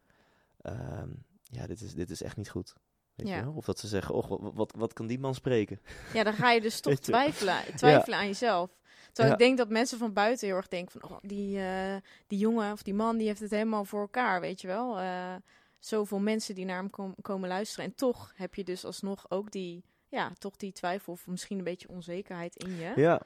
Ehm, 0.63 1.09
ja, 1.43 1.67
dit 1.67 1.81
is, 1.81 1.95
dit 1.95 2.11
is 2.11 2.23
echt 2.23 2.37
niet 2.37 2.51
goed. 2.51 2.75
Weet 3.15 3.29
Ja. 3.29 3.37
je 3.37 3.43
wel? 3.45 3.53
Of 3.53 3.65
dat 3.65 3.79
ze 3.79 3.87
zeggen, 3.89 4.15
oh, 4.15 4.29
wat, 4.29 4.41
wat, 4.55 4.75
wat 4.77 4.93
kan 4.93 5.07
die 5.07 5.19
man 5.19 5.35
spreken? 5.35 5.81
Ja, 6.15 6.23
dan 6.25 6.33
ga 6.33 6.51
je 6.51 6.61
dus 6.61 6.81
toch 6.81 6.95
twijfelen, 6.99 7.57
twijfelen 7.77 8.19
aan 8.19 8.27
jezelf. 8.27 8.71
Terwijl 9.13 9.29
Ja. 9.29 9.33
ik 9.33 9.39
denk 9.39 9.59
dat 9.59 9.69
mensen 9.69 9.99
van 9.99 10.13
buiten 10.13 10.47
heel 10.47 10.57
erg 10.57 10.69
denken 10.69 11.01
van... 11.01 11.11
Oh, 11.11 11.17
die, 11.23 11.61
eh, 11.61 11.97
die 12.27 12.39
jongen 12.39 12.73
of 12.73 12.83
die 12.83 12.95
man, 12.95 13.17
die 13.17 13.27
heeft 13.27 13.41
het 13.41 13.51
helemaal 13.51 13.85
voor 13.85 14.01
elkaar, 14.01 14.41
weet 14.41 14.61
je 14.61 14.67
wel. 14.67 14.99
Eh, 14.99 15.35
zoveel 15.79 16.19
mensen 16.19 16.55
die 16.55 16.65
naar 16.65 16.77
hem 16.77 16.91
kom- 16.91 17.15
komen 17.23 17.49
luisteren. 17.49 17.85
En 17.85 17.95
toch 17.95 18.33
heb 18.37 18.55
je 18.55 18.65
dus 18.65 18.85
alsnog 18.85 19.31
ook 19.31 19.51
die, 19.51 19.85
ja, 20.09 20.33
toch 20.39 20.57
die 20.57 20.73
twijfel 20.73 21.13
of 21.13 21.27
misschien 21.27 21.59
een 21.59 21.65
beetje 21.65 21.89
onzekerheid 21.89 22.57
in 22.57 22.77
je. 22.77 22.93
Ja, 22.97 23.21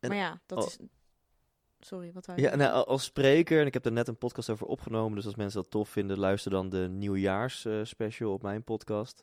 en- 0.00 0.08
maar 0.08 0.18
ja, 0.18 0.40
dat 0.46 0.58
oh. 0.58 0.66
is... 0.66 0.78
Sorry, 1.80 2.12
wat 2.12 2.26
je 2.26 2.40
Ja, 2.42 2.56
nou, 2.56 2.86
als 2.86 3.04
spreker, 3.04 3.60
en 3.60 3.66
ik 3.66 3.74
heb 3.74 3.84
er 3.84 3.92
net 3.92 4.08
een 4.08 4.18
podcast 4.18 4.50
over 4.50 4.66
opgenomen, 4.66 5.14
dus 5.16 5.26
als 5.26 5.34
mensen 5.34 5.62
dat 5.62 5.70
tof 5.70 5.88
vinden, 5.88 6.18
luister 6.18 6.50
dan 6.50 6.68
de 6.68 6.88
nieuwjaars 6.90 7.64
eh, 7.64 7.80
special 7.82 8.32
op 8.32 8.42
mijn 8.42 8.64
podcast. 8.64 9.22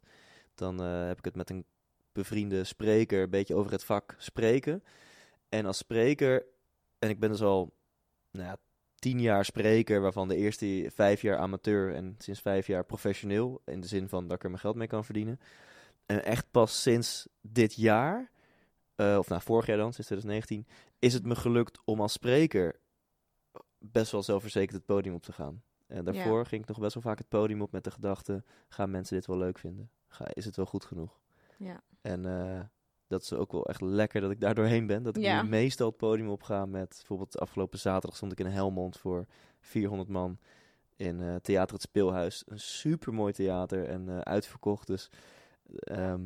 Dan 0.55 0.81
eh, 0.81 1.07
heb 1.07 1.17
ik 1.17 1.25
het 1.25 1.35
met 1.35 1.49
een 1.49 1.65
bevriende 2.11 2.63
spreker 2.63 3.21
een 3.23 3.29
beetje 3.29 3.55
over 3.55 3.71
het 3.71 3.83
vak 3.83 4.15
spreken. 4.17 4.83
En 5.55 5.65
als 5.65 5.77
spreker, 5.77 6.45
en 6.99 7.09
ik 7.09 7.19
ben 7.19 7.29
dus 7.29 7.41
al 7.41 7.73
nou 8.31 8.45
ja, 8.47 8.57
tien 8.95 9.19
jaar 9.19 9.45
spreker, 9.45 10.01
waarvan 10.01 10.27
de 10.27 10.35
eerste 10.35 10.91
vijf 10.93 11.21
jaar 11.21 11.37
amateur 11.37 11.93
en 11.93 12.15
sinds 12.17 12.41
vijf 12.41 12.67
jaar 12.67 12.85
professioneel, 12.85 13.61
in 13.65 13.81
de 13.81 13.87
zin 13.87 14.09
van 14.09 14.27
dat 14.27 14.37
ik 14.37 14.43
er 14.43 14.49
mijn 14.49 14.61
geld 14.61 14.75
mee 14.75 14.87
kan 14.87 15.05
verdienen. 15.05 15.39
En 16.05 16.23
echt 16.23 16.51
pas 16.51 16.81
sinds 16.81 17.27
dit 17.41 17.73
jaar, 17.73 18.31
eh, 18.95 19.15
of 19.17 19.27
nou 19.27 19.41
vorig 19.41 19.65
jaar 19.65 19.77
dan, 19.77 19.93
sinds 19.93 20.07
2019, 20.07 20.67
is 20.99 21.13
het 21.13 21.25
me 21.25 21.35
gelukt 21.35 21.79
om 21.85 22.01
als 22.01 22.13
spreker 22.13 22.79
best 23.77 24.11
wel 24.11 24.23
zelfverzekerd 24.23 24.75
het 24.75 24.85
podium 24.85 25.15
op 25.15 25.23
te 25.23 25.33
gaan. 25.33 25.63
En 25.87 26.05
daarvoor 26.05 26.45
ging 26.45 26.61
ik 26.61 26.67
nog 26.67 26.79
best 26.79 26.93
wel 26.93 27.03
vaak 27.03 27.17
het 27.17 27.29
podium 27.29 27.61
op 27.61 27.71
met 27.71 27.83
de 27.83 27.91
gedachte: 27.91 28.43
gaan 28.67 28.91
mensen 28.91 29.15
dit 29.15 29.25
wel 29.25 29.37
leuk 29.37 29.57
vinden? 29.57 29.89
Ga, 30.07 30.25
is 30.33 30.45
het 30.45 30.55
wel 30.55 30.65
goed 30.65 30.85
genoeg? 30.85 31.19
Ja. 31.57 31.81
En 32.01 32.25
eh, 32.25 32.61
dat 33.07 33.21
is 33.21 33.33
ook 33.33 33.51
wel 33.51 33.65
echt 33.65 33.81
lekker 33.81 34.21
dat 34.21 34.31
ik 34.31 34.39
daar 34.39 34.55
doorheen 34.55 34.87
ben. 34.87 35.03
Dat 35.03 35.17
ik 35.17 35.23
Ja. 35.23 35.41
nu 35.41 35.49
meestal 35.49 35.87
het 35.87 35.97
podium 35.97 36.29
op 36.29 36.43
ga 36.43 36.65
met 36.65 36.89
bijvoorbeeld 36.89 37.39
afgelopen 37.39 37.79
zaterdag 37.79 38.15
stond 38.15 38.31
ik 38.31 38.39
in 38.39 38.45
Helmond 38.45 38.97
voor 38.97 39.25
400 39.59 40.09
man 40.09 40.37
in 40.95 41.21
eh, 41.21 41.35
Theater 41.35 41.73
het 41.73 41.81
Speelhuis. 41.81 42.43
Een 42.47 42.59
super 42.59 43.13
mooi 43.13 43.33
theater 43.33 43.85
en 43.89 44.09
eh, 44.09 44.17
uitverkocht. 44.19 44.87
Dus 44.87 45.09
ehm, 45.79 46.21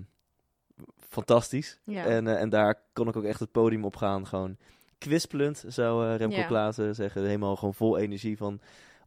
fantastisch. 0.97 1.79
Ja. 1.83 2.05
En, 2.05 2.27
eh, 2.27 2.41
en 2.41 2.49
daar 2.49 2.81
kon 2.93 3.07
ik 3.07 3.15
ook 3.15 3.23
echt 3.23 3.39
het 3.39 3.51
podium 3.51 3.85
op 3.85 3.95
gaan. 3.95 4.27
Gewoon 4.27 4.57
kwispelend, 4.97 5.63
zou 5.67 6.15
Remco 6.15 6.35
Ja. 6.35 6.45
Klaassen 6.45 6.95
zeggen. 6.95 7.21
Helemaal 7.23 7.55
gewoon 7.55 7.73
vol 7.73 7.97
energie 7.97 8.37
van... 8.37 8.59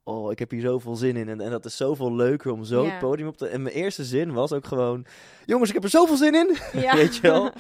Oh, 0.05 0.31
ik 0.31 0.39
heb 0.39 0.51
hier 0.51 0.61
zoveel 0.61 0.97
zin 0.97 1.17
in. 1.17 1.29
En, 1.29 1.41
en 1.41 1.51
dat 1.51 1.65
is 1.65 1.77
zoveel 1.77 2.15
leuker 2.15 2.53
om 2.53 2.65
zo 2.65 2.85
het 2.85 2.99
podium 2.99 3.29
op 3.29 3.37
te... 3.37 3.47
En 3.47 3.63
mijn 3.63 3.75
eerste 3.75 4.05
zin 4.05 4.33
was 4.33 4.53
ook 4.53 4.67
gewoon... 4.67 5.07
Jongens, 5.47 5.69
ik 5.69 5.75
heb 5.75 5.85
er 5.85 5.91
zoveel 5.91 6.17
zin 6.17 6.35
in! 6.35 6.57
ja. 6.83 6.95
Weet 6.95 7.17
je 7.17 7.21
wel? 7.23 7.51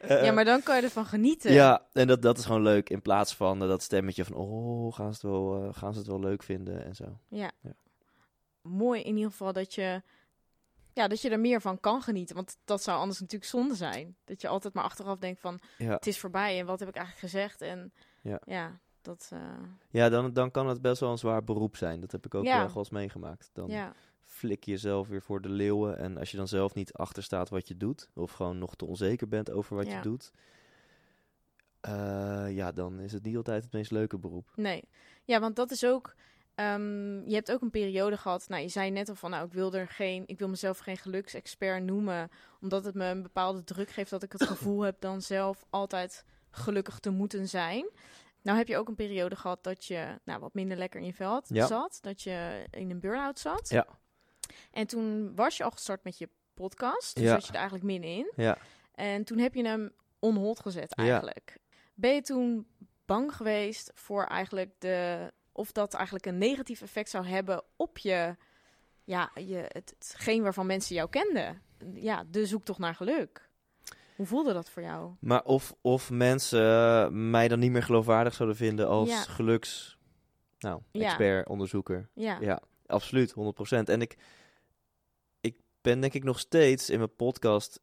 Eh, 0.00 0.24
ja, 0.24 0.32
maar 0.32 0.44
dan 0.44 0.62
kan 0.62 0.76
je 0.76 0.82
ervan 0.82 1.06
genieten. 1.06 1.52
ja, 1.52 1.86
en 1.92 2.06
dat, 2.06 2.22
dat 2.22 2.38
is 2.38 2.44
gewoon 2.44 2.62
leuk. 2.62 2.90
In 2.90 3.02
plaats 3.02 3.34
van 3.34 3.58
dat 3.58 3.82
stemmetje 3.82 4.24
van... 4.24 4.34
Oh, 4.34 4.94
gaan 4.94 5.14
ze, 5.14 5.26
het 5.26 5.34
wel, 5.34 5.62
eh, 5.62 5.74
gaan 5.78 5.92
ze 5.92 5.98
het 5.98 6.08
wel 6.08 6.20
leuk 6.20 6.42
vinden 6.42 6.84
en 6.84 6.94
zo. 6.94 7.04
Ja. 7.28 7.50
Ja. 7.62 7.72
Mooi 8.62 9.00
in 9.02 9.16
ieder 9.16 9.30
geval 9.30 9.52
dat 9.52 9.74
je, 9.74 10.02
ja, 10.92 11.08
dat 11.08 11.20
je 11.20 11.30
er 11.30 11.40
meer 11.40 11.60
van 11.60 11.80
kan 11.80 12.02
genieten. 12.02 12.34
Want 12.36 12.56
dat 12.64 12.82
zou 12.82 12.98
anders 12.98 13.20
natuurlijk 13.20 13.50
zonde 13.50 13.74
zijn. 13.74 14.16
Dat 14.24 14.40
je 14.40 14.48
altijd 14.48 14.74
maar 14.74 14.84
achteraf 14.84 15.18
denkt 15.18 15.40
van 15.40 15.60
Ja, 15.78 15.92
het 15.92 16.06
is 16.06 16.18
voorbij 16.18 16.58
en 16.58 16.66
wat 16.66 16.80
heb 16.80 16.88
ik 16.88 16.96
eigenlijk 16.96 17.32
gezegd. 17.32 17.60
En 17.60 17.92
Ja. 18.22 18.40
ja, 18.44 18.80
Dat, 19.08 19.28
eh, 19.32 19.40
Ja, 19.90 20.08
dan, 20.08 20.32
dan 20.32 20.50
kan 20.50 20.66
het 20.68 20.80
best 20.82 21.00
wel 21.00 21.10
een 21.10 21.18
zwaar 21.18 21.44
beroep 21.44 21.76
zijn. 21.76 22.00
Dat 22.00 22.12
heb 22.12 22.26
ik 22.26 22.34
ook 22.34 22.44
Ja. 22.44 22.66
wel 22.66 22.76
eens 22.76 22.90
meegemaakt. 22.90 23.50
Dan 23.52 23.68
ja. 23.68 23.92
flik 24.24 24.64
je 24.64 24.70
jezelf 24.70 25.08
weer 25.08 25.22
voor 25.22 25.40
de 25.40 25.48
leeuwen. 25.48 25.98
En 25.98 26.18
als 26.18 26.30
je 26.30 26.36
dan 26.36 26.48
zelf 26.48 26.74
niet 26.74 26.92
achter 26.92 27.22
staat 27.22 27.48
wat 27.48 27.68
je 27.68 27.76
doet, 27.76 28.08
of 28.14 28.32
gewoon 28.32 28.58
nog 28.58 28.74
te 28.74 28.84
onzeker 28.86 29.28
bent 29.28 29.50
over 29.50 29.76
wat 29.76 29.86
Ja. 29.86 29.96
je 29.96 30.02
doet, 30.02 30.32
eh, 31.80 32.46
ja, 32.50 32.72
dan 32.72 33.00
is 33.00 33.12
het 33.12 33.22
niet 33.22 33.36
altijd 33.36 33.62
het 33.64 33.72
meest 33.72 33.90
leuke 33.90 34.18
beroep. 34.18 34.52
Nee. 34.56 34.82
Ja, 35.24 35.40
want 35.40 35.56
dat 35.56 35.70
is 35.70 35.84
ook. 35.84 36.14
ehm, 36.54 37.28
je 37.28 37.34
hebt 37.34 37.52
ook 37.52 37.60
een 37.60 37.70
periode 37.70 38.16
gehad. 38.16 38.48
Nou, 38.48 38.62
je 38.62 38.68
zei 38.68 38.90
net 38.90 39.08
al 39.08 39.14
van, 39.14 39.30
nou, 39.30 39.46
ik 39.46 39.52
wil 39.52 39.74
er 39.74 39.88
geen, 39.88 40.22
ik 40.26 40.38
wil 40.38 40.48
mezelf 40.48 40.78
geen 40.78 40.96
geluksexpert 40.96 41.82
noemen, 41.82 42.30
omdat 42.60 42.84
het 42.84 42.94
me 42.94 43.04
een 43.04 43.22
bepaalde 43.22 43.64
druk 43.64 43.90
geeft 43.90 44.10
dat 44.10 44.22
ik 44.22 44.32
het 44.32 44.42
gevoel 44.52 44.80
heb 44.80 45.00
dan 45.00 45.22
zelf 45.22 45.64
altijd 45.70 46.24
gelukkig 46.50 46.98
te 46.98 47.10
moeten 47.10 47.48
zijn. 47.48 47.88
Nou 48.48 48.60
heb 48.60 48.68
je 48.68 48.76
ook 48.76 48.88
een 48.88 48.94
periode 48.94 49.36
gehad 49.36 49.64
dat 49.64 49.84
je, 49.84 50.18
nou, 50.24 50.40
wat 50.40 50.54
minder 50.54 50.76
lekker 50.76 51.00
in 51.00 51.06
je 51.06 51.14
vel 51.14 51.42
Ja. 51.46 51.66
zat, 51.66 51.98
dat 52.00 52.22
je 52.22 52.64
in 52.70 52.90
een 52.90 53.00
burn-out 53.00 53.38
zat. 53.38 53.68
Ja. 53.68 53.86
En 54.70 54.86
toen 54.86 55.34
was 55.34 55.56
je 55.56 55.64
al 55.64 55.70
gestart 55.70 56.04
met 56.04 56.18
je 56.18 56.28
podcast, 56.54 57.14
dus 57.14 57.24
Ja. 57.24 57.30
zat 57.30 57.42
je 57.42 57.48
er 57.48 57.54
eigenlijk 57.54 57.84
middenin. 57.84 58.32
Ja, 58.36 58.58
En 58.94 59.24
toen 59.24 59.38
heb 59.38 59.54
je 59.54 59.64
hem 59.66 59.92
on 60.18 60.36
hold 60.36 60.60
gezet 60.60 60.92
Ja. 60.96 61.02
eigenlijk. 61.04 61.58
Ben 61.94 62.14
je 62.14 62.20
toen 62.22 62.66
bang 63.06 63.34
geweest 63.34 63.90
voor 63.94 64.24
eigenlijk 64.24 64.74
de... 64.78 65.32
Of 65.52 65.72
dat 65.72 65.94
eigenlijk 65.94 66.26
een 66.26 66.38
negatief 66.38 66.82
effect 66.82 67.10
zou 67.10 67.26
hebben 67.26 67.62
op 67.76 67.98
je... 67.98 68.36
Ja, 69.04 69.30
je, 69.34 69.56
het, 69.56 69.94
hetgeen 69.98 70.42
waarvan 70.42 70.66
mensen 70.66 70.94
jou 70.94 71.08
kenden. 71.08 71.62
Ja, 71.94 72.24
de 72.30 72.46
zoektocht 72.46 72.78
naar 72.78 72.94
geluk. 72.94 73.47
Hoe 74.18 74.26
voelde 74.26 74.52
dat 74.52 74.70
voor 74.70 74.82
jou? 74.82 75.12
maar 75.20 75.42
of, 75.44 75.74
of 75.80 76.10
mensen 76.10 76.60
eh, 76.62 77.08
mij 77.10 77.48
dan 77.48 77.58
niet 77.58 77.70
meer 77.70 77.82
geloofwaardig 77.82 78.34
zouden 78.34 78.56
vinden 78.58 78.88
als 78.88 79.08
Ja. 79.08 79.20
geluks, 79.22 79.98
nou, 80.58 80.80
Ja. 80.90 81.04
expert, 81.04 81.48
onderzoeker. 81.48 82.08
Ja, 82.14 82.38
Ja, 82.40 82.60
absoluut, 82.86 83.32
100%. 83.32 83.88
En 83.88 84.00
ik, 84.02 84.16
ik 85.40 85.60
ben 85.80 86.00
denk 86.00 86.14
ik 86.14 86.24
nog 86.24 86.38
steeds 86.38 86.90
in 86.90 86.98
mijn 86.98 87.14
podcast 87.16 87.80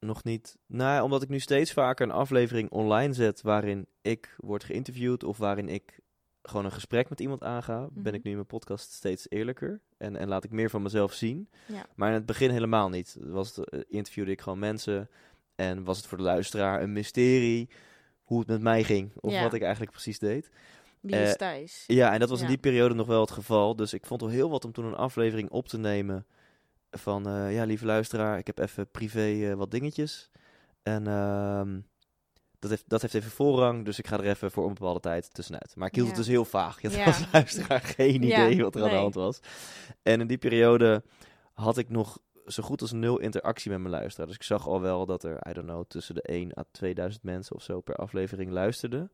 nog 0.00 0.24
niet... 0.24 0.56
Nou, 0.66 1.02
omdat 1.02 1.22
ik 1.22 1.28
nu 1.28 1.38
steeds 1.38 1.72
vaker 1.72 2.06
een 2.06 2.12
aflevering 2.12 2.70
online 2.70 3.12
zet 3.12 3.42
waarin 3.42 3.86
ik 4.02 4.34
word 4.36 4.64
geïnterviewd 4.64 5.24
of 5.24 5.38
waarin 5.38 5.68
ik 5.68 6.00
gewoon 6.42 6.64
een 6.64 6.72
gesprek 6.72 7.08
met 7.08 7.20
iemand 7.20 7.42
aanga, 7.42 7.78
ben 7.92 8.02
Mhm. 8.02 8.14
ik 8.14 8.22
nu 8.22 8.30
in 8.30 8.36
mijn 8.36 8.46
podcast 8.46 8.92
steeds 8.92 9.26
eerlijker 9.30 9.80
en, 9.96 10.16
en 10.16 10.28
laat 10.28 10.44
ik 10.44 10.50
meer 10.50 10.70
van 10.70 10.82
mezelf 10.82 11.12
zien. 11.12 11.48
Ja. 11.68 11.86
Maar 11.96 12.08
in 12.08 12.14
het 12.14 12.26
begin 12.26 12.50
helemaal 12.50 12.88
niet. 12.88 13.16
Was 13.20 13.56
het, 13.56 13.68
eh, 13.70 13.80
interviewde 13.88 14.30
ik 14.30 14.40
gewoon 14.40 14.58
mensen 14.58 15.10
en 15.56 15.84
was 15.84 15.96
het 15.96 16.06
voor 16.06 16.18
de 16.18 16.24
luisteraar 16.24 16.82
een 16.82 16.92
mysterie 16.92 17.68
hoe 18.22 18.38
het 18.38 18.48
met 18.48 18.60
mij 18.60 18.84
ging 18.84 19.12
of 19.20 19.32
Ja. 19.32 19.42
wat 19.42 19.52
ik 19.54 19.62
eigenlijk 19.62 19.92
precies 19.92 20.18
deed. 20.18 20.50
wie 21.00 21.16
is 21.16 21.36
Eh? 21.36 21.36
Ja, 21.86 22.12
en 22.12 22.20
dat 22.20 22.28
was 22.28 22.40
in 22.40 22.46
die 22.46 22.58
periode 22.58 22.94
nog 22.94 23.06
wel 23.06 23.20
het 23.20 23.30
geval. 23.30 23.76
Dus 23.76 23.92
ik 23.92 24.06
vond 24.06 24.20
wel 24.20 24.30
heel 24.30 24.50
wat 24.50 24.64
om 24.64 24.72
toen 24.72 24.84
een 24.84 24.94
aflevering 24.94 25.50
op 25.50 25.68
te 25.68 25.78
nemen. 25.78 26.26
Van, 26.90 27.26
eh, 27.28 27.54
ja, 27.54 27.64
lieve 27.64 27.84
luisteraar, 27.86 28.38
ik 28.38 28.46
heb 28.46 28.58
even 28.58 28.90
privé 28.90 29.50
eh, 29.50 29.54
wat 29.54 29.70
dingetjes. 29.70 30.30
En 30.82 31.06
ehm, 31.06 31.80
dat, 32.58 32.70
heeft, 32.70 32.84
dat 32.86 33.02
heeft 33.02 33.14
even 33.14 33.30
voorrang, 33.30 33.84
dus 33.84 33.98
ik 33.98 34.06
ga 34.06 34.18
er 34.18 34.26
even 34.28 34.50
voor 34.50 34.66
een 34.68 34.74
bepaalde 34.74 35.00
tijd 35.00 35.34
tussenuit. 35.34 35.72
Maar 35.76 35.88
ik 35.88 35.94
hield 35.94 36.06
Ja. 36.06 36.12
het 36.14 36.22
dus 36.24 36.32
heel 36.32 36.44
vaag. 36.44 36.80
Je 36.82 36.88
had 36.88 36.96
Ja. 36.96 37.04
als 37.04 37.24
luisteraar 37.32 37.80
geen 37.80 38.22
Ja, 38.22 38.48
idee 38.48 38.62
wat 38.62 38.74
er 38.74 38.82
aan 38.82 38.88
de 38.88 38.94
hand 38.94 39.14
was. 39.14 39.40
En 40.02 40.20
in 40.20 40.26
die 40.26 40.38
periode 40.38 41.02
had 41.52 41.78
ik 41.78 41.88
nog 41.90 42.18
zo 42.46 42.62
goed 42.62 42.80
als 42.80 42.92
nul 42.92 43.18
interactie 43.18 43.70
met 43.70 43.80
mijn 43.80 43.92
luisteraar. 43.92 44.26
Dus 44.26 44.36
ik 44.36 44.42
zag 44.42 44.66
al 44.66 44.80
wel 44.80 45.06
dat 45.06 45.24
er, 45.24 45.48
I 45.48 45.52
don't 45.52 45.66
know, 45.66 45.84
tussen 45.88 46.14
de 46.14 46.22
1 46.22 46.58
à 46.58 46.64
2000 46.70 47.22
mensen 47.22 47.56
of 47.56 47.62
zo 47.62 47.80
per 47.80 47.94
aflevering 47.94 48.50
luisterden. 48.50 49.12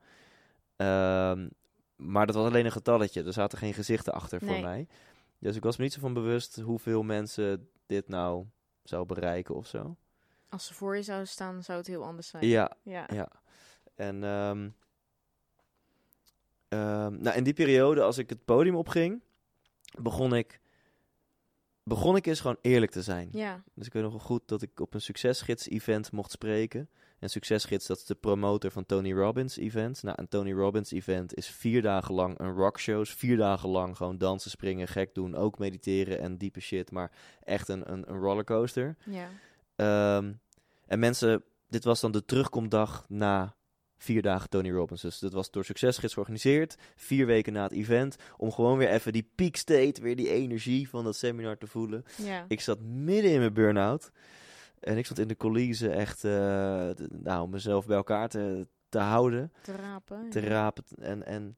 Ehm, 0.77 1.49
maar 1.97 2.27
dat 2.27 2.35
was 2.35 2.47
alleen 2.47 2.65
een 2.65 2.73
getalletje. 2.73 3.23
Er 3.23 3.33
zaten 3.33 3.59
geen 3.59 3.75
gezichten 3.75 4.13
achter 4.13 4.41
voor 4.41 4.61
mij. 4.61 4.87
Dus 5.39 5.57
ik 5.57 5.63
was 5.63 5.77
me 5.77 5.83
niet 5.83 5.93
zo 5.93 6.01
van 6.01 6.15
bewust 6.15 6.57
hoeveel 6.61 7.03
mensen 7.03 7.69
dit 7.87 8.09
nou 8.09 8.47
zou 8.83 9.07
bereiken 9.07 9.55
of 9.55 9.67
zo. 9.67 9.97
Als 10.49 10.67
ze 10.67 10.75
voor 10.75 10.97
je 10.97 11.03
zouden 11.03 11.29
staan, 11.29 11.63
zou 11.63 11.79
het 11.79 11.87
heel 11.87 12.05
anders 12.05 12.29
zijn. 12.29 12.47
Ja, 12.47 12.77
Ja. 12.83 13.07
ja. 13.13 13.29
En 13.95 14.25
ehm, 14.25 14.69
nou, 17.23 17.37
in 17.37 17.45
die 17.45 17.53
periode, 17.53 18.03
als 18.03 18.19
ik 18.19 18.29
het 18.29 18.45
podium 18.45 18.77
opging, 18.77 19.23
begon 19.99 20.35
ik, 20.35 20.61
begon 21.85 22.17
ik 22.17 22.27
eens 22.27 22.41
gewoon 22.41 22.59
eerlijk 22.61 22.93
te 22.93 23.03
zijn. 23.03 23.29
Ja. 23.33 23.63
Dus 23.75 23.87
ik 23.87 23.93
weet 23.93 24.03
nog 24.03 24.13
wel 24.13 24.21
goed 24.21 24.43
dat 24.47 24.63
ik 24.63 24.81
op 24.81 24.95
een 24.95 25.01
succesgids-event 25.01 26.13
mocht 26.13 26.31
spreken. 26.31 26.89
En 27.19 27.31
succesgids, 27.31 27.87
dat 27.87 27.97
is 27.97 28.05
de 28.05 28.15
promotor 28.15 28.71
van 28.71 28.87
Tony 28.87 29.13
Robbins 29.13 29.57
event. 29.57 30.03
Nou, 30.03 30.17
een 30.21 30.29
Tony 30.29 30.53
Robbins 30.53 30.91
event 30.91 31.35
is 31.35 31.47
vier 31.47 31.83
dagen 31.83 32.15
lang 32.15 32.39
een 32.39 32.55
rockshow. 32.55 33.01
Is 33.01 33.13
vier 33.13 33.37
dagen 33.37 33.69
lang 33.69 33.97
gewoon 33.97 34.19
dansen, 34.19 34.51
springen, 34.51 34.89
gek 34.89 35.15
doen, 35.15 35.35
ook 35.35 35.59
mediteren 35.59 36.21
en 36.21 36.37
diepe 36.37 36.61
shit. 36.61 36.91
Maar 36.91 37.11
echt 37.45 37.69
een, 37.69 37.93
een, 37.93 38.11
een 38.11 38.19
rollercoaster. 38.19 38.97
Ja. 39.05 39.29
Ehm, 39.77 40.33
en 40.87 40.99
mensen, 40.99 41.45
dit 41.69 41.85
was 41.85 42.01
dan 42.01 42.13
de 42.13 42.25
terugkomdag 42.25 43.05
na 43.09 43.55
vier 44.03 44.23
dagen 44.23 44.49
Tony 44.51 44.71
Robbins. 44.71 45.01
Dus 45.03 45.19
dat 45.19 45.33
was 45.33 45.51
door 45.51 45.65
Succesgids 45.65 46.13
georganiseerd. 46.13 46.77
Vier 46.97 47.27
weken 47.27 47.53
na 47.53 47.63
het 47.63 47.73
event. 47.73 48.17
Om 48.37 48.53
gewoon 48.53 48.79
weer 48.79 48.89
even 48.89 49.13
die 49.13 49.31
peak 49.35 49.57
state, 49.57 50.03
weer 50.03 50.17
die 50.17 50.31
energie 50.31 50.89
van 50.89 51.05
dat 51.05 51.17
seminar 51.17 51.59
te 51.59 51.67
voelen. 51.67 52.05
Ja. 52.17 52.45
Ik 52.49 52.61
zat 52.61 52.81
midden 52.81 53.31
in 53.33 53.39
mijn 53.39 53.53
burn-out. 53.53 54.11
En 54.81 54.97
ik 54.99 55.05
stond 55.05 55.19
in 55.21 55.29
de 55.29 55.37
coulissen 55.37 55.93
echt, 55.93 56.25
eh, 56.25 56.91
nou, 57.23 57.49
mezelf 57.49 57.87
bij 57.87 57.97
elkaar 57.97 58.29
te, 58.29 58.67
te 58.89 58.99
houden, 58.99 59.53
Te 59.63 59.73
rapen. 59.73 60.31
te 60.31 60.41
ja. 60.41 60.49
rapen. 60.49 60.85
En, 61.01 61.27
en 61.27 61.57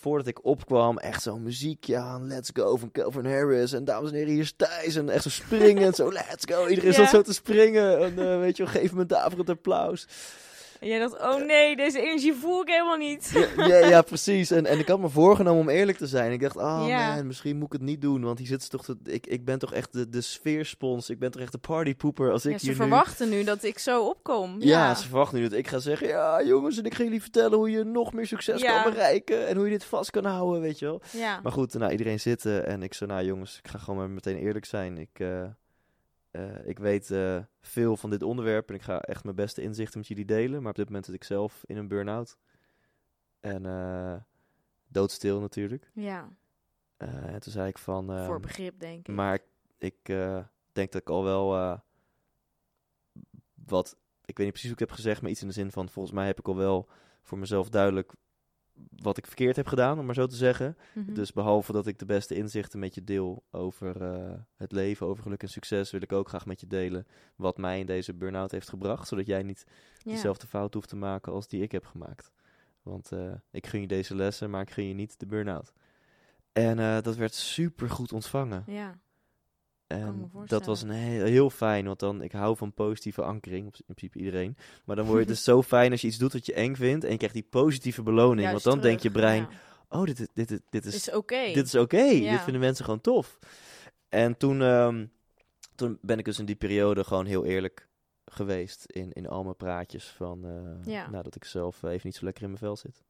voordat 0.00 0.26
ik 0.26 0.44
opkwam, 0.44 0.98
echt 0.98 1.22
zo'n 1.22 1.42
muziekje 1.42 1.96
aan, 1.96 2.26
let's 2.26 2.50
go, 2.52 2.76
van 2.76 2.90
Calvin 2.90 3.24
Harris. 3.26 3.72
En 3.72 3.84
dames 3.84 4.10
en 4.10 4.16
heren, 4.16 4.32
hier 4.32 4.42
is 4.42 4.52
Thijs. 4.56 4.94
En 4.96 5.08
echt 5.08 5.22
zo 5.22 5.28
springend, 5.28 5.96
zo 5.96 6.12
let's 6.12 6.44
go. 6.46 6.66
Iedereen 6.66 6.90
Ja. 6.92 6.96
zat 6.96 7.08
zo 7.08 7.22
te 7.22 7.32
springen. 7.32 7.98
En 8.04 8.18
eh, 8.18 8.38
weet 8.38 8.56
je 8.56 8.62
wel, 8.64 8.72
geef 8.72 8.92
me 8.92 9.00
een 9.00 9.06
daverend 9.06 9.48
applaus. 9.50 10.06
En 10.84 10.90
jij 10.90 10.98
dacht, 10.98 11.20
oh 11.20 11.44
nee, 11.46 11.76
deze 11.76 12.00
energie 12.00 12.34
voel 12.34 12.60
ik 12.60 12.68
helemaal 12.68 12.96
niet. 12.96 13.30
Ja, 13.56 13.66
ja, 13.78 13.86
ja, 13.88 14.02
precies. 14.02 14.50
En, 14.50 14.66
en 14.66 14.78
ik 14.78 14.88
had 14.88 14.98
me 14.98 15.08
voorgenomen 15.08 15.60
om 15.60 15.68
eerlijk 15.68 15.98
te 15.98 16.06
zijn. 16.06 16.32
Ik 16.32 16.40
dacht, 16.40 16.56
oh 16.56 16.84
Ja. 16.88 17.14
man, 17.14 17.26
misschien 17.26 17.56
moet 17.56 17.66
ik 17.66 17.72
het 17.72 17.80
niet 17.82 18.00
doen. 18.00 18.22
Want 18.22 18.38
hier 18.38 18.46
zit 18.46 18.62
ze 18.62 18.68
toch 18.68 18.84
te, 18.84 18.96
ik, 19.04 19.26
ik 19.26 19.44
ben 19.44 19.58
toch 19.58 19.72
echt 19.72 19.92
de, 19.92 20.08
de 20.08 20.20
sfeerspons. 20.20 21.10
Ik 21.10 21.18
ben 21.18 21.30
toch 21.30 21.42
echt 21.42 21.52
de 21.52 21.58
partypoeper 21.58 22.30
als 22.32 22.44
ik 22.46 22.52
Ja, 22.52 22.58
ze 22.58 22.66
hier 22.66 22.74
verwachten 22.76 23.28
nu 23.28 23.44
dat 23.44 23.62
ik 23.62 23.78
zo 23.78 24.06
opkom. 24.08 24.56
Ja, 24.58 24.94
ze 24.94 25.08
verwachten 25.08 25.38
nu 25.38 25.48
dat 25.48 25.58
ik 25.58 25.68
ga 25.68 25.78
zeggen... 25.78 26.08
Ja, 26.08 26.42
jongens, 26.42 26.78
en 26.78 26.84
ik 26.84 26.94
ga 26.94 27.02
jullie 27.02 27.22
vertellen 27.22 27.58
hoe 27.58 27.70
je 27.70 27.84
nog 27.84 28.12
meer 28.12 28.26
succes 28.26 28.62
kan 28.62 28.82
bereiken. 28.82 29.46
En 29.46 29.56
hoe 29.56 29.64
je 29.64 29.70
dit 29.70 29.84
vast 29.84 30.10
kan 30.10 30.24
houden, 30.24 30.60
weet 30.60 30.78
je 30.78 30.84
wel. 30.84 31.02
ja. 31.10 31.40
Maar 31.42 31.52
goed, 31.52 31.74
nou, 31.74 31.90
iedereen 31.92 32.20
zitten. 32.20 32.66
En 32.66 32.82
ik 32.82 32.94
zei, 32.94 33.10
nou 33.10 33.24
jongens, 33.24 33.58
ik 33.62 33.70
ga 33.70 33.78
gewoon 33.78 33.98
maar 33.98 34.10
meteen 34.10 34.36
eerlijk 34.36 34.64
zijn. 34.64 34.98
Ik, 34.98 35.08
eh, 35.20 35.42
eh, 36.34 36.66
ik 36.66 36.78
weet 36.78 37.10
eh, 37.10 37.42
veel 37.60 37.96
van 37.96 38.10
dit 38.10 38.22
onderwerp. 38.22 38.68
En 38.68 38.74
ik 38.74 38.82
ga 38.82 39.00
echt 39.00 39.24
mijn 39.24 39.36
beste 39.36 39.62
inzichten 39.62 39.98
met 39.98 40.08
jullie 40.08 40.24
delen. 40.24 40.60
Maar 40.60 40.70
op 40.70 40.76
dit 40.76 40.86
moment 40.86 41.04
zit 41.04 41.14
ik 41.14 41.24
zelf 41.24 41.62
in 41.66 41.76
een 41.76 41.88
burn-out. 41.88 42.38
En 43.40 43.66
eh, 43.66 44.16
doodstil 44.88 45.40
natuurlijk. 45.40 45.90
ja, 45.94 46.36
en 46.96 47.40
toen 47.40 47.52
zei 47.52 47.68
ik 47.68 47.78
van... 47.78 48.12
ehm, 48.12 48.26
voor 48.26 48.40
begrip 48.40 48.80
denk 48.80 49.08
ik. 49.08 49.14
maar 49.14 49.34
ik, 49.34 49.44
ik 49.78 50.06
denk 50.72 50.92
dat 50.92 51.00
ik 51.00 51.08
al 51.08 51.24
wel 51.24 51.80
wat, 53.54 53.96
ik 54.24 54.36
weet 54.36 54.46
niet 54.46 54.48
precies 54.48 54.70
hoe 54.70 54.80
ik 54.80 54.86
heb 54.88 54.90
gezegd, 54.90 55.22
maar 55.22 55.30
iets 55.30 55.42
in 55.42 55.48
de 55.48 55.54
zin 55.54 55.70
van, 55.70 55.88
volgens 55.88 56.14
mij 56.14 56.26
heb 56.26 56.38
ik 56.38 56.48
al 56.48 56.56
wel 56.56 56.88
voor 57.22 57.38
mezelf 57.38 57.68
duidelijk 57.68 58.12
wat 58.96 59.18
ik 59.18 59.26
verkeerd 59.26 59.56
heb 59.56 59.66
gedaan, 59.66 59.98
om 59.98 60.06
maar 60.06 60.14
zo 60.14 60.26
te 60.26 60.36
zeggen. 60.36 60.76
Mhm. 60.92 61.14
Dus 61.14 61.32
behalve 61.32 61.72
dat 61.72 61.86
ik 61.86 61.98
de 61.98 62.04
beste 62.04 62.34
inzichten 62.34 62.78
met 62.78 62.94
je 62.94 63.04
deel 63.04 63.44
over 63.50 64.02
eh, 64.02 64.32
het 64.56 64.72
leven, 64.72 65.06
over 65.06 65.22
geluk 65.22 65.42
en 65.42 65.48
succes, 65.48 65.90
wil 65.90 66.02
ik 66.02 66.12
ook 66.12 66.28
graag 66.28 66.46
met 66.46 66.60
je 66.60 66.66
delen 66.66 67.06
wat 67.36 67.58
mij 67.58 67.78
in 67.78 67.86
deze 67.86 68.14
burn-out 68.14 68.50
heeft 68.50 68.68
gebracht, 68.68 69.08
zodat 69.08 69.26
jij 69.26 69.42
niet 69.42 69.64
ja. 69.98 70.12
dezelfde 70.12 70.46
fout 70.46 70.74
hoeft 70.74 70.88
te 70.88 70.96
maken 70.96 71.32
als 71.32 71.48
die 71.48 71.62
ik 71.62 71.72
heb 71.72 71.84
gemaakt. 71.84 72.32
Want 72.82 73.12
eh, 73.12 73.32
ik 73.50 73.66
gun 73.66 73.80
je 73.80 73.86
deze 73.86 74.14
lessen, 74.14 74.50
maar 74.50 74.62
ik 74.62 74.70
gun 74.70 74.88
je 74.88 74.94
niet 74.94 75.18
de 75.18 75.26
burn-out. 75.26 75.72
En 76.52 76.78
eh, 76.78 77.00
dat 77.02 77.16
werd 77.16 77.34
super 77.34 77.90
goed 77.90 78.12
ontvangen. 78.12 78.64
Ja, 78.66 78.98
En 79.86 80.30
dat 80.46 80.66
was 80.66 80.82
een 80.82 80.90
heel, 80.90 81.24
heel 81.24 81.50
fijn, 81.50 81.86
want 81.86 81.98
dan, 81.98 82.22
ik 82.22 82.32
hou 82.32 82.56
van 82.56 82.72
positieve 82.72 83.22
ankering, 83.22 83.66
op, 83.66 83.74
in 83.76 83.94
principe 83.94 84.18
iedereen. 84.18 84.56
Maar 84.84 84.96
dan 84.96 85.06
word 85.06 85.20
je 85.20 85.26
dus 85.26 85.44
zo 85.50 85.62
fijn 85.62 85.90
als 85.90 86.00
je 86.00 86.06
iets 86.06 86.18
doet 86.18 86.32
wat 86.32 86.46
je 86.46 86.54
eng 86.54 86.74
vindt 86.74 87.04
en 87.04 87.10
je 87.10 87.16
krijgt 87.16 87.34
die 87.34 87.46
positieve 87.50 88.02
beloning. 88.02 88.40
Juist 88.48 88.64
want 88.64 88.76
dan 88.76 88.84
denkt 88.86 89.02
je 89.02 89.10
brein, 89.10 89.42
ja. 89.42 89.98
oh, 89.98 90.04
dit, 90.04 90.20
is- 90.20 90.28
dit, 90.34 90.48
dit, 90.48 90.62
dit 90.70 90.84
is, 90.84 90.94
is 90.94 91.12
oké. 91.14 91.50
dit 91.52 91.66
is 91.66 91.74
oké, 91.74 92.00
Ja. 92.02 92.30
dit 92.32 92.40
vinden 92.40 92.60
mensen 92.62 92.84
gewoon 92.84 93.00
tof. 93.00 93.38
En 94.08 94.36
toen, 94.36 94.62
ehm, 94.62 95.06
toen 95.74 95.98
ben 96.00 96.18
ik 96.18 96.24
dus 96.24 96.38
in 96.38 96.44
die 96.44 96.56
periode 96.56 97.04
gewoon 97.04 97.26
heel 97.26 97.44
eerlijk 97.44 97.88
geweest 98.24 98.84
in, 98.84 99.12
in 99.12 99.28
al 99.28 99.42
mijn 99.42 99.56
praatjes 99.56 100.04
van, 100.08 100.44
eh, 100.44 100.92
Ja. 100.92 101.10
nou, 101.10 101.22
dat 101.22 101.34
ik 101.36 101.44
zelf 101.44 101.82
even 101.82 102.00
niet 102.02 102.14
zo 102.16 102.24
lekker 102.24 102.42
in 102.42 102.48
mijn 102.48 102.60
vel 102.60 102.76
zit. 102.76 103.02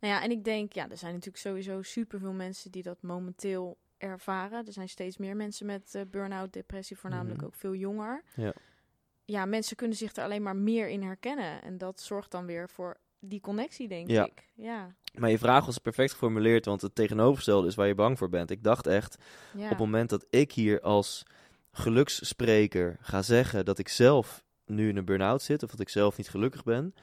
Nou 0.00 0.12
ja, 0.14 0.22
en 0.22 0.30
ik 0.30 0.44
denk, 0.44 0.72
ja, 0.72 0.90
er 0.90 0.96
zijn 0.96 1.12
natuurlijk 1.12 1.42
sowieso 1.42 1.82
superveel 1.82 2.32
mensen 2.32 2.70
die 2.70 2.82
dat 2.82 3.02
momenteel 3.02 3.78
ervaren. 4.00 4.66
Er 4.66 4.72
zijn 4.72 4.88
steeds 4.88 5.16
meer 5.16 5.36
mensen 5.36 5.66
met 5.66 5.94
eh 5.94 6.02
burn-out, 6.10 6.52
depressie, 6.52 6.96
voornamelijk 6.98 7.36
Mhm. 7.36 7.46
ook 7.46 7.54
veel 7.54 7.74
jonger. 7.74 8.22
Ja. 8.34 8.52
Ja, 9.24 9.44
mensen 9.44 9.76
kunnen 9.76 9.96
zich 9.96 10.16
er 10.16 10.24
alleen 10.24 10.42
maar 10.42 10.56
meer 10.56 10.88
in 10.88 11.02
herkennen. 11.02 11.62
En 11.62 11.78
dat 11.78 12.00
zorgt 12.00 12.30
dan 12.30 12.46
weer 12.46 12.68
voor 12.68 12.96
die 13.18 13.40
connectie, 13.40 13.88
denk 13.88 14.10
Ja. 14.10 14.24
ik. 14.24 14.48
Ja. 14.54 14.94
Maar 15.18 15.30
je 15.30 15.38
vraag 15.38 15.66
was 15.66 15.78
perfect 15.78 16.12
geformuleerd, 16.12 16.64
want 16.64 16.80
het 16.82 16.94
tegenovergestelde 16.94 17.66
is 17.68 17.74
waar 17.74 17.86
je 17.86 17.94
bang 17.94 18.18
voor 18.18 18.28
bent. 18.28 18.50
Ik 18.50 18.62
dacht 18.62 18.86
echt, 18.86 19.16
ja. 19.56 19.62
op 19.64 19.68
het 19.68 19.78
moment 19.78 20.10
dat 20.10 20.26
ik 20.30 20.52
hier 20.52 20.80
als 20.80 21.22
geluksspreker 21.72 22.96
ga 23.00 23.22
zeggen 23.22 23.64
dat 23.64 23.78
ik 23.78 23.88
zelf 23.88 24.44
nu 24.66 24.88
in 24.88 24.96
een 24.96 25.04
burn-out 25.04 25.42
zit, 25.42 25.62
of 25.62 25.70
dat 25.70 25.80
ik 25.80 25.88
zelf 25.88 26.16
niet 26.16 26.28
gelukkig 26.28 26.62
ben. 26.64 26.94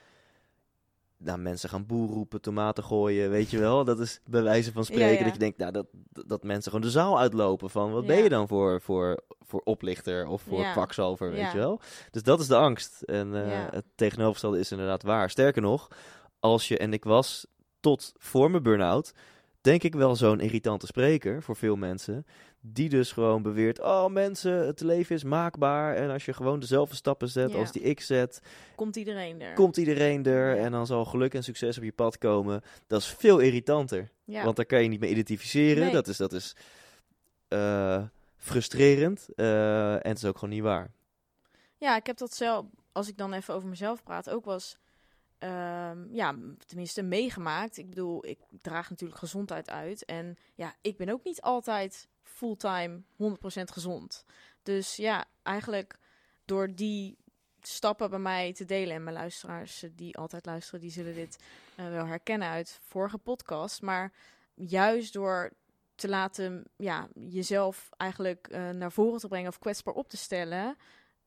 Nou, 1.18 1.40
mensen 1.40 1.70
gaan 1.70 1.86
boer 1.86 2.10
roepen, 2.10 2.42
tomaten 2.42 2.84
gooien, 2.84 3.30
weet 3.30 3.50
je 3.50 3.60
wel. 3.60 3.84
Dat 3.84 4.00
is 4.00 4.20
bij 4.26 4.44
wijze 4.44 4.72
van 4.72 4.86
spreken 4.86 5.08
Ja, 5.08 5.18
ja. 5.18 5.24
dat 5.24 5.34
je 5.34 5.40
denkt, 5.40 5.58
nou, 5.58 5.72
dat, 5.72 5.88
dat 6.10 6.44
mensen 6.44 6.72
gewoon 6.72 6.86
de 6.86 6.92
zaal 6.92 7.20
uitlopen 7.20 7.70
van, 7.70 7.92
wat 7.92 8.06
ben 8.06 8.24
je 8.24 8.30
dan 8.30 8.48
voor, 8.48 8.82
voor, 8.82 9.24
voor 9.40 9.62
oplichter 9.64 10.28
of 10.28 10.42
voor 10.42 10.72
kwakzalver, 10.72 11.32
weet 11.32 11.52
je 11.52 11.58
wel. 11.58 11.82
Dus 12.12 12.24
dat 12.24 12.40
is 12.40 12.48
de 12.48 12.56
angst. 12.56 13.02
En 13.02 13.46
eh, 13.46 13.66
het 13.70 13.86
tegenovergestelde 13.96 14.60
is 14.60 14.72
inderdaad 14.72 15.04
waar. 15.04 15.30
Sterker 15.30 15.62
nog, 15.62 15.88
als 16.40 16.68
je, 16.68 16.78
en 16.78 16.94
ik 16.94 17.04
was 17.04 17.46
tot 17.80 18.14
voor 18.18 18.52
mijn 18.52 18.64
burn-out, 18.64 19.14
denk 19.62 19.84
ik 19.84 19.96
wel 19.96 20.16
zo'n 20.16 20.40
irritante 20.40 20.86
spreker 20.86 21.44
voor 21.44 21.56
veel 21.56 21.76
mensen. 21.76 22.26
Die 22.62 22.90
dus 22.90 23.12
gewoon 23.12 23.42
beweert, 23.42 23.82
oh 23.82 24.08
mensen, 24.08 24.66
het 24.66 24.80
leven 24.82 25.16
is 25.16 25.24
maakbaar. 25.24 25.96
En 25.96 26.10
als 26.10 26.26
je 26.26 26.34
gewoon 26.34 26.60
dezelfde 26.60 26.96
stappen 26.96 27.30
zet 27.30 27.52
Ja. 27.52 27.58
als 27.58 27.72
die 27.72 27.82
ik 27.82 28.02
zet, 28.02 28.42
Komt 28.76 28.96
iedereen 28.96 29.42
er. 29.42 29.54
komt 29.54 29.78
iedereen 29.78 30.26
er. 30.26 30.56
Ja. 30.56 30.64
En 30.64 30.72
dan 30.72 30.86
zal 30.86 31.06
geluk 31.06 31.34
en 31.34 31.44
succes 31.44 31.78
op 31.78 31.84
je 31.84 31.92
pad 31.92 32.18
komen. 32.18 32.62
Dat 32.88 33.02
is 33.02 33.08
veel 33.08 33.40
irritanter. 33.40 34.10
ja. 34.26 34.44
Want 34.44 34.56
daar 34.56 34.66
kan 34.66 34.84
je 34.84 34.90
niet 34.90 35.00
mee 35.00 35.10
identificeren. 35.10 35.84
Nee. 35.84 35.92
Dat 35.94 36.08
is, 36.08 36.18
dat 36.18 36.34
is 36.34 36.56
eh, 37.48 38.04
frustrerend. 38.38 39.28
eh, 39.36 39.94
en 39.94 40.08
het 40.10 40.18
is 40.18 40.26
ook 40.26 40.38
gewoon 40.38 40.54
niet 40.54 40.64
waar. 40.64 40.92
Ja, 41.78 41.96
ik 41.96 42.06
heb 42.06 42.18
dat 42.18 42.34
zelf, 42.36 42.66
als 42.92 43.08
ik 43.08 43.18
dan 43.18 43.34
even 43.34 43.54
over 43.54 43.70
mezelf 43.70 44.04
praat, 44.04 44.30
ook 44.30 44.46
was, 44.46 44.78
ehm, 45.38 45.98
ja, 46.16 46.36
tenminste 46.66 47.02
meegemaakt. 47.02 47.78
Ik 47.78 47.90
bedoel, 47.90 48.26
ik 48.26 48.40
draag 48.62 48.90
natuurlijk 48.90 49.20
gezondheid 49.20 49.70
uit. 49.70 50.06
En 50.06 50.38
ja, 50.56 50.76
ik 50.82 50.98
ben 50.98 51.10
ook 51.10 51.24
niet 51.24 51.42
altijd 51.42 52.08
fulltime 52.38 53.02
100% 53.02 53.04
gezond. 53.64 54.26
Dus 54.64 54.96
ja, 54.96 55.26
eigenlijk 55.44 55.98
door 56.46 56.76
die 56.76 57.18
stappen 57.62 58.10
bij 58.10 58.20
mij 58.20 58.54
te 58.54 58.66
delen. 58.66 58.96
En 58.96 59.04
mijn 59.04 59.16
luisteraars 59.16 59.84
die 59.92 60.18
altijd 60.18 60.46
luisteren, 60.46 60.80
die 60.82 60.92
zullen 60.92 61.14
dit 61.16 61.44
eh, 61.76 61.90
wel 61.90 62.06
herkennen 62.06 62.48
uit 62.48 62.80
vorige 62.82 63.18
podcast. 63.18 63.82
Maar 63.82 64.12
juist 64.54 65.14
door 65.14 65.52
te 65.96 66.08
laten, 66.10 66.64
ja, 66.76 67.08
jezelf 67.14 67.90
eigenlijk 67.98 68.48
eh, 68.48 68.70
naar 68.70 68.92
voren 68.92 69.20
te 69.20 69.28
brengen 69.28 69.50
of 69.50 69.60
kwetsbaar 69.60 69.94
op 69.94 70.10
te 70.10 70.18
stellen. 70.18 70.78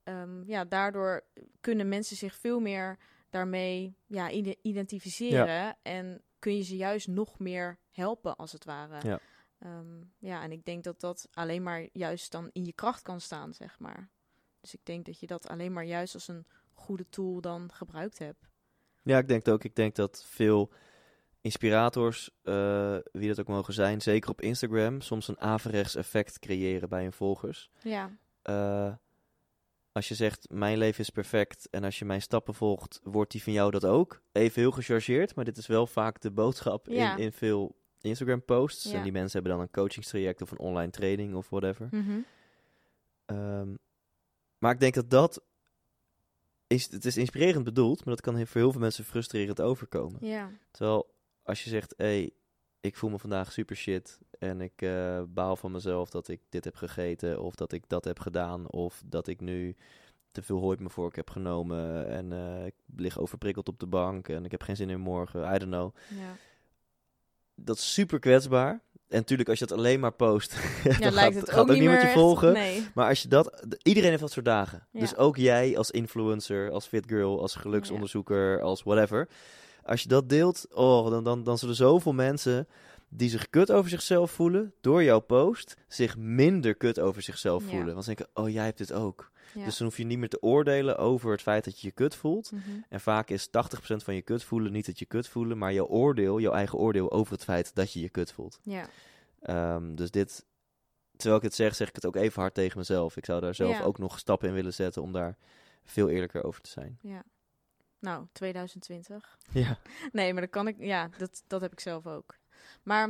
ehm, 0.04 0.42
ja, 0.46 0.64
daardoor 0.64 1.24
kunnen 1.61 1.88
mensen 1.88 2.16
zich 2.16 2.34
veel 2.34 2.61
meer 2.61 2.98
daarmee 3.30 3.94
ja, 4.06 4.30
ide- 4.30 4.56
identificeren. 4.62 5.76
En 5.82 6.22
kun 6.38 6.56
je 6.56 6.62
ze 6.62 6.76
juist 6.76 7.08
nog 7.08 7.38
meer 7.38 7.78
helpen, 7.90 8.36
als 8.36 8.52
het 8.52 8.64
ware. 8.64 9.08
Ja. 9.08 9.18
Ehm, 9.61 10.00
ja, 10.18 10.42
en 10.42 10.52
ik 10.52 10.64
denk 10.64 10.84
dat 10.84 11.00
dat 11.00 11.28
alleen 11.32 11.62
maar 11.62 11.88
juist 11.92 12.32
dan 12.32 12.50
in 12.52 12.64
je 12.64 12.72
kracht 12.72 13.02
kan 13.02 13.20
staan, 13.20 13.54
zeg 13.54 13.78
maar. 13.78 14.08
Dus 14.61 14.74
ik 14.74 14.80
denk 14.82 15.04
dat 15.06 15.20
je 15.20 15.26
dat 15.26 15.48
alleen 15.48 15.72
maar 15.72 15.84
juist 15.84 16.14
als 16.14 16.28
een 16.28 16.46
goede 16.74 17.08
tool 17.08 17.40
dan 17.40 17.70
gebruikt 17.72 18.18
hebt. 18.18 18.48
Ja, 19.02 19.18
ik 19.18 19.28
denk 19.28 19.44
het 19.44 19.54
ook. 19.54 19.64
Ik 19.64 19.74
denk 19.74 19.94
dat 19.94 20.24
veel 20.26 20.72
inspirators, 21.40 22.30
eh, 22.42 22.96
wie 23.12 23.28
dat 23.28 23.40
ook 23.40 23.48
mogen 23.48 23.74
zijn, 23.74 24.00
zeker 24.00 24.30
op 24.30 24.40
Instagram, 24.40 25.00
soms 25.00 25.28
een 25.28 25.40
averechts 25.40 25.94
effect 25.94 26.38
creëren 26.38 26.88
bij 26.88 27.02
hun 27.02 27.12
volgers. 27.12 27.70
Ja, 27.82 28.11
Eh, 28.42 28.92
als 29.92 30.08
je 30.08 30.14
zegt, 30.14 30.50
mijn 30.50 30.78
leven 30.78 31.00
is 31.00 31.11
perfect 31.11 31.68
en 31.70 31.84
als 31.84 31.98
je 31.98 32.04
mijn 32.04 32.22
stappen 32.22 32.54
volgt, 32.54 33.00
wordt 33.02 33.30
die 33.32 33.42
van 33.42 33.52
jou 33.52 33.70
dat 33.70 33.84
ook. 33.84 34.22
Even 34.32 34.61
heel 34.61 34.70
gechargeerd, 34.70 35.34
maar 35.34 35.44
dit 35.44 35.56
is 35.56 35.66
wel 35.66 35.86
vaak 35.86 36.20
de 36.20 36.30
boodschap 36.30 36.86
Ja. 36.86 37.16
in, 37.16 37.22
in 37.22 37.32
veel 37.32 37.76
Instagram-posts. 38.05 38.84
Ja. 38.84 38.96
En 38.96 39.03
die 39.03 39.12
mensen 39.12 39.32
hebben 39.32 39.53
dan 39.53 39.61
een 39.61 39.72
coachingstraject 39.72 40.42
of 40.42 40.51
een 40.51 40.59
online 40.59 40.90
training 40.90 41.34
of 41.34 41.48
whatever. 41.48 41.88
Mhm. 41.90 42.18
Ehm, 43.26 43.74
maar 44.59 44.72
ik 44.72 44.80
denk 44.80 44.94
dat 44.94 45.11
dat 45.11 45.42
is, 46.66 46.90
het 46.90 47.05
is 47.05 47.16
inspirerend 47.16 47.64
bedoeld, 47.64 48.05
maar 48.05 48.14
dat 48.14 48.24
kan 48.24 48.46
voor 48.46 48.61
heel 48.61 48.72
veel 48.72 48.80
mensen 48.80 49.05
frustrerend 49.05 49.61
overkomen. 49.61 50.26
ja, 50.26 50.51
Terwijl 50.70 51.14
als 51.42 51.64
je 51.64 51.70
zegt, 51.70 51.94
hé, 51.96 52.05
hey, 52.05 52.30
ik 52.80 52.96
voel 52.96 53.11
me 53.11 53.18
vandaag 53.18 53.53
super 53.53 53.76
shit 53.76 54.18
en 54.38 54.61
ik 54.61 54.82
eh, 54.82 55.22
baal 55.28 55.57
van 55.57 55.72
mezelf 55.72 56.11
dat 56.11 56.28
ik 56.28 56.40
dit 56.48 56.64
heb 56.64 56.74
gegeten 56.74 57.42
of 57.42 57.55
dat 57.55 57.72
ik 57.72 57.88
dat 57.88 58.05
heb 58.05 58.18
gedaan 58.18 58.70
of 58.70 59.03
dat 59.07 59.26
ik 59.26 59.40
nu 59.40 59.76
te 60.30 60.42
veel 60.42 60.59
hooi 60.59 60.72
op 60.72 60.78
mijn 60.78 60.90
vork 60.90 61.16
heb 61.16 61.30
genomen 61.30 62.09
en 62.09 62.32
eh, 62.32 62.66
ik 62.66 62.74
lig 62.96 63.18
overprikkeld 63.18 63.68
op 63.68 63.78
de 63.78 63.86
bank 63.86 64.28
en 64.28 64.44
ik 64.44 64.51
heb 64.51 64.62
geen 64.62 64.76
zin 64.76 64.90
in 64.90 65.01
morgen, 65.01 65.55
I 65.55 65.59
don't 65.59 65.72
know. 65.72 65.94
ja. 66.09 66.36
Dat 67.64 67.76
is 67.76 67.92
super 67.92 68.18
kwetsbaar. 68.18 68.70
En 69.08 69.16
natuurlijk 69.16 69.48
als 69.48 69.58
je 69.58 69.66
dat 69.66 69.78
alleen 69.78 70.00
maar 70.00 70.12
post, 70.12 70.56
ja 70.84 70.98
dan 70.98 71.12
lijkt 71.12 71.32
gaat, 71.32 71.40
het 71.40 71.50
gaat 71.50 71.61
ook 71.61 71.68
niet 71.68 71.78
niemand 71.78 72.02
je 72.02 72.08
volgen. 72.08 72.52
Nee. 72.52 72.86
Maar 72.94 73.08
als 73.08 73.22
je 73.22 73.28
dat... 73.28 73.64
Iedereen 73.82 74.08
heeft 74.08 74.22
dat 74.22 74.32
soort 74.32 74.44
dagen. 74.44 74.86
Ja. 74.92 75.00
Dus 75.00 75.16
ook 75.16 75.36
jij 75.36 75.76
als 75.76 75.90
influencer, 75.90 76.70
als 76.70 76.86
fit 76.86 77.04
girl, 77.06 77.40
als 77.40 77.54
geluksonderzoeker, 77.54 78.61
als 78.61 78.82
whatever. 78.82 79.28
Als 79.82 80.02
je 80.02 80.08
dat 80.08 80.28
deelt, 80.28 80.66
oh, 80.70 81.11
dan, 81.11 81.24
dan, 81.24 81.44
dan 81.44 81.58
zullen 81.58 81.74
zoveel 81.74 82.12
mensen 82.12 82.68
die 83.08 83.30
zich 83.30 83.50
kut 83.50 83.72
over 83.72 83.90
zichzelf 83.90 84.30
voelen 84.30 84.72
door 84.80 85.02
jouw 85.02 85.20
post, 85.20 85.76
zich 85.88 86.16
minder 86.16 86.74
kut 86.74 87.00
over 87.00 87.22
zichzelf 87.22 87.62
voelen. 87.62 87.92
Want 87.92 88.04
ze 88.04 88.14
denken, 88.14 88.28
oh, 88.34 88.48
jij 88.48 88.64
hebt 88.64 88.78
dit 88.78 88.92
ook. 88.92 89.30
Ja. 89.55 89.64
Dus 89.64 89.76
dan 89.76 89.86
hoef 89.86 89.96
je 89.96 90.05
niet 90.05 90.18
meer 90.18 90.28
te 90.28 90.42
oordelen 90.42 90.98
over 90.98 91.30
het 91.30 91.42
feit 91.42 91.64
dat 91.64 91.80
je 91.80 91.86
je 91.86 91.92
kut 91.92 92.14
voelt. 92.14 92.53
Mhm. 92.53 92.61
En 92.88 93.01
vaak 93.01 93.30
is 93.30 93.46
80% 93.46 93.51
van 94.05 94.14
je 94.14 94.22
kut 94.22 94.44
voelen 94.44 94.72
niet 94.72 94.86
dat 94.86 94.98
je 94.98 95.05
kut 95.05 95.28
voelen, 95.28 95.59
maar 95.59 95.72
jouw 95.72 95.86
oordeel, 95.86 96.40
jouw 96.40 96.53
eigen 96.53 96.78
oordeel 96.78 97.11
over 97.12 97.32
het 97.32 97.44
feit 97.44 97.74
dat 97.74 97.92
je 97.92 98.01
je 98.01 98.09
kut 98.09 98.32
voelt. 98.32 98.59
Ja, 98.62 98.88
Ehm, 99.40 99.94
dus 99.94 100.11
dit, 100.11 100.46
terwijl 101.16 101.36
ik 101.36 101.42
het 101.42 101.55
zeg, 101.55 101.74
zeg 101.74 101.88
ik 101.88 101.94
het 101.94 102.07
ook 102.07 102.16
even 102.16 102.40
hard 102.40 102.55
tegen 102.55 102.78
mezelf. 102.78 103.16
Ik 103.16 103.24
zou 103.24 103.40
daar 103.40 103.55
zelf 103.55 103.78
Ja. 103.78 103.82
ook 103.84 103.98
nog 103.98 104.18
stappen 104.18 104.48
in 104.48 104.55
willen 104.55 104.74
zetten 104.74 105.03
om 105.03 105.12
daar 105.12 105.36
veel 105.84 106.09
eerlijker 106.09 106.44
over 106.44 106.61
te 106.62 106.70
zijn. 106.70 106.98
ja. 107.03 107.22
Nou, 107.98 108.26
2020. 108.32 109.38
Ja, 109.53 109.78
Nee, 110.12 110.32
maar 110.32 110.42
dat 110.42 110.51
kan 110.51 110.68
ik. 110.68 110.76
Ja, 110.78 111.09
dat, 111.18 111.42
dat 111.46 111.61
heb 111.61 111.72
ik 111.72 111.80
zelf 111.80 112.07
ook. 112.07 112.36
Maar 112.82 113.07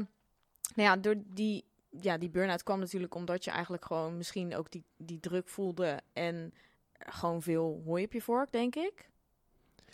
nou 0.75 0.89
ja, 0.89 0.97
door 0.97 1.15
die, 1.27 1.65
ja, 1.91 2.19
die 2.19 2.31
burn-out 2.31 2.63
kwam 2.63 2.79
natuurlijk 2.79 3.15
omdat 3.15 3.45
je 3.45 3.51
eigenlijk 3.51 3.85
gewoon 3.85 4.17
misschien 4.17 4.57
ook 4.57 4.71
die, 4.71 4.85
die 4.97 5.21
druk 5.21 5.49
voelde 5.49 6.01
en 6.13 6.55
gewoon 6.99 7.43
veel 7.43 7.83
hooi 7.85 8.05
op 8.05 8.13
je 8.13 8.23
vork, 8.23 8.53
denk 8.53 8.77
ik. 8.77 9.11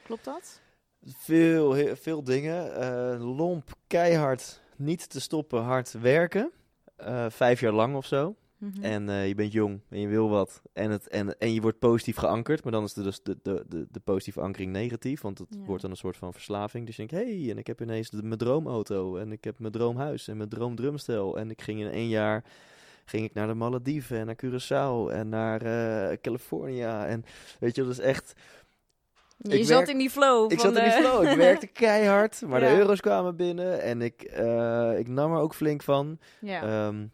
Klopt 0.03 0.24
dat? 0.24 0.61
veel, 1.07 1.97
veel 1.97 2.24
dingen. 2.24 2.74
Eh, 2.74 3.36
lomp, 3.36 3.74
keihard, 3.86 4.61
niet 4.76 5.09
te 5.11 5.20
stoppen, 5.20 5.62
hard 5.62 5.92
werken. 5.92 6.53
Eh, 6.97 7.26
vijf 7.28 7.61
jaar 7.61 7.72
lang 7.72 7.97
of 7.97 8.07
zo. 8.07 8.36
Mhm. 8.59 8.82
En 8.82 9.09
eh, 9.09 9.28
je 9.28 9.34
bent 9.34 9.52
jong 9.52 9.80
en 9.90 10.00
je 10.00 10.09
wil 10.09 10.28
wat. 10.28 10.62
En, 10.72 10.90
het, 10.90 11.09
en, 11.09 11.38
en 11.38 11.54
je 11.54 11.61
wordt 11.61 11.78
positief 11.78 12.16
geankerd. 12.16 12.62
Maar 12.62 12.72
dan 12.72 12.84
is 12.84 12.92
de, 12.94 13.02
dus 13.02 13.22
de, 13.22 13.36
de, 13.42 13.64
de, 13.68 13.86
de 13.90 14.00
positieve 14.00 14.40
ankering 14.40 14.72
negatief. 14.72 15.20
Want 15.20 15.38
het 15.38 15.48
Ja. 15.50 15.64
wordt 15.64 15.82
dan 15.82 15.90
een 15.90 15.96
soort 15.96 16.16
van 16.16 16.32
verslaving. 16.32 16.86
Dus 16.86 16.96
je 16.96 17.07
denkt, 17.07 17.24
hé, 17.26 17.40
hey, 17.40 17.50
en 17.50 17.59
ik 17.59 17.66
heb 17.66 17.80
ineens 17.80 18.11
de, 18.11 18.22
mijn 18.22 18.38
droomauto. 18.38 19.16
En 19.16 19.32
ik 19.32 19.44
heb 19.44 19.59
mijn 19.59 19.72
droomhuis 19.72 20.28
en 20.28 20.36
mijn 20.36 20.48
droomdrumstel. 20.48 21.38
En 21.38 21.50
ik 21.50 21.62
ging 21.62 21.80
in 21.80 21.90
één 21.90 22.09
jaar 22.09 22.44
ging 23.04 23.24
ik 23.24 23.34
naar 23.34 23.46
de 23.46 23.54
Malediven 23.54 24.18
en 24.18 24.26
naar 24.26 24.36
Curaçao 24.44 25.12
en 25.12 25.28
naar 25.28 25.62
eh 25.62 26.16
California. 26.20 27.07
En 27.07 27.24
weet 27.61 27.74
je, 27.76 27.82
dat 27.82 27.90
is 27.92 27.98
echt... 27.98 28.32
je 29.38 29.59
ik 29.59 29.64
zat 29.64 29.76
werk- 29.78 29.88
in 29.88 29.98
die 29.98 30.11
flow. 30.11 30.52
Ik 30.52 30.61
zat 30.61 30.76
in 30.76 30.82
die 30.82 30.92
flow. 30.92 31.24
Ik 31.30 31.36
werkte 31.48 31.66
keihard, 31.66 32.42
maar 32.46 32.62
Ja. 32.62 32.68
de 32.70 32.78
euro's 32.78 33.00
kwamen 33.00 33.36
binnen. 33.36 33.82
En 33.82 34.02
ik, 34.02 34.22
eh, 34.22 34.98
ik 34.98 35.09
nam 35.09 35.32
er 35.32 35.38
ook 35.38 35.54
flink 35.54 35.82
van. 35.82 36.18
ja. 36.40 36.62
Ehm, 36.62 37.07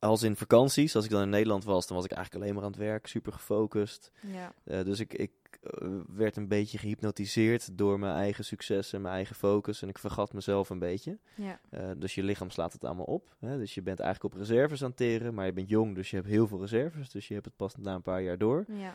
als 0.00 0.22
in 0.22 0.36
vakanties, 0.36 0.96
als 0.96 1.04
ik 1.04 1.10
dan 1.10 1.22
in 1.22 1.28
Nederland 1.28 1.64
was, 1.64 1.86
dan 1.86 1.96
was 1.96 2.04
ik 2.04 2.12
eigenlijk 2.12 2.42
alleen 2.44 2.54
maar 2.54 2.64
aan 2.64 2.70
het 2.70 2.80
werk, 2.80 3.06
super 3.06 3.32
gefocust. 3.32 4.10
ja. 4.20 4.52
Eh, 4.64 4.84
dus 4.84 5.00
ik, 5.00 5.14
ik 5.14 5.30
eh, 5.62 5.88
werd 6.06 6.36
een 6.36 6.48
beetje 6.48 6.78
gehypnotiseerd 6.78 7.78
door 7.78 7.98
mijn 7.98 8.14
eigen 8.14 8.44
succes 8.44 8.92
en 8.92 9.00
mijn 9.00 9.14
eigen 9.14 9.36
focus. 9.36 9.82
En 9.82 9.88
ik 9.88 9.98
vergat 9.98 10.32
mezelf 10.32 10.70
een 10.70 10.78
beetje. 10.78 11.18
Ja. 11.34 11.60
Eh, 11.70 11.90
dus 11.96 12.14
je 12.14 12.22
lichaam 12.22 12.50
slaat 12.50 12.72
het 12.72 12.84
allemaal 12.84 13.04
op. 13.04 13.36
Hè? 13.38 13.58
Dus 13.58 13.74
je 13.74 13.82
bent 13.82 14.00
eigenlijk 14.00 14.34
op 14.34 14.40
reserves 14.40 14.82
aan 14.82 14.88
het 14.88 14.96
teren, 14.96 15.34
maar 15.34 15.46
je 15.46 15.52
bent 15.52 15.68
jong, 15.68 15.94
dus 15.94 16.10
je 16.10 16.16
hebt 16.16 16.28
heel 16.28 16.46
veel 16.46 16.60
reserves. 16.60 17.10
Dus 17.10 17.28
je 17.28 17.34
hebt 17.34 17.46
het 17.46 17.56
pas 17.56 17.76
na 17.76 17.94
een 17.94 18.02
paar 18.02 18.22
jaar 18.22 18.38
door. 18.38 18.64
Ja. 18.68 18.94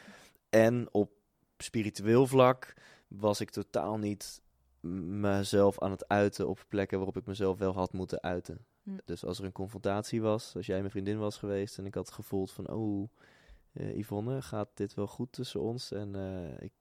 En 0.50 0.88
op 0.92 1.12
spiritueel 1.58 2.28
vlak 2.28 2.74
was 3.08 3.40
ik 3.40 3.50
totaal 3.50 3.98
niet 3.98 4.42
mezelf 5.10 5.80
aan 5.80 5.92
het 5.92 6.08
uiten 6.08 6.48
op 6.48 6.66
plekken 6.68 6.98
waarop 6.98 7.18
ik 7.18 7.26
mezelf 7.26 7.58
wel 7.58 7.74
had 7.74 7.94
moeten 7.94 8.22
uiten. 8.22 8.66
Hm. 8.86 8.92
Dus 9.06 9.26
als 9.26 9.40
er 9.40 9.46
een 9.46 9.52
confrontatie 9.52 10.22
was, 10.22 10.56
als 10.56 10.66
jij 10.66 10.80
mijn 10.80 10.92
vriendin 10.92 11.18
was 11.18 11.38
geweest 11.38 11.78
en 11.78 11.86
ik 11.86 11.94
had 11.94 12.12
gevoeld 12.12 12.52
van, 12.52 12.70
oh, 12.70 13.10
eh, 13.72 13.98
Yvonne, 13.98 14.42
gaat 14.42 14.70
dit 14.74 14.94
wel 14.94 15.08
goed 15.08 15.32
tussen 15.32 15.62
ons? 15.62 15.92
En 15.92 16.16
eh, 16.16 16.64
ik, 16.64 16.72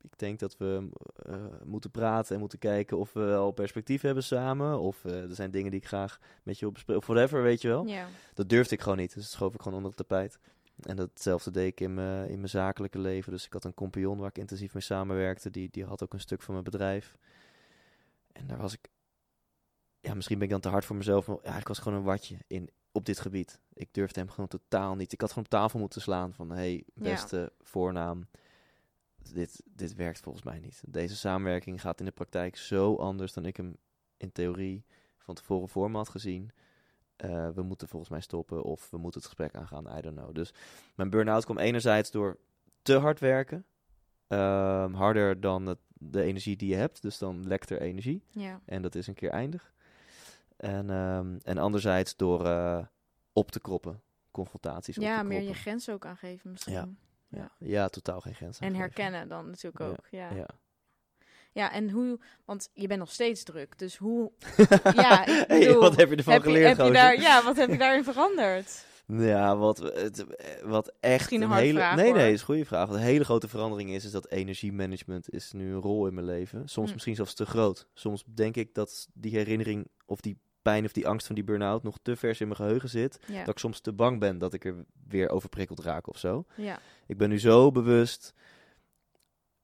ik 0.00 0.18
denk 0.18 0.38
dat 0.38 0.56
we 0.56 0.88
eh, 1.16 1.34
moeten 1.64 1.90
praten 1.90 2.34
en 2.34 2.40
moeten 2.40 2.58
kijken 2.58 2.98
of 2.98 3.12
we 3.12 3.20
wel 3.20 3.50
perspectief 3.50 4.02
hebben 4.02 4.22
samen. 4.24 4.80
Of 4.80 5.04
er 5.04 5.34
zijn 5.34 5.50
dingen 5.50 5.70
die 5.70 5.80
ik 5.80 5.86
graag 5.86 6.20
met 6.42 6.54
je 6.54 6.60
wil 6.60 6.72
bespreken, 6.72 7.02
of 7.02 7.08
whatever, 7.08 7.42
weet 7.42 7.62
je 7.62 7.68
wel. 7.68 7.86
Dat 8.34 8.48
durfde 8.48 8.74
ik 8.74 8.80
gewoon 8.80 8.98
niet, 8.98 9.14
dus 9.14 9.22
dat 9.22 9.32
schoof 9.32 9.54
ik 9.54 9.62
gewoon 9.62 9.76
onder 9.76 9.92
het 9.96 10.08
tapijt. 10.08 10.38
En 10.80 10.96
datzelfde 10.96 11.50
deed 11.50 11.66
ik 11.66 11.80
in 11.80 11.94
mijn, 11.94 12.28
in 12.28 12.36
mijn 12.36 12.48
zakelijke 12.48 12.98
leven. 12.98 13.32
Dus 13.32 13.46
ik 13.46 13.52
had 13.52 13.64
een 13.64 13.74
compagnon 13.74 14.18
waar 14.18 14.28
ik 14.28 14.38
intensief 14.38 14.74
mee 14.74 14.82
samenwerkte. 14.82 15.50
Die, 15.50 15.68
die 15.70 15.84
had 15.84 16.02
ook 16.02 16.12
een 16.12 16.20
stuk 16.20 16.42
van 16.42 16.52
mijn 16.52 16.64
bedrijf. 16.64 17.16
En 18.32 18.46
daar 18.46 18.58
was 18.58 18.72
ik... 18.72 18.88
Ja, 20.04 20.14
misschien 20.14 20.38
ben 20.38 20.46
ik 20.46 20.52
dan 20.52 20.60
te 20.60 20.68
hard 20.68 20.84
voor 20.84 20.96
mezelf. 20.96 21.26
Maar 21.26 21.36
ja, 21.42 21.56
ik 21.56 21.68
was 21.68 21.78
gewoon 21.78 21.98
een 21.98 22.04
watje 22.04 22.36
in, 22.46 22.70
op 22.92 23.04
dit 23.04 23.20
gebied. 23.20 23.60
Ik 23.72 23.88
durfde 23.94 24.20
hem 24.20 24.30
gewoon 24.30 24.48
totaal 24.48 24.94
niet. 24.94 25.12
Ik 25.12 25.20
had 25.20 25.28
gewoon 25.28 25.44
op 25.44 25.50
tafel 25.50 25.78
moeten 25.78 26.00
slaan 26.00 26.34
van... 26.34 26.50
hey, 26.50 26.84
beste 26.94 27.52
voornaam, 27.60 28.26
dit, 29.32 29.62
dit 29.64 29.94
werkt 29.94 30.20
volgens 30.20 30.44
mij 30.44 30.58
niet. 30.58 30.82
Deze 30.86 31.16
samenwerking 31.16 31.80
gaat 31.80 31.98
in 31.98 32.04
de 32.04 32.10
praktijk 32.10 32.56
zo 32.56 32.96
anders 32.96 33.32
dan 33.32 33.44
ik 33.44 33.56
hem 33.56 33.76
in 34.16 34.32
theorie 34.32 34.84
van 35.18 35.34
tevoren 35.34 35.68
voor 35.68 35.90
me 35.90 35.96
had 35.96 36.08
gezien. 36.08 36.50
Uh, 37.24 37.48
we 37.48 37.62
moeten 37.62 37.88
volgens 37.88 38.10
mij 38.10 38.20
stoppen 38.20 38.62
of 38.62 38.90
we 38.90 38.98
moeten 38.98 39.20
het 39.20 39.28
gesprek 39.28 39.56
aangaan. 39.56 39.98
I 39.98 40.00
don't 40.00 40.16
know. 40.16 40.34
Dus 40.34 40.54
mijn 40.94 41.10
burn-out 41.10 41.44
kwam 41.44 41.58
enerzijds 41.58 42.10
door 42.10 42.38
te 42.82 42.98
hard 42.98 43.20
werken. 43.20 43.64
Um, 44.28 44.94
harder 44.94 45.40
dan 45.40 45.66
het, 45.66 45.78
de 45.88 46.22
energie 46.22 46.56
die 46.56 46.68
je 46.68 46.76
hebt. 46.76 47.02
Dus 47.02 47.18
dan 47.18 47.46
lekt 47.46 47.70
er 47.70 47.80
energie. 47.80 48.22
Ja. 48.28 48.60
En 48.64 48.82
dat 48.82 48.94
is 48.94 49.06
een 49.06 49.14
keer 49.14 49.30
eindig. 49.30 49.72
En, 50.64 50.90
um, 50.90 51.38
en 51.42 51.58
anderzijds 51.58 52.16
door 52.16 52.46
uh, 52.46 52.84
op 53.32 53.50
te 53.50 53.60
kroppen. 53.60 54.02
Confrontaties 54.30 54.96
ja, 54.96 55.14
op 55.14 55.20
te 55.20 55.26
meer 55.26 55.42
je 55.42 55.54
grenzen 55.54 55.94
ook 55.94 56.06
aangeven 56.06 56.50
misschien. 56.50 56.74
Ja. 56.74 56.88
Ja. 57.28 57.50
ja, 57.58 57.88
totaal 57.88 58.20
geen 58.20 58.34
grenzen. 58.34 58.62
En 58.62 58.74
aangeven. 58.74 58.92
herkennen 58.92 59.28
dan 59.28 59.46
natuurlijk 59.46 59.80
ook. 59.80 60.06
Ja. 60.10 60.30
ja. 60.30 60.46
Ja, 61.52 61.72
en 61.72 61.90
hoe, 61.90 62.20
want 62.44 62.70
je 62.72 62.86
bent 62.86 63.00
nog 63.00 63.12
steeds 63.12 63.42
druk, 63.42 63.78
dus 63.78 63.96
hoe, 63.96 64.32
ja, 64.94 65.26
ik 65.26 65.48
bedoel, 65.48 65.58
hey, 65.58 65.74
wat 65.74 65.96
heb 65.96 66.10
je 66.10 66.16
ervan 66.16 66.32
heb 66.32 66.42
geleerd, 66.42 66.76
je, 66.76 66.82
heb 66.82 66.86
je 66.86 66.92
daar, 66.92 67.20
Ja, 67.20 67.42
wat 67.42 67.56
heb 67.56 67.70
je 67.70 67.78
daarin 67.78 68.04
veranderd? 68.04 68.84
Ja, 69.06 69.56
wat, 69.56 69.78
het, 69.78 70.24
wat 70.62 70.92
echt 71.00 71.18
Misschien 71.18 71.42
een 71.42 71.52
hele... 71.52 71.78
vraag, 71.78 71.96
nee, 71.96 72.06
hoor. 72.06 72.16
nee, 72.16 72.32
is 72.32 72.40
een 72.40 72.46
goede 72.46 72.64
vraag. 72.64 72.88
Wat 72.88 72.96
een 72.96 73.02
hele 73.02 73.24
grote 73.24 73.48
verandering 73.48 73.90
is, 73.90 74.04
is 74.04 74.10
dat 74.10 74.30
energiemanagement 74.30 75.30
is 75.32 75.52
nu 75.52 75.72
een 75.72 75.80
rol 75.80 76.06
in 76.06 76.14
mijn 76.14 76.26
leven. 76.26 76.68
Soms 76.68 76.86
Hm. 76.86 76.92
misschien 76.92 77.14
zelfs 77.14 77.34
te 77.34 77.46
groot. 77.46 77.88
Soms 77.94 78.24
denk 78.26 78.56
ik 78.56 78.74
dat 78.74 79.08
die 79.14 79.36
herinnering 79.36 79.86
of 80.06 80.20
die 80.20 80.38
pijn 80.64 80.84
of 80.84 80.92
die 80.92 81.08
angst 81.08 81.26
van 81.26 81.34
die 81.34 81.44
burn-out 81.44 81.82
nog 81.82 81.98
te 82.02 82.16
vers 82.16 82.40
in 82.40 82.46
mijn 82.46 82.58
geheugen 82.60 82.88
zit. 82.88 83.18
Ja, 83.26 83.38
Dat 83.38 83.48
ik 83.54 83.58
soms 83.58 83.80
te 83.80 83.92
bang 83.92 84.20
ben 84.20 84.38
dat 84.38 84.52
ik 84.52 84.64
er 84.64 84.84
weer 85.08 85.28
overprikkeld 85.30 85.80
raak 85.80 86.08
of 86.08 86.18
zo. 86.18 86.44
ja, 86.56 86.78
Ik 87.06 87.16
ben 87.18 87.28
nu 87.28 87.38
zo 87.38 87.70
bewust 87.70 88.34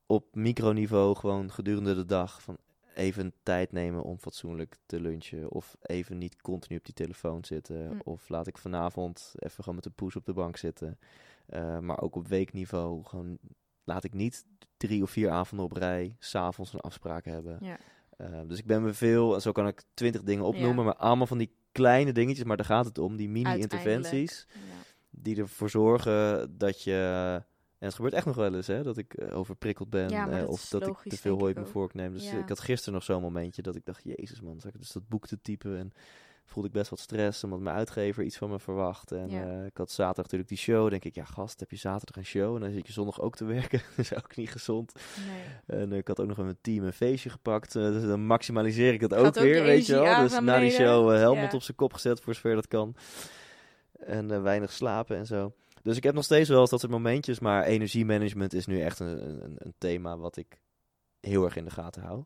op 0.06 0.34
microniveau 0.34 1.16
gewoon 1.16 1.50
gedurende 1.52 1.94
de 1.94 2.04
dag 2.04 2.42
van 2.42 2.56
even 2.94 3.32
tijd 3.42 3.72
nemen 3.72 4.02
om 4.02 4.18
fatsoenlijk 4.18 4.76
te 4.86 5.00
lunchen. 5.00 5.50
Of 5.50 5.76
even 5.82 6.18
niet 6.18 6.40
continu 6.42 6.76
op 6.78 6.84
die 6.84 6.94
telefoon 6.94 7.44
zitten. 7.44 7.86
Hm. 7.88 7.98
Of 8.04 8.28
laat 8.28 8.46
ik 8.46 8.58
vanavond 8.58 9.32
even 9.38 9.56
gewoon 9.56 9.74
met 9.74 9.84
de 9.84 9.90
poes 9.90 10.16
op 10.16 10.24
de 10.24 10.32
bank 10.32 10.56
zitten. 10.56 10.98
Eh, 11.46 11.78
maar 11.78 12.00
ook 12.00 12.16
op 12.16 12.28
weekniveau 12.28 13.04
gewoon 13.04 13.38
laat 13.84 14.04
ik 14.04 14.14
niet 14.14 14.44
drie 14.76 15.02
of 15.02 15.10
vier 15.10 15.30
avonden 15.30 15.66
op 15.66 15.72
rij 15.72 16.16
s'avonds 16.18 16.72
een 16.72 16.80
afspraak 16.80 17.24
hebben. 17.24 17.58
ja, 17.60 17.76
Eh, 18.20 18.40
dus 18.46 18.58
ik 18.58 18.66
ben 18.66 18.82
me 18.82 18.92
veel, 18.92 19.34
en 19.34 19.40
zo 19.40 19.52
kan 19.52 19.66
ik 19.66 19.82
twintig 19.94 20.22
dingen 20.22 20.44
opnoemen, 20.44 20.76
Ja. 20.76 20.82
maar 20.82 20.96
allemaal 20.96 21.26
van 21.26 21.38
die 21.38 21.52
kleine 21.72 22.12
dingetjes, 22.12 22.44
maar 22.44 22.56
daar 22.56 22.66
gaat 22.66 22.84
het 22.84 22.98
om, 22.98 23.16
die 23.16 23.28
mini-interventies 23.28 24.46
ja. 24.48 24.60
die 25.10 25.36
ervoor 25.36 25.70
zorgen 25.70 26.54
dat 26.58 26.82
je. 26.82 26.98
En 27.78 27.86
het 27.86 27.94
gebeurt 27.94 28.14
echt 28.14 28.26
nog 28.26 28.36
wel 28.36 28.54
eens, 28.54 28.66
hè, 28.66 28.82
dat 28.82 28.96
ik 28.96 29.14
eh, 29.14 29.38
overprikkeld 29.38 29.90
ben. 29.90 30.08
Ja, 30.08 30.28
eh, 30.28 30.38
dat 30.38 30.48
of 30.48 30.68
dat 30.68 30.86
ik 30.86 30.96
te 31.02 31.16
veel 31.16 31.38
hooi 31.38 31.50
op 31.50 31.56
mijn 31.56 31.70
vork 31.70 31.94
neem. 31.94 32.12
Dus 32.12 32.32
ik 32.32 32.48
had 32.48 32.60
gisteren 32.60 32.94
nog 32.94 33.02
zo'n 33.02 33.22
momentje 33.22 33.62
dat 33.62 33.76
ik 33.76 33.84
dacht, 33.84 34.02
jezus 34.04 34.40
man, 34.40 34.60
zat 34.60 34.74
ik 34.74 34.80
dus 34.80 34.92
dat 34.92 35.08
boek 35.08 35.26
te 35.26 35.40
typen. 35.42 35.78
En 35.78 35.92
voelde 36.50 36.68
ik 36.68 36.74
best 36.74 36.90
wat 36.90 36.98
stress, 36.98 37.44
omdat 37.44 37.60
mijn 37.60 37.76
uitgever 37.76 38.24
iets 38.24 38.36
van 38.36 38.50
me 38.50 38.58
verwacht. 38.58 39.12
En 39.12 39.30
Ja. 39.30 39.44
eh, 39.44 39.64
ik 39.64 39.76
had 39.76 39.90
zaterdag 39.90 40.22
natuurlijk 40.24 40.48
die 40.48 40.58
show. 40.58 40.90
denk 40.90 41.04
ik, 41.04 41.14
ja 41.14 41.24
gast, 41.24 41.60
heb 41.60 41.70
je 41.70 41.76
zaterdag 41.76 42.16
een 42.16 42.24
show? 42.24 42.54
En 42.54 42.60
dan 42.60 42.70
zit 42.70 42.86
je 42.86 42.92
zondag 42.92 43.20
ook 43.20 43.36
te 43.36 43.44
werken. 43.44 43.78
dat 43.96 43.98
is 43.98 44.14
ook 44.16 44.36
niet 44.36 44.50
gezond. 44.50 44.92
Nee. 45.28 45.78
En 45.80 45.92
eh, 45.92 45.98
ik 45.98 46.08
had 46.08 46.20
ook 46.20 46.26
nog 46.26 46.36
met 46.36 46.46
mijn 46.46 46.58
team 46.60 46.84
een 46.84 46.92
feestje 46.92 47.30
gepakt. 47.30 47.76
eh, 47.76 47.82
dus 47.82 48.02
dan 48.02 48.26
maximaliseer 48.26 48.92
ik 48.92 49.00
dat 49.00 49.14
ook 49.14 49.26
ook 49.26 49.34
weer, 49.34 49.62
weet 49.62 49.86
je 49.86 49.92
wel. 49.94 50.20
Dus 50.22 50.40
na 50.40 50.58
die 50.58 50.70
show 50.70 51.12
Ja. 51.14 51.50
op 51.52 51.62
zijn 51.62 51.76
kop 51.76 51.92
gezet, 51.92 52.20
voor 52.20 52.34
zover 52.34 52.54
dat 52.54 52.68
kan. 52.68 52.94
En 53.92 54.42
weinig 54.42 54.72
slapen 54.72 55.16
en 55.16 55.26
zo. 55.26 55.52
Dus 55.82 55.96
ik 55.96 56.02
heb 56.02 56.14
nog 56.14 56.24
steeds 56.24 56.48
wel 56.48 56.60
eens 56.60 56.70
dat 56.70 56.80
soort 56.80 56.92
momentjes. 56.92 57.38
Maar 57.40 57.64
energiemanagement 57.64 58.52
is 58.54 58.66
nu 58.66 58.80
echt 58.80 58.98
een, 59.00 59.42
een, 59.44 59.54
een 59.58 59.74
thema 59.78 60.16
wat 60.16 60.36
ik 60.36 60.60
heel 61.20 61.44
erg 61.44 61.56
in 61.56 61.64
de 61.64 61.70
gaten 61.70 62.02
hou. 62.02 62.24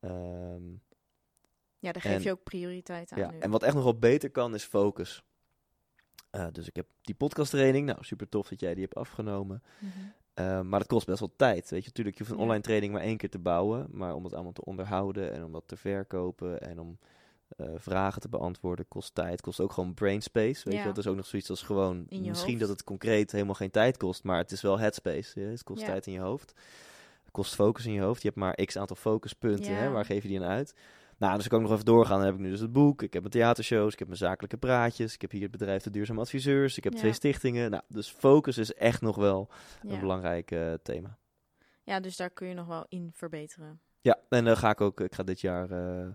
Ehm, 0.00 0.62
Ja, 1.86 1.92
daar 1.92 2.02
geef 2.02 2.12
En- 2.14 2.22
je 2.22 2.30
ook 2.30 2.42
prioriteit 2.42 3.12
aan 3.12 3.18
ja. 3.18 3.30
nu. 3.30 3.38
En 3.38 3.50
wat 3.50 3.62
echt 3.62 3.74
nog 3.74 3.84
wel 3.84 3.98
beter 3.98 4.30
kan, 4.30 4.54
is 4.54 4.64
focus. 4.64 5.22
Eh, 6.30 6.46
dus 6.52 6.66
ik 6.68 6.76
heb 6.76 6.86
die 7.02 7.14
podcasttraining. 7.14 7.86
Nou, 7.86 7.98
super 8.04 8.28
tof 8.28 8.48
dat 8.48 8.60
jij 8.60 8.74
die 8.74 8.82
hebt 8.82 8.94
afgenomen. 8.94 9.62
Mhm. 9.78 9.90
Uh, 10.40 10.60
maar 10.60 10.78
dat 10.78 10.88
kost 10.88 11.06
best 11.06 11.18
wel 11.20 11.32
tijd. 11.36 11.70
Weet 11.70 11.80
je, 11.82 11.86
natuurlijk, 11.86 12.18
je 12.18 12.22
hoeft 12.24 12.34
een 12.36 12.42
online 12.42 12.62
training 12.62 12.92
maar 12.92 13.02
één 13.02 13.16
keer 13.16 13.30
te 13.30 13.38
bouwen. 13.38 13.86
Maar 13.90 14.14
om 14.14 14.24
het 14.24 14.34
allemaal 14.34 14.52
te 14.52 14.64
onderhouden 14.64 15.32
en 15.32 15.44
om 15.44 15.52
dat 15.52 15.62
te 15.66 15.76
verkopen 15.76 16.60
en 16.60 16.78
om 16.80 16.98
eh, 17.56 17.66
vragen 17.76 18.20
te 18.20 18.28
beantwoorden, 18.28 18.88
kost 18.88 19.14
tijd. 19.14 19.40
Kost 19.40 19.60
ook 19.60 19.72
gewoon 19.72 19.94
brain 19.94 20.22
space. 20.22 20.64
Weet 20.64 20.74
Ja. 20.74 20.80
je, 20.80 20.86
dat 20.86 20.98
is 20.98 21.06
ook 21.06 21.16
nog 21.16 21.26
zoiets 21.26 21.50
als 21.50 21.62
gewoon. 21.62 22.06
Misschien 22.08 22.46
hoofd. 22.48 22.58
dat 22.60 22.68
het 22.68 22.84
concreet 22.84 23.32
helemaal 23.32 23.54
geen 23.54 23.70
tijd 23.70 23.96
kost, 23.96 24.22
maar 24.24 24.38
het 24.38 24.50
is 24.52 24.60
wel 24.62 24.78
headspace. 24.78 25.40
Ja? 25.40 25.46
Het 25.48 25.62
kost 25.62 25.80
Ja. 25.80 25.86
tijd 25.86 26.06
in 26.06 26.12
je 26.12 26.18
hoofd. 26.20 26.52
Het 27.22 27.30
kost 27.30 27.54
focus 27.54 27.86
in 27.86 27.92
je 27.92 28.00
hoofd. 28.00 28.22
Je 28.22 28.28
hebt 28.28 28.40
maar 28.40 28.64
x 28.64 28.76
aantal 28.76 28.96
focuspunten. 28.96 29.76
Hè? 29.76 29.90
Waar 29.90 30.04
geef 30.04 30.22
je 30.22 30.28
die 30.28 30.40
aan 30.40 30.46
uit? 30.48 30.74
Nou, 31.18 31.34
dus 31.36 31.44
ik 31.44 31.50
kan 31.50 31.62
nog 31.62 31.72
even 31.72 31.84
doorgaan. 31.84 32.16
Dan 32.16 32.26
heb 32.26 32.34
ik 32.34 32.40
nu 32.40 32.50
dus 32.50 32.60
het 32.60 32.72
boek. 32.72 33.02
Ik 33.02 33.12
heb 33.12 33.22
mijn 33.22 33.34
theatershows. 33.34 33.92
Ik 33.92 33.98
heb 33.98 34.08
mijn 34.08 34.20
zakelijke 34.20 34.56
praatjes. 34.56 35.14
Ik 35.14 35.20
heb 35.20 35.30
hier 35.30 35.42
het 35.42 35.50
bedrijf 35.50 35.82
De 35.82 35.90
Duurzame 35.90 36.20
Adviseurs. 36.20 36.76
Ik 36.76 36.84
heb 36.84 36.92
Ja. 36.92 36.98
twee 36.98 37.12
stichtingen. 37.12 37.70
Nou, 37.70 37.82
dus 37.88 38.10
focus 38.10 38.58
is 38.58 38.74
echt 38.74 39.00
nog 39.00 39.16
wel 39.16 39.50
een 39.82 39.90
ja. 39.90 40.00
belangrijk 40.00 40.50
eh, 40.50 40.72
thema. 40.82 41.18
ja, 41.82 42.00
dus 42.00 42.16
daar 42.16 42.30
kun 42.30 42.48
je 42.48 42.54
nog 42.54 42.66
wel 42.66 42.86
in 42.88 43.10
verbeteren. 43.12 43.80
Ja, 44.00 44.18
en 44.28 44.44
dan 44.44 44.56
ga 44.56 44.70
ik 44.70 44.80
ook, 44.80 45.00
ik 45.00 45.14
ga 45.14 45.22
dit 45.22 45.40
jaar 45.40 45.70
eh, 45.70 46.06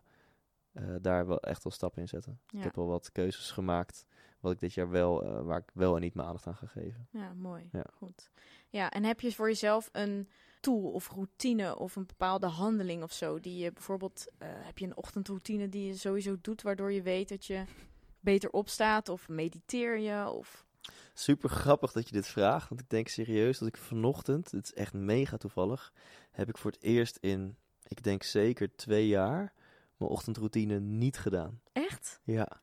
eh, 0.71 0.83
daar 1.01 1.27
wel 1.27 1.39
echt 1.39 1.63
wel 1.63 1.73
stappen 1.73 2.01
in 2.01 2.07
zetten. 2.07 2.39
Ja. 2.47 2.57
Ik 2.57 2.63
heb 2.63 2.75
wel 2.75 2.87
wat 2.87 3.11
keuzes 3.11 3.51
gemaakt, 3.51 4.05
wat 4.39 4.51
ik 4.51 4.59
dit 4.59 4.73
jaar 4.73 4.89
wel, 4.89 5.43
waar 5.43 5.59
ik 5.59 5.69
wel 5.73 5.95
en 5.95 6.01
niet 6.01 6.13
mijn 6.13 6.27
aandacht 6.27 6.47
aan 6.47 6.55
ga 6.55 6.67
geven. 6.67 7.07
Ja, 7.11 7.33
mooi. 7.33 7.69
Ja. 7.71 7.85
Goed. 7.93 8.31
Ja, 8.69 8.89
en 8.91 9.03
heb 9.03 9.19
je 9.19 9.33
voor 9.33 9.47
jezelf 9.47 9.89
een 9.91 10.29
tool 10.61 10.91
of 10.91 11.09
routine 11.09 11.77
of 11.77 11.95
een 11.95 12.05
bepaalde 12.05 12.47
handeling 12.47 13.03
of 13.03 13.11
zo 13.11 13.39
die 13.39 13.57
je 13.57 13.71
bijvoorbeeld 13.71 14.25
eh, 14.37 14.47
heb 14.51 14.77
je 14.77 14.85
een 14.85 14.97
ochtendroutine 14.97 15.69
die 15.69 15.87
je 15.87 15.95
sowieso 15.95 16.37
doet 16.41 16.61
waardoor 16.61 16.91
je 16.91 17.01
weet 17.01 17.29
dat 17.29 17.45
je 17.45 17.63
beter 18.19 18.49
opstaat 18.49 19.09
of 19.09 19.29
mediteer 19.29 19.97
je 19.97 20.29
of 20.29 20.65
Super 21.13 21.49
grappig 21.49 21.91
dat 21.91 22.07
je 22.07 22.13
dit 22.13 22.27
vraagt, 22.27 22.69
want 22.69 22.81
ik 22.81 22.89
denk 22.89 23.07
serieus 23.07 23.57
dat 23.57 23.67
ik 23.67 23.77
vanochtend, 23.77 24.51
dit 24.51 24.63
is 24.63 24.73
echt 24.73 24.93
mega 24.93 25.37
toevallig, 25.37 25.93
heb 26.31 26.49
ik 26.49 26.57
voor 26.57 26.71
het 26.71 26.83
eerst 26.83 27.17
in, 27.21 27.57
ik 27.87 28.03
denk 28.03 28.23
zeker 28.23 28.75
twee 28.75 29.07
jaar, 29.07 29.53
mijn 29.97 30.11
ochtendroutine 30.11 30.79
niet 30.79 31.17
gedaan. 31.17 31.61
echt? 31.71 32.19
Ja. 32.23 32.61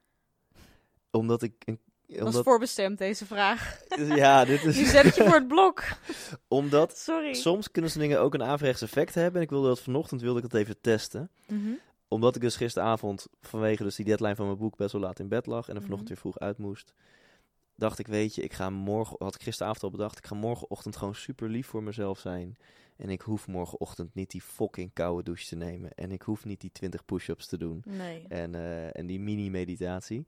Omdat 1.10 1.42
ik... 1.42 1.62
Een, 1.64 1.80
Dat 2.08 2.18
was 2.18 2.26
omdat, 2.28 2.44
voorbestemd 2.44 2.98
deze 2.98 3.26
vraag. 3.26 3.80
ja, 4.16 4.44
dit 4.44 4.64
Nu 4.64 4.70
is... 4.70 4.90
zet 4.90 5.04
ik 5.04 5.14
je 5.14 5.24
voor 5.24 5.34
het 5.34 5.48
blok. 5.48 5.82
omdat 6.48 6.98
Sorry. 6.98 7.34
soms 7.34 7.70
kunnen 7.70 7.90
zo'n 7.90 8.00
dingen 8.00 8.20
ook 8.20 8.34
een 8.34 8.42
averechts 8.42 8.82
effect 8.82 9.14
hebben. 9.14 9.34
En 9.36 9.42
ik 9.42 9.50
wilde 9.50 9.68
dat 9.68 9.80
vanochtend 9.80 10.20
wilde 10.20 10.40
ik 10.42 10.50
dat 10.50 10.60
even 10.60 10.80
testen. 10.80 11.30
Mhm. 11.46 11.70
Omdat 12.08 12.34
ik 12.36 12.40
dus 12.42 12.56
gisteravond 12.56 13.26
vanwege 13.40 13.82
dus 13.82 13.94
die 13.96 14.04
deadline 14.04 14.36
van 14.36 14.46
mijn 14.46 14.58
boek 14.58 14.76
best 14.76 14.92
wel 14.92 15.00
laat 15.00 15.18
in 15.18 15.28
bed 15.28 15.46
lag 15.46 15.68
en 15.68 15.74
er 15.74 15.82
vanochtend 15.82 16.08
Mhm. 16.08 16.08
weer 16.22 16.32
vroeg 16.32 16.38
uit 16.38 16.58
moest, 16.58 16.92
dacht 17.74 17.98
ik, 17.98 18.06
weet 18.06 18.34
je, 18.34 18.42
ik 18.42 18.52
ga 18.52 18.70
morgen, 18.70 19.16
had 19.18 19.34
ik 19.34 19.42
gisteravond 19.42 19.82
al 19.82 19.90
bedacht, 19.90 20.18
ik 20.18 20.26
ga 20.26 20.34
morgenochtend 20.34 20.96
gewoon 20.96 21.14
super 21.14 21.48
lief 21.48 21.66
voor 21.66 21.82
mezelf 21.82 22.18
zijn. 22.18 22.56
En 22.96 23.10
ik 23.10 23.20
hoef 23.20 23.46
morgenochtend 23.46 24.14
niet 24.14 24.30
die 24.30 24.42
fucking 24.42 24.90
koude 24.92 25.22
douche 25.22 25.46
te 25.46 25.56
nemen. 25.56 25.90
En 25.94 26.12
ik 26.12 26.22
hoef 26.22 26.44
niet 26.44 26.60
die 26.60 26.72
20 26.72 27.04
push-ups 27.04 27.46
te 27.46 27.56
doen. 27.58 27.82
Nee. 27.86 28.24
En, 28.28 28.54
eh, 28.54 28.96
en 28.96 29.06
die 29.06 29.20
mini-meditatie. 29.20 30.26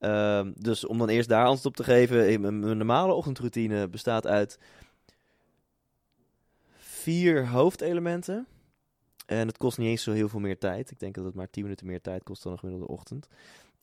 Ehm, 0.00 0.52
dus 0.56 0.86
om 0.86 0.98
dan 0.98 1.08
eerst 1.08 1.28
daar 1.28 1.44
antwoord 1.44 1.66
op 1.66 1.76
te 1.76 1.84
geven, 1.84 2.40
mijn, 2.40 2.60
mijn 2.60 2.76
normale 2.76 3.12
ochtendroutine 3.12 3.88
bestaat 3.88 4.26
uit 4.26 4.58
vier 6.76 7.48
hoofdelementen. 7.48 8.46
En 9.26 9.46
het 9.46 9.56
kost 9.56 9.78
niet 9.78 9.88
eens 9.88 10.02
zo 10.02 10.12
heel 10.12 10.28
veel 10.28 10.40
meer 10.40 10.58
tijd. 10.58 10.90
Ik 10.90 10.98
denk 10.98 11.14
dat 11.14 11.24
het 11.24 11.34
maar 11.34 11.50
10 11.50 11.62
minuten 11.62 11.86
meer 11.86 12.00
tijd 12.00 12.22
kost 12.22 12.42
dan 12.42 12.52
een 12.52 12.58
gemiddelde 12.58 12.92
ochtend. 12.92 13.28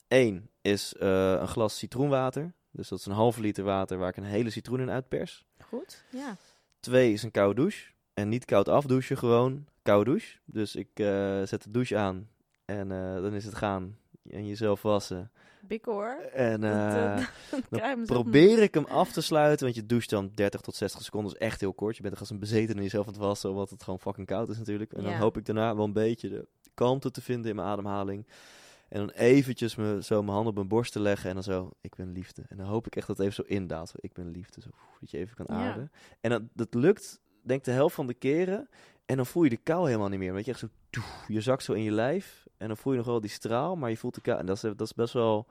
Eén 0.07 0.49
is 0.61 0.93
eh, 0.93 1.31
een 1.31 1.47
glas 1.47 1.77
citroenwater. 1.77 2.53
Dus 2.71 2.87
dat 2.87 2.99
is 2.99 3.05
een 3.05 3.11
halve 3.11 3.41
liter 3.41 3.63
water 3.63 3.97
waar 3.97 4.09
ik 4.09 4.17
een 4.17 4.23
hele 4.23 4.49
citroen 4.49 4.79
in 4.79 4.89
uitpers. 4.89 5.45
Goed. 5.63 6.03
Ja. 6.09 6.37
Twee 6.79 7.13
is 7.13 7.23
een 7.23 7.31
koude 7.31 7.55
douche. 7.55 7.91
En 8.13 8.29
niet 8.29 8.45
koud 8.45 8.67
afdouchen, 8.67 9.17
gewoon 9.17 9.65
koude 9.81 10.09
douche. 10.09 10.37
Dus 10.45 10.75
ik 10.75 10.89
eh, 10.93 11.41
zet 11.43 11.63
de 11.63 11.71
douche 11.71 11.97
aan 11.97 12.29
en 12.65 12.91
eh, 12.91 13.21
dan 13.21 13.33
is 13.33 13.45
het 13.45 13.55
gaan. 13.55 13.97
En 14.31 14.47
jezelf 14.47 14.81
wassen. 14.81 15.31
Bik 15.61 15.85
hoor. 15.85 16.17
En 16.33 16.61
Dat, 16.61 16.71
eh, 16.71 17.17
eh, 17.17 17.25
dan 17.69 17.99
mezelf 17.99 18.05
probeer 18.05 18.61
ik 18.61 18.73
hem 18.73 18.85
af 18.85 19.11
te 19.11 19.21
sluiten. 19.21 19.65
Want 19.65 19.77
je 19.77 19.85
doucht 19.85 20.09
dan 20.09 20.31
30 20.35 20.61
tot 20.61 20.75
60 20.75 21.03
seconden. 21.03 21.31
Is 21.31 21.37
echt 21.37 21.59
heel 21.59 21.73
kort. 21.73 21.95
Je 21.95 22.01
bent 22.01 22.13
er 22.13 22.19
als 22.19 22.29
een 22.29 22.39
bezeten 22.39 22.75
in 22.75 22.81
jezelf 22.81 23.07
aan 23.07 23.13
het 23.13 23.21
wassen. 23.21 23.49
Omdat 23.49 23.69
het 23.69 23.83
gewoon 23.83 23.99
fucking 23.99 24.27
koud 24.27 24.49
is 24.49 24.57
natuurlijk. 24.57 24.93
En 24.93 25.03
dan 25.03 25.13
hoop 25.13 25.37
ik 25.37 25.45
daarna 25.45 25.75
wel 25.75 25.85
een 25.85 25.93
beetje 25.93 26.29
de 26.29 26.47
kalmte 26.73 27.11
te 27.11 27.21
vinden 27.21 27.49
in 27.49 27.55
mijn 27.55 27.67
ademhaling. 27.67 28.27
En 28.89 28.99
dan 28.99 29.09
eventjes 29.09 29.75
me, 29.75 30.03
zo 30.03 30.21
mijn 30.23 30.35
hand 30.35 30.47
op 30.47 30.55
mijn 30.55 30.67
borst 30.67 30.91
te 30.91 30.99
leggen 30.99 31.27
en 31.29 31.33
dan 31.35 31.43
zo, 31.43 31.71
ik 31.81 31.95
ben 31.95 32.11
liefde. 32.11 32.43
En 32.49 32.57
dan 32.57 32.65
hoop 32.65 32.85
ik 32.85 32.95
echt 32.95 33.07
dat 33.07 33.17
het 33.17 33.25
even 33.27 33.45
zo 33.45 33.53
indaalt. 33.53 33.91
Ik 33.95 34.13
ben 34.13 34.31
liefde, 34.31 34.61
zo, 34.61 34.69
dat 34.99 35.11
je 35.11 35.17
even 35.17 35.35
kan 35.35 35.45
Ja. 35.57 35.67
aarden. 35.69 35.91
En 36.21 36.29
dat, 36.29 36.41
dat 36.53 36.73
lukt, 36.73 37.19
denk 37.43 37.63
de 37.63 37.71
helft 37.71 37.95
van 37.95 38.07
de 38.07 38.13
keren. 38.13 38.69
En 39.07 39.15
dan 39.15 39.25
voel 39.25 39.43
je 39.43 39.49
de 39.49 39.57
kou 39.57 39.85
helemaal 39.85 40.09
niet 40.09 40.19
meer. 40.19 40.33
Weet 40.33 40.45
je, 40.45 40.51
echt 40.51 40.59
zo, 40.59 40.67
toef, 40.89 41.23
je 41.27 41.41
zakt 41.41 41.63
zo 41.63 41.73
in 41.73 41.83
je 41.83 41.91
lijf. 41.91 42.45
En 42.57 42.67
dan 42.67 42.77
voel 42.77 42.91
je 42.93 42.97
nog 42.97 43.07
wel 43.07 43.21
die 43.21 43.29
straal, 43.29 43.75
maar 43.75 43.89
je 43.89 43.97
voelt 43.97 44.15
de 44.15 44.21
kou. 44.21 44.39
En 44.39 44.45
dat 44.45 44.55
is, 44.55 44.61
dat 44.61 44.81
is 44.81 44.93
best 44.93 45.13
wel, 45.13 45.47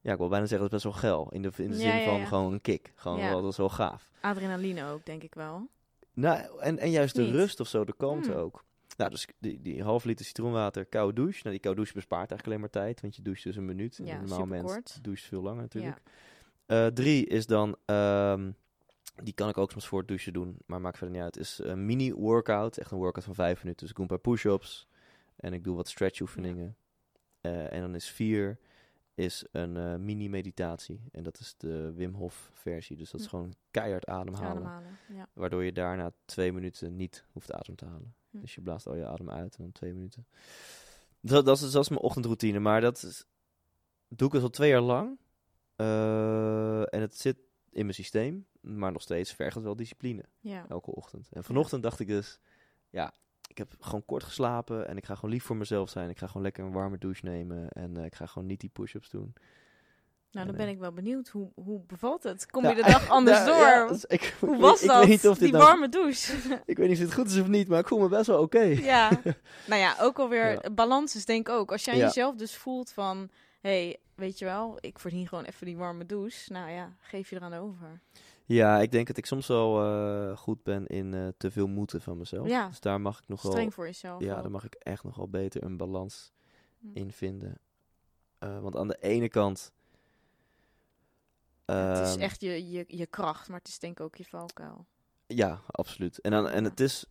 ja, 0.00 0.12
ik 0.12 0.18
wil 0.18 0.28
bijna 0.28 0.46
zeggen, 0.46 0.70
dat 0.70 0.78
is 0.78 0.84
best 0.84 1.00
wel 1.02 1.10
geil. 1.10 1.28
In 1.32 1.42
de, 1.42 1.50
in 1.56 1.70
de 1.70 1.76
Ja, 1.76 1.80
zin 1.90 1.98
ja, 2.00 2.04
van 2.04 2.18
ja. 2.18 2.24
gewoon 2.24 2.52
een 2.52 2.60
kick. 2.60 2.92
Gewoon 2.94 3.18
wel, 3.20 3.42
dat 3.42 3.50
is 3.50 3.56
wel 3.56 3.68
gaaf. 3.68 4.08
Adrenaline 4.20 4.84
ook, 4.84 5.06
denk 5.06 5.22
ik 5.22 5.34
wel. 5.34 5.68
Nou, 6.14 6.60
en, 6.60 6.78
en 6.78 6.90
juist 6.90 7.14
de 7.14 7.22
Niet. 7.22 7.30
rust 7.34 7.60
of 7.60 7.68
zo, 7.68 7.84
de 7.84 7.94
kalmte 7.96 8.30
Hmm. 8.30 8.40
ook. 8.40 8.64
Nou, 8.96 9.10
dus 9.10 9.26
die, 9.38 9.60
die 9.62 9.82
half 9.82 10.04
liter 10.04 10.24
citroenwater, 10.24 10.86
koude 10.86 11.12
douche. 11.14 11.38
Nou, 11.38 11.50
die 11.50 11.58
koude 11.60 11.80
douche 11.80 11.94
bespaart 11.94 12.30
eigenlijk 12.30 12.46
alleen 12.46 12.60
maar 12.60 12.84
tijd, 12.84 13.00
want 13.00 13.16
je 13.16 13.22
doucht 13.22 13.42
dus 13.42 13.56
een 13.56 13.64
minuut. 13.64 14.00
Ja, 14.04 14.20
normaal 14.20 14.46
mens 14.46 14.98
doucht 15.02 15.22
veel 15.22 15.42
langer 15.42 15.62
natuurlijk. 15.62 16.00
Eh, 16.66 16.86
drie 16.86 17.26
is 17.26 17.46
dan, 17.46 17.76
ehm, 17.84 18.50
die 19.22 19.34
kan 19.34 19.48
ik 19.48 19.58
ook 19.58 19.70
soms 19.70 19.86
voor 19.86 19.98
het 19.98 20.08
douchen 20.08 20.32
doen, 20.32 20.58
maar 20.66 20.80
maakt 20.80 20.98
verder 20.98 21.14
niet 21.16 21.24
uit. 21.24 21.36
Is 21.36 21.58
een 21.62 21.86
mini-workout, 21.86 22.76
echt 22.78 22.90
een 22.90 22.98
workout 22.98 23.24
van 23.24 23.34
vijf 23.34 23.62
minuten. 23.62 23.80
Dus 23.80 23.90
ik 23.90 23.94
doe 23.96 24.04
een 24.04 24.20
paar 24.20 24.32
push-ups 24.32 24.88
en 25.36 25.52
ik 25.52 25.64
doe 25.64 25.76
wat 25.76 25.88
stretch-oefeningen. 25.88 26.76
Eh, 27.40 27.72
en 27.72 27.80
dan 27.80 27.94
is 27.94 28.10
vier 28.10 28.58
is 29.14 29.44
een 29.52 29.76
eh, 29.76 29.96
mini-meditatie. 29.96 31.00
En 31.12 31.22
dat 31.22 31.38
is 31.38 31.54
de 31.56 31.92
Wim 31.92 32.14
Hof 32.14 32.50
versie. 32.52 32.96
Dus 32.96 33.10
dat 33.10 33.20
is 33.20 33.26
Hm. 33.26 33.32
gewoon 33.32 33.54
keihard 33.70 34.06
ademhalen. 34.06 34.50
Ademhalen. 34.50 34.98
Ja. 35.08 35.28
Waardoor 35.32 35.64
je 35.64 35.72
daarna 35.72 36.12
twee 36.24 36.52
minuten 36.52 36.96
niet 36.96 37.24
hoeft 37.32 37.52
adem 37.52 37.74
te 37.76 37.84
halen. 37.84 38.14
Hm. 38.30 38.40
Dus 38.40 38.54
je 38.54 38.60
blaast 38.60 38.86
al 38.86 38.96
je 38.96 39.06
adem 39.06 39.30
uit 39.30 39.56
en 39.56 39.62
dan 39.62 39.72
twee 39.72 39.92
minuten. 39.92 40.26
Dat, 41.20 41.44
dat, 41.44 41.60
is, 41.60 41.70
dat 41.70 41.82
is 41.82 41.88
mijn 41.88 42.00
ochtendroutine. 42.00 42.58
Maar 42.58 42.80
dat 42.80 43.02
is, 43.02 43.24
doe 44.08 44.26
ik 44.26 44.32
dus 44.32 44.42
al 44.42 44.50
twee 44.50 44.70
jaar 44.70 44.80
lang. 44.80 45.18
Eh, 45.76 46.94
en 46.94 47.00
het 47.00 47.18
zit 47.18 47.36
in 47.72 47.82
mijn 47.82 47.94
systeem. 47.94 48.46
Maar 48.60 48.92
nog 48.92 49.02
steeds 49.02 49.32
vergt 49.32 49.54
het 49.54 49.64
wel 49.64 49.76
discipline. 49.76 50.24
ja. 50.40 50.64
Elke 50.68 50.90
ochtend. 50.94 51.28
En 51.32 51.44
vanochtend 51.44 51.82
dacht 51.82 52.00
ik 52.00 52.06
dus... 52.06 52.38
Ja, 52.90 53.12
ik 53.48 53.58
heb 53.58 53.74
gewoon 53.80 54.04
kort 54.04 54.22
geslapen. 54.22 54.88
En 54.88 54.96
ik 54.96 55.04
ga 55.06 55.14
gewoon 55.14 55.30
lief 55.30 55.44
voor 55.44 55.56
mezelf 55.56 55.90
zijn. 55.90 56.08
Ik 56.10 56.18
ga 56.18 56.26
gewoon 56.26 56.42
lekker 56.42 56.64
een 56.64 56.72
warme 56.72 56.98
douche 56.98 57.24
nemen. 57.24 57.68
En 57.68 57.96
eh, 57.96 58.04
ik 58.04 58.14
ga 58.14 58.26
gewoon 58.26 58.48
niet 58.48 58.60
die 58.60 58.70
push-ups 58.70 59.10
doen. 59.10 59.34
Nou, 60.30 60.46
dan 60.46 60.56
ben 60.56 60.68
ik 60.68 60.78
wel 60.78 60.92
benieuwd. 60.92 61.28
Hoe, 61.28 61.50
hoe 61.54 61.80
bevalt 61.86 62.22
het? 62.22 62.46
Kom 62.46 62.68
je 62.68 62.74
de 62.74 62.82
dag 62.82 63.08
anders 63.18 63.38
nou, 63.38 63.48
door? 63.50 63.56
ja, 63.66 63.86
dus 63.88 64.04
ik, 64.04 64.36
hoe 64.40 64.54
ik 64.54 64.60
was 64.60 64.82
ik 64.82 64.88
dat? 64.88 64.98
weet 64.98 65.08
niet 65.08 65.26
of 65.28 65.38
dit 65.38 65.42
Die 65.48 65.52
nou- 65.52 65.64
warme 65.64 65.88
douche. 65.88 66.32
Ik 66.66 66.76
weet 66.76 66.88
niet 66.88 66.98
of 66.98 67.04
het 67.04 67.14
goed 67.14 67.26
is 67.30 67.40
of 67.40 67.46
niet, 67.48 67.68
maar 67.68 67.78
ik 67.78 67.88
voel 67.88 67.98
me 67.98 68.08
best 68.08 68.26
wel 68.26 68.40
oké. 68.42 68.62
ja. 68.62 69.10
Nou 69.66 69.80
ja, 69.80 69.96
ook 70.00 70.18
alweer 70.18 70.50
Ja. 70.62 70.70
balans 70.70 71.16
is 71.16 71.24
denk 71.24 71.48
ik 71.48 71.54
ook. 71.54 71.72
Als 71.72 71.84
jij 71.84 71.96
Ja. 71.96 72.04
jezelf 72.04 72.34
dus 72.34 72.56
voelt 72.56 72.90
van... 72.92 73.30
Hé, 73.62 73.70
hey, 73.86 73.98
weet 74.14 74.38
je 74.38 74.44
wel, 74.44 74.76
ik 74.80 74.98
verdien 74.98 75.28
gewoon 75.28 75.44
even 75.44 75.66
die 75.66 75.76
warme 75.76 76.06
douche. 76.06 76.52
Nou 76.52 76.70
ja, 76.70 76.96
geef 77.00 77.30
je 77.30 77.36
eraan 77.36 77.54
over. 77.54 78.00
Ja, 78.44 78.80
ik 78.80 78.92
denk 78.92 79.06
dat 79.06 79.16
ik 79.16 79.26
soms 79.26 79.46
wel 79.46 79.82
eh, 79.84 80.36
goed 80.36 80.62
ben 80.62 80.86
in 80.86 81.14
eh, 81.14 81.28
te 81.36 81.50
veel 81.50 81.66
moeten 81.66 82.00
van 82.00 82.18
mezelf. 82.18 82.48
Ja. 82.48 82.68
Dus 82.68 82.80
daar 82.80 83.00
mag 83.00 83.18
ik 83.18 83.28
nog 83.28 83.42
wel... 83.42 83.52
Streng 83.52 83.74
voor 83.74 83.84
jezelf 83.86 84.22
Ja, 84.22 84.36
ook. 84.36 84.42
daar 84.42 84.50
mag 84.50 84.64
ik 84.64 84.74
echt 84.74 85.04
nog 85.04 85.16
wel 85.16 85.28
beter 85.28 85.62
een 85.62 85.76
balans 85.76 86.32
Hm. 86.80 86.86
in 86.92 87.12
vinden. 87.12 87.58
Eh, 88.38 88.58
want 88.60 88.76
aan 88.76 88.88
de 88.88 88.96
ene 89.00 89.28
kant... 89.28 89.72
het 91.64 91.98
is 91.98 92.12
ehm, 92.12 92.20
echt 92.20 92.40
je, 92.40 92.70
je, 92.70 92.84
je 92.88 93.06
kracht, 93.06 93.48
maar 93.48 93.58
het 93.58 93.68
is 93.68 93.78
denk 93.78 93.98
ik 93.98 94.04
ook 94.04 94.16
je 94.16 94.24
valkuil. 94.24 94.86
Ja, 95.26 95.60
absoluut. 95.66 96.20
En, 96.20 96.30
dan, 96.30 96.48
en 96.48 96.62
Ja. 96.62 96.68
het 96.70 96.80
is... 96.80 97.06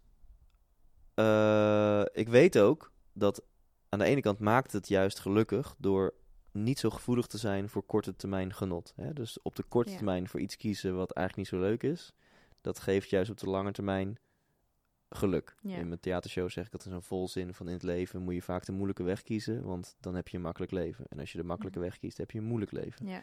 ik 2.14 2.28
weet 2.30 2.58
ook 2.60 2.92
dat 3.14 3.42
aan 3.90 4.00
de 4.00 4.06
ene 4.06 4.22
kant 4.22 4.40
maakt 4.40 4.72
het 4.72 4.88
juist 4.88 5.20
gelukkig 5.20 5.76
door 5.78 6.14
niet 6.52 6.80
zo 6.80 6.90
gevoelig 6.90 7.28
te 7.28 7.38
zijn 7.38 7.70
voor 7.70 7.84
korte 7.84 8.16
termijn 8.16 8.54
genot. 8.54 8.94
Hè? 8.96 9.14
Dus 9.14 9.42
op 9.42 9.56
de 9.56 9.64
korte 9.64 9.90
Ja. 9.92 9.96
termijn 9.96 10.28
voor 10.28 10.40
iets 10.40 10.58
kiezen 10.58 10.96
wat 10.96 11.12
eigenlijk 11.12 11.52
niet 11.52 11.62
zo 11.62 11.68
leuk 11.68 11.84
is. 11.84 12.14
Dat 12.62 12.80
geeft 12.80 13.10
juist 13.10 13.30
op 13.32 13.38
de 13.38 13.50
lange 13.50 13.72
termijn 13.72 14.18
geluk. 15.10 15.56
Ja. 15.62 15.78
In 15.78 15.88
mijn 15.88 16.00
theatershow 16.00 16.50
zeg 16.50 16.66
ik 16.66 16.72
dat 16.72 16.86
in 16.86 16.92
zo'n 16.92 17.02
volzin 17.02 17.54
van 17.54 17.68
in 17.68 17.74
het 17.74 17.84
leven 17.84 18.22
moet 18.22 18.34
je 18.34 18.42
vaak 18.42 18.66
de 18.66 18.72
moeilijke 18.72 19.04
weg 19.04 19.22
kiezen, 19.24 19.64
want 19.64 19.96
dan 20.00 20.16
heb 20.16 20.28
je 20.28 20.38
een 20.38 20.44
makkelijk 20.44 20.72
leven. 20.72 21.06
En 21.10 21.20
als 21.20 21.32
je 21.32 21.38
de 21.38 21.44
makkelijke 21.44 21.80
Mhm. 21.80 21.88
weg 21.88 21.98
kiest, 22.00 22.18
heb 22.18 22.32
je 22.32 22.38
een 22.38 22.44
moeilijk 22.46 22.72
leven. 22.72 23.08
Ja. 23.08 23.22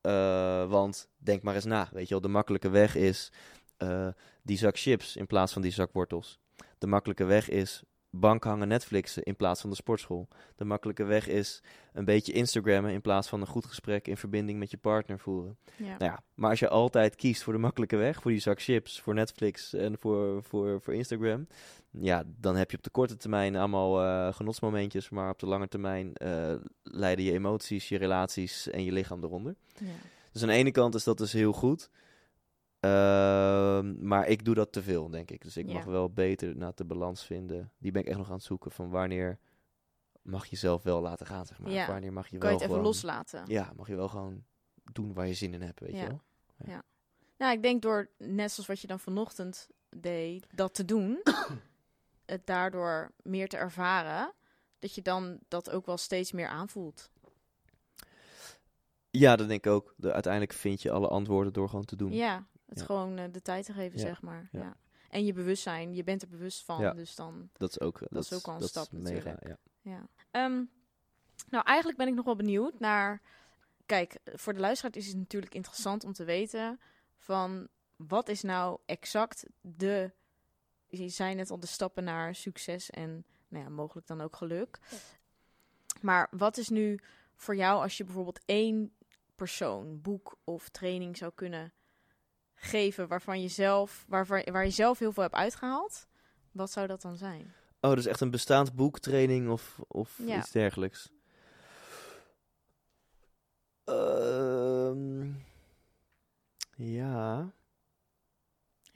Eh, 0.00 0.70
want 0.70 1.08
denk 1.16 1.42
maar 1.42 1.54
eens 1.54 1.64
na, 1.64 1.88
weet 1.92 2.04
je 2.04 2.10
wel, 2.10 2.20
de 2.20 2.28
makkelijke 2.28 2.68
weg 2.68 2.94
is 2.94 3.32
eh, 3.76 4.08
die 4.42 4.58
zak 4.58 4.78
chips 4.78 5.16
in 5.16 5.26
plaats 5.26 5.52
van 5.52 5.62
die 5.62 5.70
zak 5.72 5.92
wortels. 5.92 6.38
De 6.78 6.86
makkelijke 6.86 7.24
weg 7.24 7.48
is 7.48 7.82
bank 8.10 8.44
hangen 8.44 8.68
Netflixen 8.68 9.22
in 9.22 9.36
plaats 9.36 9.60
van 9.60 9.70
de 9.70 9.76
sportschool. 9.76 10.28
De 10.56 10.64
makkelijke 10.64 11.04
weg 11.04 11.28
is 11.28 11.62
een 11.92 12.04
beetje 12.04 12.32
Instagrammen 12.32 12.92
in 12.92 13.00
plaats 13.00 13.28
van 13.28 13.40
een 13.40 13.46
goed 13.46 13.66
gesprek 13.66 14.08
in 14.08 14.16
verbinding 14.16 14.58
met 14.58 14.70
je 14.70 14.76
partner 14.76 15.18
voeren. 15.18 15.58
Ja. 15.76 15.96
Nou 15.98 16.04
ja, 16.04 16.22
maar 16.34 16.50
als 16.50 16.58
je 16.58 16.68
altijd 16.68 17.14
kiest 17.14 17.42
voor 17.42 17.52
de 17.52 17.58
makkelijke 17.58 17.96
weg, 17.96 18.22
voor 18.22 18.30
die 18.30 18.40
zak 18.40 18.60
chips, 18.60 19.00
voor 19.00 19.14
Netflix 19.14 19.74
en 19.74 19.98
voor, 19.98 20.42
voor, 20.42 20.80
voor 20.80 20.94
Instagram, 20.94 21.46
ja, 21.90 22.24
dan 22.26 22.56
heb 22.56 22.70
je 22.70 22.76
op 22.76 22.82
de 22.82 22.90
korte 22.90 23.16
termijn 23.16 23.56
allemaal 23.56 24.02
eh, 24.02 24.34
genotsmomentjes, 24.34 25.08
maar 25.08 25.30
op 25.30 25.38
de 25.38 25.46
lange 25.46 25.68
termijn 25.68 26.14
eh, 26.14 26.54
leiden 26.82 27.24
je 27.24 27.32
emoties, 27.32 27.88
je 27.88 27.98
relaties 27.98 28.70
en 28.70 28.84
je 28.84 28.92
lichaam 28.92 29.24
eronder. 29.24 29.54
Ja. 29.78 29.86
Dus 30.32 30.42
aan 30.42 30.48
de 30.48 30.54
ene 30.54 30.70
kant 30.70 30.94
is 30.94 31.04
dat 31.04 31.18
dus 31.18 31.32
heel 31.32 31.52
goed. 31.52 31.90
Ehm, 32.80 34.06
maar 34.06 34.26
ik 34.26 34.44
doe 34.44 34.54
dat 34.54 34.72
te 34.72 34.82
veel, 34.82 35.10
denk 35.10 35.30
ik. 35.30 35.42
Dus 35.42 35.56
ik 35.56 35.66
Ja. 35.66 35.72
mag 35.72 35.84
wel 35.84 36.10
beter 36.10 36.56
naar 36.56 36.72
de 36.74 36.84
balans 36.84 37.24
vinden. 37.24 37.72
Die 37.78 37.92
ben 37.92 38.02
ik 38.02 38.08
echt 38.08 38.18
nog 38.18 38.28
aan 38.28 38.34
het 38.34 38.42
zoeken 38.42 38.70
van 38.70 38.90
wanneer 38.90 39.38
mag 40.22 40.46
je 40.46 40.56
zelf 40.56 40.82
wel 40.82 41.00
laten 41.00 41.26
gaan, 41.26 41.46
zeg 41.46 41.58
maar. 41.58 41.70
Ja. 41.70 41.86
Wanneer 41.86 42.12
mag 42.12 42.24
je 42.28 42.38
Kan 42.38 42.40
wel 42.40 42.48
je 42.48 42.54
het 42.54 42.62
even 42.64 42.74
gewoon... 42.76 42.92
loslaten? 42.92 43.42
Ja, 43.46 43.72
mag 43.76 43.88
je 43.88 43.94
wel 43.96 44.08
gewoon 44.08 44.44
doen 44.92 45.14
waar 45.14 45.26
je 45.26 45.34
zin 45.34 45.54
in 45.54 45.62
hebt, 45.62 45.80
weet 45.80 45.94
Ja. 45.94 46.02
je 46.02 46.06
wel. 46.66 46.80
Nou, 47.38 47.52
ik 47.52 47.62
denk 47.62 47.82
door, 47.82 48.10
net 48.18 48.50
zoals 48.52 48.68
wat 48.68 48.80
je 48.80 48.86
dan 48.86 49.00
vanochtend 49.00 49.68
deed, 49.88 50.46
dat 50.54 50.74
te 50.74 50.84
doen, 50.84 51.22
het 52.26 52.46
daardoor 52.46 53.12
meer 53.22 53.48
te 53.48 53.56
ervaren, 53.56 54.32
dat 54.78 54.94
je 54.94 55.02
dan 55.02 55.38
dat 55.48 55.70
ook 55.70 55.86
wel 55.86 55.96
steeds 55.96 56.32
meer 56.32 56.48
aanvoelt. 56.48 57.10
Ja, 59.10 59.36
dat 59.36 59.48
denk 59.48 59.64
ik 59.66 59.72
ook. 59.72 59.94
De, 59.96 60.12
uiteindelijk 60.12 60.52
vind 60.52 60.82
je 60.82 60.90
alle 60.90 61.08
antwoorden 61.08 61.52
door 61.52 61.68
gewoon 61.68 61.84
te 61.84 61.96
doen. 61.96 62.12
Ja, 62.12 62.46
het 62.68 62.78
Ja. 62.78 62.84
gewoon 62.84 63.18
eh, 63.18 63.24
de 63.32 63.42
tijd 63.42 63.64
te 63.64 63.72
geven, 63.72 63.98
Ja, 63.98 64.04
zeg 64.04 64.22
maar. 64.22 64.48
ja. 64.52 64.60
Ja. 64.60 64.76
En 65.10 65.24
je 65.24 65.32
bewustzijn, 65.32 65.94
je 65.94 66.04
bent 66.04 66.22
er 66.22 66.28
bewust 66.28 66.64
van, 66.64 66.80
Ja. 66.80 66.92
dus 66.92 67.14
dan, 67.14 67.50
Dat 67.52 67.70
is 67.70 67.80
ook, 67.80 67.98
dat, 68.10 68.24
is 68.24 68.32
ook 68.32 68.46
al 68.46 68.54
een 68.54 68.60
dat 68.60 68.68
stap 68.68 68.92
mega, 68.92 69.10
natuurlijk. 69.12 69.46
ja. 69.46 69.58
ja. 69.80 70.08
Ehm, 70.30 70.64
nou, 71.48 71.64
eigenlijk 71.64 71.98
ben 71.98 72.08
ik 72.08 72.14
nog 72.14 72.24
wel 72.24 72.36
benieuwd 72.36 72.78
naar, 72.80 73.20
kijk, 73.86 74.18
voor 74.24 74.54
de 74.54 74.60
luisteraar 74.60 74.96
is 74.96 75.06
het 75.06 75.16
natuurlijk 75.16 75.54
interessant 75.54 76.04
om 76.04 76.12
te 76.12 76.24
weten 76.24 76.80
van, 77.16 77.68
wat 77.96 78.28
is 78.28 78.42
nou 78.42 78.78
exact 78.86 79.44
de, 79.60 80.12
je 80.86 81.08
zei 81.08 81.34
net 81.34 81.50
al, 81.50 81.60
de 81.60 81.66
stappen 81.66 82.04
naar 82.04 82.34
succes 82.34 82.90
en, 82.90 83.24
nou 83.48 83.64
ja, 83.64 83.70
mogelijk 83.70 84.06
dan 84.06 84.20
ook 84.20 84.36
geluk. 84.36 84.78
Maar 86.00 86.28
wat 86.30 86.56
is 86.56 86.68
nu 86.68 87.00
voor 87.34 87.56
jou 87.56 87.82
als 87.82 87.96
je 87.96 88.04
bijvoorbeeld 88.04 88.40
één 88.44 88.92
persoon, 89.34 90.00
boek 90.00 90.38
of 90.44 90.68
training 90.68 91.16
zou 91.16 91.32
kunnen 91.34 91.72
geven 92.58 93.08
waarvan 93.08 93.42
je 93.42 93.48
zelf, 93.48 94.04
waarvan, 94.08 94.42
waar 94.52 94.64
je 94.64 94.70
zelf 94.70 94.98
heel 94.98 95.12
veel 95.12 95.22
hebt 95.22 95.34
uitgehaald? 95.34 96.06
Wat 96.52 96.70
zou 96.70 96.86
dat 96.86 97.02
dan 97.02 97.16
zijn? 97.16 97.52
Oh, 97.80 97.94
dus 97.94 98.06
echt 98.06 98.20
een 98.20 98.30
bestaand 98.30 98.74
boek, 98.74 98.98
training 98.98 99.48
of, 99.50 99.80
of 99.88 100.18
Ja. 100.26 100.38
iets 100.38 100.50
dergelijks. 100.50 101.10
Ehm, 103.84 105.26
ja. 106.76 107.52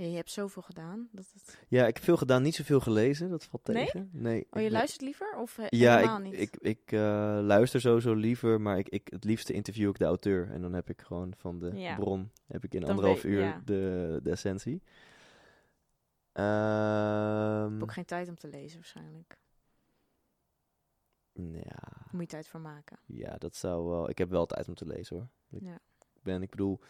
Ja, 0.02 0.08
je 0.08 0.16
hebt 0.16 0.30
zoveel 0.30 0.62
gedaan. 0.62 1.08
Dat 1.12 1.30
het... 1.32 1.58
Ja, 1.68 1.86
ik 1.86 1.94
heb 1.94 2.04
veel 2.04 2.16
gedaan, 2.16 2.42
niet 2.42 2.54
zoveel 2.54 2.80
gelezen. 2.80 3.30
Dat 3.30 3.44
valt 3.44 3.64
tegen. 3.64 4.08
Nee. 4.12 4.46
Oh, 4.50 4.60
ik 4.60 4.66
je 4.66 4.70
luistert 4.70 5.00
liever 5.02 5.36
of 5.36 5.58
eh, 5.58 5.66
Ja, 5.68 5.96
helemaal 5.96 6.18
ik, 6.18 6.24
niet? 6.24 6.40
ik, 6.40 6.56
ik 6.56 6.92
eh, 6.92 6.98
luister 7.42 7.80
sowieso 7.80 8.14
liever, 8.14 8.60
maar 8.60 8.78
ik, 8.78 8.88
ik, 8.88 9.08
het 9.10 9.24
liefste 9.24 9.52
interview 9.52 9.88
ik 9.88 9.98
de 9.98 10.04
auteur. 10.04 10.50
En 10.50 10.62
dan 10.62 10.72
heb 10.72 10.88
ik 10.90 11.00
gewoon 11.02 11.34
van 11.36 11.58
de 11.58 11.70
Ja. 11.74 11.94
bron, 11.96 12.30
heb 12.46 12.64
ik 12.64 12.74
in 12.74 12.80
Dan 12.80 12.88
anderhalf 12.90 13.22
weet- 13.22 13.32
uur 13.32 13.40
ja. 13.40 13.62
de, 13.64 14.20
de 14.22 14.30
essentie. 14.30 14.74
Ik 14.74 14.82
Ehm, 16.32 17.72
heb 17.72 17.82
ook 17.82 17.92
geen 17.92 18.04
tijd 18.04 18.28
om 18.28 18.36
te 18.38 18.48
lezen 18.48 18.76
waarschijnlijk. 18.76 19.36
ja, 21.32 21.82
moet 22.10 22.20
je 22.20 22.26
tijd 22.26 22.48
voor 22.48 22.60
maken. 22.60 22.98
ja, 23.06 23.36
dat 23.38 23.56
zou 23.56 23.88
wel... 23.88 24.08
Ik 24.08 24.18
heb 24.18 24.30
wel 24.30 24.46
tijd 24.46 24.68
om 24.68 24.74
te 24.74 24.86
lezen 24.86 25.16
hoor. 25.16 25.28
Ik 25.50 25.62
Ja. 25.62 25.78
ben, 26.22 26.42
ik 26.42 26.50
bedoel, 26.50 26.80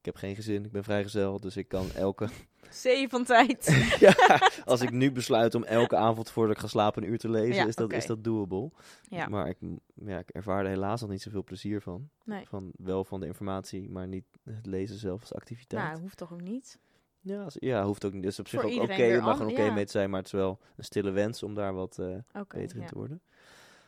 ik 0.00 0.06
heb 0.06 0.16
geen 0.16 0.34
gezin, 0.34 0.64
ik 0.64 0.72
ben 0.72 0.84
vrijgezel, 0.84 1.40
dus 1.40 1.56
ik 1.56 1.68
kan 1.68 1.90
elke... 1.94 2.28
Zee 2.70 3.08
van 3.08 3.24
tijd. 3.24 3.66
ja, 4.00 4.14
als 4.64 4.80
ik 4.80 4.90
nu 4.90 5.12
besluit 5.12 5.54
om 5.54 5.64
elke 5.64 5.96
avond 5.96 6.30
voordat 6.30 6.54
ik 6.56 6.62
ga 6.62 6.68
slapen 6.68 7.02
een 7.02 7.08
uur 7.10 7.18
te 7.18 7.28
lezen, 7.30 7.54
Ja, 7.54 7.66
is, 7.66 7.74
dat, 7.76 7.92
is 7.92 8.06
dat 8.06 8.24
doable. 8.24 8.70
ja. 9.08 9.28
Maar 9.28 9.48
ik, 9.48 9.56
ja, 9.94 10.18
ik 10.18 10.28
ervaar 10.30 10.64
er 10.64 10.70
helaas 10.70 11.00
nog 11.00 11.10
niet 11.10 11.22
zoveel 11.22 11.44
plezier 11.44 11.80
van. 11.80 12.08
Nee. 12.24 12.46
van. 12.48 12.70
Wel 12.76 13.04
van 13.04 13.20
de 13.20 13.26
informatie, 13.26 13.90
maar 13.90 14.08
niet 14.08 14.24
het 14.44 14.66
lezen 14.66 14.98
zelf 14.98 15.20
als 15.20 15.34
activiteit. 15.34 15.82
Nou, 15.82 16.00
hoeft 16.00 16.16
toch 16.16 16.32
ook 16.32 16.40
niet? 16.42 16.78
ja, 17.20 17.42
als- 17.42 17.56
ja, 17.58 17.84
hoeft 17.84 18.04
ook 18.04 18.12
niet. 18.12 18.24
Is 18.24 18.38
op 18.38 18.48
zich 18.48 18.60
Voor 18.60 18.70
ook 18.70 18.82
oké, 18.82 19.02
je 19.04 19.20
mag 19.20 19.38
er 19.38 19.44
an- 19.44 19.50
oké 19.50 19.62
ja. 19.62 19.72
mee 19.72 19.84
te 19.84 19.90
zijn, 19.90 20.08
maar 20.10 20.18
het 20.18 20.26
is 20.26 20.32
wel 20.32 20.58
een 20.76 20.84
stille 20.84 21.10
wens 21.10 21.42
om 21.42 21.54
daar 21.54 21.74
wat 21.74 21.98
eh, 21.98 22.42
beter 22.48 22.76
in 22.78 22.86
te 22.86 22.94
worden. 22.94 23.22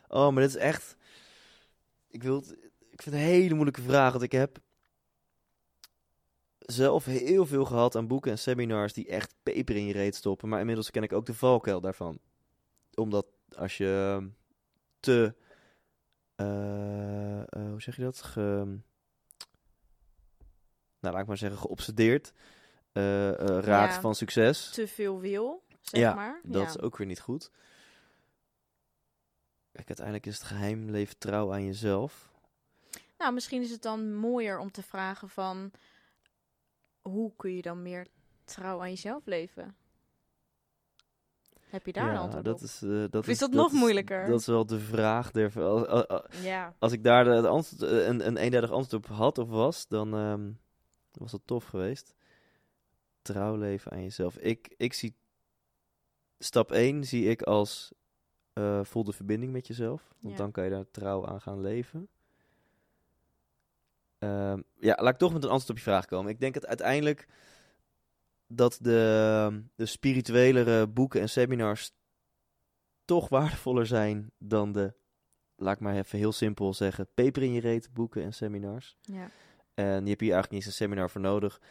Oh, 0.07 0.31
maar 0.33 0.41
dit 0.43 0.49
is 0.55 0.61
echt... 0.61 0.97
Ik, 2.09 2.23
wil 2.23 2.35
het- 2.35 2.51
ik 2.89 3.01
vind 3.01 3.15
het 3.15 3.23
een 3.25 3.29
hele 3.31 3.53
moeilijke 3.53 3.81
vraag. 3.81 4.11
Want 4.11 4.23
ik 4.23 4.31
heb 4.31 4.59
zelf 6.73 7.05
heel 7.05 7.45
veel 7.45 7.65
gehad 7.65 7.95
aan 7.95 8.07
boeken 8.07 8.31
en 8.31 8.39
seminars 8.39 8.93
die 8.93 9.07
echt 9.07 9.33
peper 9.43 9.75
in 9.75 9.85
je 9.85 9.93
reet 9.93 10.15
stoppen. 10.15 10.49
Maar 10.49 10.59
inmiddels 10.59 10.91
ken 10.91 11.03
ik 11.03 11.13
ook 11.13 11.25
de 11.25 11.33
valkuil 11.33 11.81
daarvan. 11.81 12.19
Omdat 12.93 13.25
als 13.55 13.77
je 13.77 14.15
ehm, 14.19 14.27
te... 14.99 15.35
eh, 16.35 17.39
eh, 17.41 17.69
hoe 17.69 17.81
zeg 17.81 17.95
je 17.95 18.01
dat? 18.03 18.21
Ge, 18.21 18.39
nou, 20.99 21.13
laat 21.13 21.19
ik 21.21 21.27
maar 21.27 21.37
zeggen, 21.37 21.59
geobsedeerd 21.59 22.33
eh, 22.91 23.31
raakt 23.59 23.93
Ja. 23.93 23.99
van 24.01 24.15
succes. 24.15 24.69
Te 24.69 24.87
veel 24.87 25.19
wil, 25.19 25.63
zeg 25.81 26.01
Ja, 26.01 26.13
maar. 26.13 26.39
Dat 26.43 26.67
is 26.67 26.79
ook 26.79 26.97
weer 26.97 27.07
niet 27.07 27.19
goed. 27.21 27.51
Kijk, 29.71 29.87
uiteindelijk 29.87 30.25
is 30.25 30.33
het 30.37 30.43
geheim 30.43 30.89
leven 30.89 31.17
trouw 31.17 31.53
aan 31.53 31.65
jezelf. 31.65 32.31
Nou, 33.17 33.33
misschien 33.33 33.61
is 33.61 33.71
het 33.71 33.81
dan 33.81 34.15
mooier 34.15 34.59
om 34.59 34.71
te 34.71 34.83
vragen 34.83 35.29
van... 35.29 35.71
Hoe 37.03 37.31
kun 37.35 37.55
je 37.55 37.61
dan 37.61 37.81
meer 37.81 38.07
trouw 38.43 38.81
aan 38.81 38.89
jezelf 38.89 39.25
leven? 39.25 39.75
Heb 41.59 41.85
je 41.85 41.93
daar 41.93 42.07
een 42.07 42.13
ja, 42.13 42.19
antwoord 42.19 42.45
dat 42.45 42.55
op? 42.55 42.61
is, 42.61 42.81
eh, 42.81 42.89
dat 42.89 43.15
Of 43.15 43.27
is 43.27 43.37
dat 43.39 43.51
nog 43.51 43.71
moeilijker? 43.71 44.27
Dat 44.27 44.39
is 44.39 44.45
wel 44.45 44.65
de 44.65 44.79
vraag. 44.79 45.31
Der, 45.31 45.61
als, 45.63 46.41
Ja. 46.41 46.75
als 46.79 46.91
ik 46.91 47.03
daar 47.03 47.23
de, 47.23 47.29
het 47.29 47.45
antwoord, 47.45 47.91
eh, 47.91 48.05
een, 48.07 48.27
een 48.27 48.37
eenduidig 48.37 48.71
antwoord 48.71 49.05
op 49.09 49.15
had 49.15 49.37
of 49.37 49.49
was, 49.49 49.87
dan 49.87 50.13
ehm, 50.13 50.51
was 51.11 51.31
dat 51.31 51.41
tof 51.45 51.65
geweest. 51.65 52.15
Trouw 53.21 53.55
leven 53.55 53.91
aan 53.91 54.01
jezelf. 54.01 54.37
Ik, 54.37 54.73
ik 54.77 54.93
zie 54.93 55.15
stap 56.39 56.71
1 56.71 57.03
zie 57.03 57.25
ik 57.29 57.41
als 57.41 57.91
eh 58.53 58.83
voel 58.83 59.03
de 59.03 59.13
verbinding 59.13 59.51
met 59.51 59.67
jezelf. 59.67 60.13
Want 60.19 60.33
Ja. 60.33 60.39
dan 60.39 60.51
kan 60.51 60.63
je 60.63 60.69
daar 60.69 60.91
trouw 60.91 61.25
aan 61.27 61.41
gaan 61.41 61.61
leven. 61.61 62.07
Ehm, 64.23 64.61
ja, 64.79 64.97
laat 65.01 65.13
ik 65.13 65.19
toch 65.19 65.33
met 65.33 65.43
een 65.43 65.49
antwoord 65.49 65.69
op 65.69 65.77
je 65.77 65.83
vraag 65.83 66.05
komen. 66.05 66.31
Ik 66.31 66.39
denk 66.39 66.53
dat 66.53 66.65
uiteindelijk 66.65 67.27
dat 68.47 68.77
de, 68.81 69.63
de 69.75 69.85
spirituelere 69.85 70.87
boeken 70.87 71.21
en 71.21 71.29
seminars 71.29 71.91
toch 73.05 73.29
waardevoller 73.29 73.85
zijn 73.85 74.31
dan 74.37 74.71
de, 74.71 74.93
laat 75.55 75.75
ik 75.75 75.79
maar 75.79 75.95
even 75.95 76.17
heel 76.17 76.31
simpel 76.31 76.73
zeggen, 76.73 77.07
peper 77.13 77.43
in 77.43 77.53
je 77.53 77.59
reet 77.59 77.93
boeken 77.93 78.23
en 78.23 78.33
seminars. 78.33 78.97
ja. 79.01 79.29
En 79.73 80.03
je 80.03 80.09
hebt 80.09 80.21
hier 80.21 80.33
eigenlijk 80.33 80.51
niet 80.51 80.59
eens 80.59 80.65
een 80.65 80.85
seminar 80.85 81.09
voor 81.09 81.21
nodig. 81.21 81.61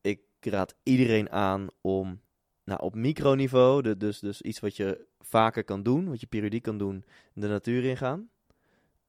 Ik 0.00 0.20
raad 0.40 0.74
iedereen 0.82 1.30
aan 1.30 1.68
om 1.80 2.20
nou, 2.64 2.80
op 2.80 2.94
microniveau, 2.94 3.82
de, 3.82 3.96
dus, 3.96 4.18
dus 4.18 4.42
iets 4.42 4.60
wat 4.60 4.76
je 4.76 5.06
vaker 5.20 5.64
kan 5.64 5.82
doen, 5.82 6.08
wat 6.08 6.20
je 6.20 6.26
periodiek 6.26 6.62
kan 6.62 6.78
doen, 6.78 7.04
de 7.32 7.48
natuur 7.48 7.84
ingaan. 7.84 8.30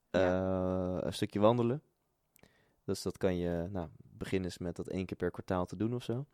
Eh, 0.09 0.97
een 0.99 1.13
stukje 1.13 1.39
wandelen. 1.39 1.81
Dus 2.83 3.01
dat 3.01 3.17
kan 3.17 3.37
je, 3.37 3.67
nou, 3.71 3.89
beginnen 3.97 4.51
met 4.59 4.75
dat 4.75 4.87
één 4.87 5.05
keer 5.05 5.17
per 5.17 5.31
kwartaal 5.31 5.65
te 5.65 5.75
doen 5.75 5.93
of 5.93 6.03
zo. 6.03 6.25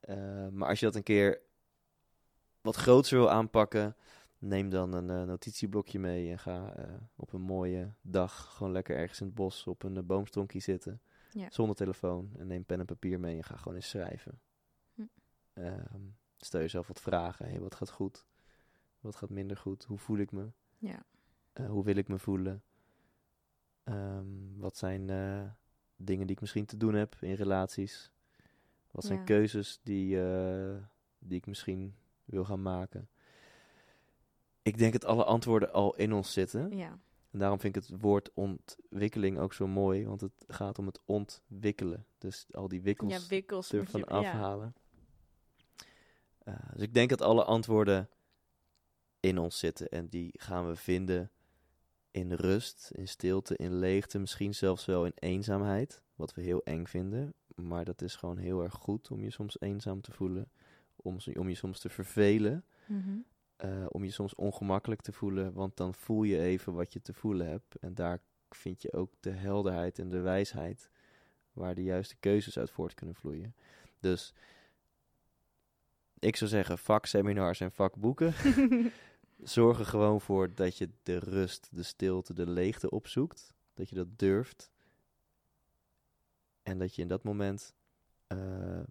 Eh, 0.00 0.48
maar 0.48 0.68
als 0.68 0.80
je 0.80 0.86
dat 0.86 0.94
een 0.94 1.02
keer 1.02 1.40
wat 2.60 2.76
groter 2.76 3.18
wil 3.18 3.30
aanpakken, 3.30 3.96
neem 4.38 4.70
dan 4.70 4.92
een 4.92 5.10
eh, 5.10 5.22
notitieblokje 5.22 5.98
mee 5.98 6.30
en 6.30 6.38
ga 6.38 6.74
eh, 6.74 6.94
op 7.16 7.32
een 7.32 7.40
mooie 7.40 7.94
dag 8.00 8.54
gewoon 8.56 8.72
lekker 8.72 8.96
ergens 8.96 9.20
in 9.20 9.26
het 9.26 9.34
bos 9.34 9.66
op 9.66 9.82
een 9.82 10.06
boomstronkje 10.06 10.60
zitten. 10.60 11.00
Ja. 11.32 11.50
Zonder 11.50 11.76
telefoon. 11.76 12.30
En 12.38 12.46
neem 12.46 12.64
pen 12.64 12.80
en 12.80 12.86
papier 12.86 13.20
mee 13.20 13.36
en 13.36 13.44
ga 13.44 13.56
gewoon 13.56 13.74
eens 13.74 13.88
schrijven. 13.88 14.40
Hm. 14.94 15.02
Ehm, 15.52 16.02
stel 16.36 16.60
jezelf 16.60 16.86
wat 16.86 17.00
vragen. 17.00 17.46
Hey, 17.46 17.60
wat 17.60 17.74
gaat 17.74 17.90
goed? 17.90 18.26
Wat 19.00 19.16
gaat 19.16 19.30
minder 19.30 19.56
goed? 19.56 19.84
Hoe 19.84 19.98
voel 19.98 20.18
ik 20.18 20.32
me? 20.32 20.50
Ja. 20.78 21.04
Hoe 21.68 21.84
wil 21.84 21.96
ik 21.96 22.08
me 22.08 22.18
voelen? 22.18 22.62
Um, 23.84 24.54
wat 24.58 24.76
zijn 24.76 25.10
dingen 25.96 26.26
die 26.26 26.34
ik 26.34 26.40
misschien 26.40 26.66
te 26.66 26.76
doen 26.76 26.94
heb 26.94 27.16
in 27.20 27.34
relaties? 27.34 28.10
Wat 28.90 29.04
zijn 29.04 29.18
ja. 29.18 29.24
keuzes 29.24 29.80
die, 29.82 30.16
uh, 30.16 30.76
die 31.18 31.38
ik 31.38 31.46
misschien 31.46 31.94
wil 32.24 32.44
gaan 32.44 32.62
maken? 32.62 33.08
Ik 34.62 34.78
denk 34.78 34.92
dat 34.92 35.04
alle 35.04 35.24
antwoorden 35.24 35.72
al 35.72 35.96
in 35.96 36.12
ons 36.12 36.32
zitten. 36.32 36.76
Ja. 36.76 36.98
En 37.30 37.38
daarom 37.38 37.60
vind 37.60 37.76
ik 37.76 37.82
het 37.82 38.00
woord 38.00 38.30
ontwikkeling 38.34 39.38
ook 39.38 39.52
zo 39.52 39.66
mooi, 39.66 40.06
want 40.06 40.20
het 40.20 40.44
gaat 40.48 40.78
om 40.78 40.86
het 40.86 41.00
ontwikkelen. 41.04 42.06
Dus 42.18 42.46
al 42.50 42.68
die 42.68 42.82
wikkels, 42.82 43.12
ja, 43.12 43.20
wikkels 43.28 43.72
ervan 43.72 44.00
je, 44.00 44.06
afhalen. 44.06 44.74
Ja. 46.44 46.52
Uh, 46.52 46.72
dus 46.72 46.82
ik 46.82 46.94
denk 46.94 47.10
dat 47.10 47.20
alle 47.20 47.44
antwoorden 47.44 48.08
in 49.20 49.38
ons 49.38 49.58
zitten 49.58 49.88
en 49.88 50.08
die 50.08 50.30
gaan 50.36 50.68
we 50.68 50.76
vinden 50.76 51.30
in 52.16 52.32
rust, 52.32 52.90
in 52.94 53.08
stilte, 53.08 53.56
in 53.56 53.74
leegte, 53.74 54.18
misschien 54.18 54.54
zelfs 54.54 54.84
wel 54.84 55.04
in 55.04 55.12
eenzaamheid, 55.14 56.02
wat 56.14 56.34
we 56.34 56.42
heel 56.42 56.62
eng 56.64 56.86
vinden. 56.86 57.34
Maar 57.54 57.84
dat 57.84 58.02
is 58.02 58.16
gewoon 58.16 58.38
heel 58.38 58.62
erg 58.62 58.74
goed 58.74 59.10
om 59.10 59.22
je 59.22 59.30
soms 59.30 59.60
eenzaam 59.60 60.00
te 60.00 60.12
voelen, 60.12 60.50
om, 60.96 61.18
om 61.34 61.48
je 61.48 61.54
soms 61.54 61.80
te 61.80 61.88
vervelen. 61.88 62.64
Mm 62.86 63.02
-hmm. 63.02 63.24
Uh, 63.64 63.86
om 63.88 64.04
je 64.04 64.10
soms 64.10 64.34
ongemakkelijk 64.34 65.00
te 65.00 65.12
voelen, 65.12 65.52
want 65.52 65.76
dan 65.76 65.94
voel 65.94 66.22
je 66.22 66.40
even 66.40 66.72
wat 66.72 66.92
je 66.92 67.00
te 67.00 67.12
voelen 67.12 67.48
hebt. 67.48 67.76
En 67.80 67.94
daar 67.94 68.20
vind 68.50 68.82
je 68.82 68.92
ook 68.92 69.12
de 69.20 69.30
helderheid 69.30 69.98
en 69.98 70.08
de 70.08 70.20
wijsheid 70.20 70.90
waar 71.52 71.74
de 71.74 71.82
juiste 71.82 72.16
keuzes 72.20 72.58
uit 72.58 72.70
voort 72.70 72.94
kunnen 72.94 73.14
vloeien. 73.14 73.54
Dus 74.00 74.34
ik 76.18 76.36
zou 76.36 76.50
zeggen, 76.50 76.78
vakseminars 76.78 77.60
en 77.60 77.72
vakboeken. 77.72 78.34
Zorg 79.42 79.78
er 79.78 79.86
gewoon 79.86 80.20
voor 80.20 80.54
dat 80.54 80.76
je 80.76 80.90
de 81.02 81.18
rust, 81.18 81.68
de 81.72 81.82
stilte, 81.82 82.34
de 82.34 82.46
leegte 82.46 82.90
opzoekt. 82.90 83.54
Dat 83.74 83.88
je 83.88 83.94
dat 83.94 84.18
durft. 84.18 84.70
En 86.62 86.78
dat 86.78 86.94
je 86.94 87.02
in 87.02 87.08
dat 87.08 87.22
moment 87.22 87.74
uh, 88.28 88.82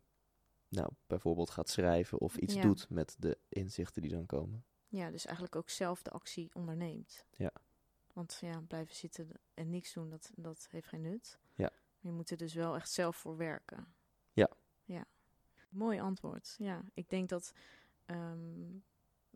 nou, 0.68 0.90
bijvoorbeeld 1.08 1.50
gaat 1.50 1.70
schrijven 1.70 2.20
of 2.20 2.38
iets 2.38 2.54
ja. 2.54 2.62
doet 2.62 2.90
met 2.90 3.16
de 3.20 3.38
inzichten 3.50 4.02
die 4.02 4.12
dan 4.12 4.26
komen. 4.26 4.66
Ja, 4.88 5.12
dus 5.12 5.26
eigenlijk 5.26 5.56
ook 5.56 5.70
zelf 5.70 6.02
de 6.02 6.10
actie 6.10 6.50
onderneemt. 6.54 7.26
Ja. 7.38 7.52
Want 8.14 8.38
ja, 8.42 8.62
blijven 8.62 8.96
zitten 8.96 9.30
en 9.54 9.70
niks 9.70 9.94
doen, 9.94 10.10
dat, 10.10 10.32
dat 10.36 10.68
heeft 10.70 10.88
geen 10.88 11.02
nut. 11.02 11.40
Ja. 11.54 11.72
Je 12.00 12.12
moet 12.12 12.30
er 12.30 12.38
dus 12.38 12.54
wel 12.54 12.76
echt 12.76 12.92
zelf 12.92 13.16
voor 13.16 13.38
werken. 13.38 13.96
Ja. 14.34 14.50
Ja. 14.84 15.06
Mooi 15.70 16.00
antwoord. 16.00 16.56
Ja, 16.58 16.84
ik 16.94 17.10
denk 17.10 17.30
dat, 17.30 17.54
um, 18.06 18.84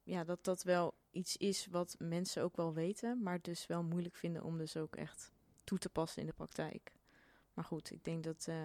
ja, 0.04 0.24
dat 0.24 0.44
dat 0.44 0.64
wel 0.64 0.98
iets 1.12 1.38
is 1.38 1.68
wat 1.72 1.96
mensen 2.00 2.44
ook 2.44 2.56
wel 2.56 2.74
weten, 2.74 3.24
maar 3.24 3.42
dus 3.42 3.68
wel 3.68 3.84
moeilijk 3.84 4.16
vinden 4.16 4.44
om 4.44 4.58
dus 4.58 4.78
ook 4.78 4.96
echt 4.96 5.32
toe 5.64 5.78
te 5.78 5.90
passen 5.90 6.22
in 6.22 6.28
de 6.28 6.34
praktijk. 6.34 6.92
Maar 7.54 7.66
goed, 7.66 7.92
ik 7.92 8.04
denk 8.04 8.24
dat... 8.24 8.46
Uh, 8.50 8.56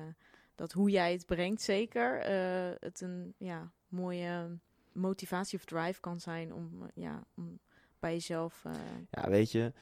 dat 0.54 0.72
hoe 0.72 0.90
jij 0.90 1.12
het 1.12 1.26
brengt, 1.26 1.62
zeker 1.62 2.30
uh, 2.30 2.74
het 2.80 3.00
een 3.00 3.34
ja, 3.38 3.72
mooie 3.88 4.58
motivatie 4.92 5.58
of 5.58 5.64
drive 5.64 6.00
kan 6.00 6.20
zijn 6.20 6.52
om, 6.52 6.82
uh, 6.82 6.88
ja, 6.94 7.24
om 7.34 7.58
bij 7.98 8.12
jezelf. 8.12 8.64
Uh... 8.66 8.72
Ja, 9.10 9.28
weet 9.28 9.52
je, 9.52 9.72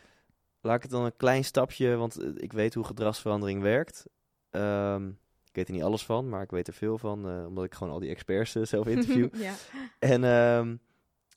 laat 0.61 0.77
ik 0.77 0.83
het 0.83 0.91
dan 0.91 1.05
een 1.05 1.17
klein 1.17 1.45
stapje, 1.45 1.97
want 1.97 2.19
eh, 2.19 2.31
ik 2.37 2.53
weet 2.53 2.75
hoe 2.75 2.85
gedragsverandering 2.85 3.63
werkt. 3.63 4.07
Um, 4.51 5.21
ik 5.45 5.59
weet 5.59 5.69
er 5.69 5.75
niet 5.75 5.83
alles 5.83 6.05
van, 6.05 6.29
maar 6.29 6.43
ik 6.43 6.51
weet 6.51 6.67
er 6.67 6.75
veel 6.75 6.99
van, 6.99 7.47
omdat 7.47 7.65
ik 7.65 7.75
gewoon 7.75 7.93
al 7.93 7.99
die 7.99 8.11
experts 8.11 8.53
zelf 8.53 8.87
interview. 8.97 9.35
ja. 9.35 9.55
En 9.99 10.25
um, 10.25 10.81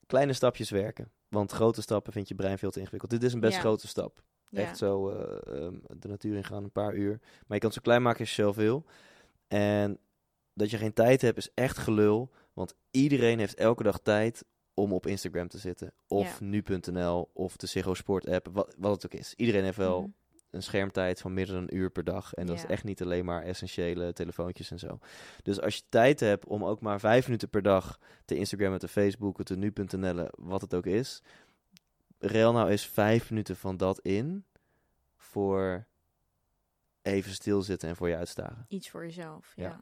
kleine 0.06 0.34
stapjes 0.34 0.70
werken, 0.70 1.12
want 1.36 1.52
grote 1.52 1.82
stappen 1.82 2.14
vindt 2.14 2.30
je 2.30 2.36
brein 2.36 2.58
veel 2.58 2.72
te 2.72 2.80
ingewikkeld. 2.80 3.12
Dit 3.12 3.24
is 3.24 3.34
een 3.34 3.40
best 3.40 3.54
ja. 3.54 3.60
grote 3.60 3.88
stap. 3.88 4.24
Echt 4.52 4.78
zo 4.78 5.10
um, 5.48 5.82
de 6.00 6.08
natuur 6.08 6.36
in 6.36 6.44
gaan, 6.44 6.64
een 6.64 6.72
paar 6.72 6.96
uur. 6.96 7.20
Maar 7.20 7.44
je 7.48 7.60
kan 7.60 7.70
het 7.70 7.74
zo 7.74 7.82
klein 7.82 8.02
maken 8.02 8.20
als 8.20 8.36
je 8.36 8.42
zelf 8.42 8.56
wil. 8.56 8.86
En 9.48 10.00
dat 10.54 10.70
je 10.70 10.78
geen 10.78 10.94
tijd 10.94 11.22
hebt 11.22 11.38
is 11.38 11.50
echt 11.54 11.78
gelul. 11.78 12.32
Want 12.54 12.76
iedereen 12.92 13.40
heeft 13.40 13.56
elke 13.56 13.84
dag 13.84 14.00
tijd 14.00 14.46
om 14.74 14.94
op 14.94 15.08
Instagram 15.08 15.48
te 15.48 15.58
zitten. 15.58 15.94
Of 16.08 16.40
ja. 16.40 16.46
nu.nl 16.46 17.30
of 17.34 17.58
de 17.58 17.68
Ziggo 17.68 17.94
Sport 17.94 18.28
app. 18.28 18.48
Wat, 18.52 18.76
wat 18.78 18.92
het 18.92 19.06
ook 19.06 19.20
is. 19.20 19.34
Iedereen 19.36 19.64
heeft 19.64 19.78
wel 19.78 20.02
Mhm. 20.02 20.10
Een 20.56 20.64
schermtijd 20.64 21.22
van 21.22 21.34
meer 21.34 21.46
dan 21.46 21.56
een 21.56 21.76
uur 21.76 21.90
per 21.90 22.04
dag. 22.04 22.34
En 22.34 22.46
dat 22.46 22.56
Ja. 22.58 22.64
is 22.64 22.70
echt 22.70 22.84
niet 22.84 23.02
alleen 23.02 23.26
maar 23.26 23.44
essentiële 23.44 24.14
telefoontjes 24.14 24.72
en 24.72 24.80
zo. 24.80 25.00
Dus 25.44 25.62
als 25.62 25.76
je 25.76 25.82
tijd 25.90 26.20
hebt 26.20 26.46
om 26.46 26.64
ook 26.64 26.82
maar 26.82 27.00
vijf 27.00 27.26
minuten 27.26 27.50
per 27.50 27.62
dag 27.62 28.00
te 28.26 28.36
Instagrammen, 28.36 28.80
te 28.80 28.88
Facebooken, 28.88 29.46
te 29.46 29.56
nu.nl, 29.58 30.28
wat 30.32 30.62
het 30.62 30.74
ook 30.74 30.86
is. 30.86 31.22
Rel 32.20 32.54
nou 32.54 32.70
eens 32.70 32.88
vijf 32.88 33.30
minuten 33.30 33.56
van 33.56 33.78
dat 33.78 34.00
in 34.00 34.46
voor 35.18 35.86
even 37.02 37.32
stilzitten 37.32 37.90
en 37.90 37.96
voor 37.96 38.10
je 38.10 38.16
uitstaren. 38.16 38.66
Iets 38.68 38.90
voor 38.90 39.04
jezelf. 39.04 39.54
Ja. 39.56 39.82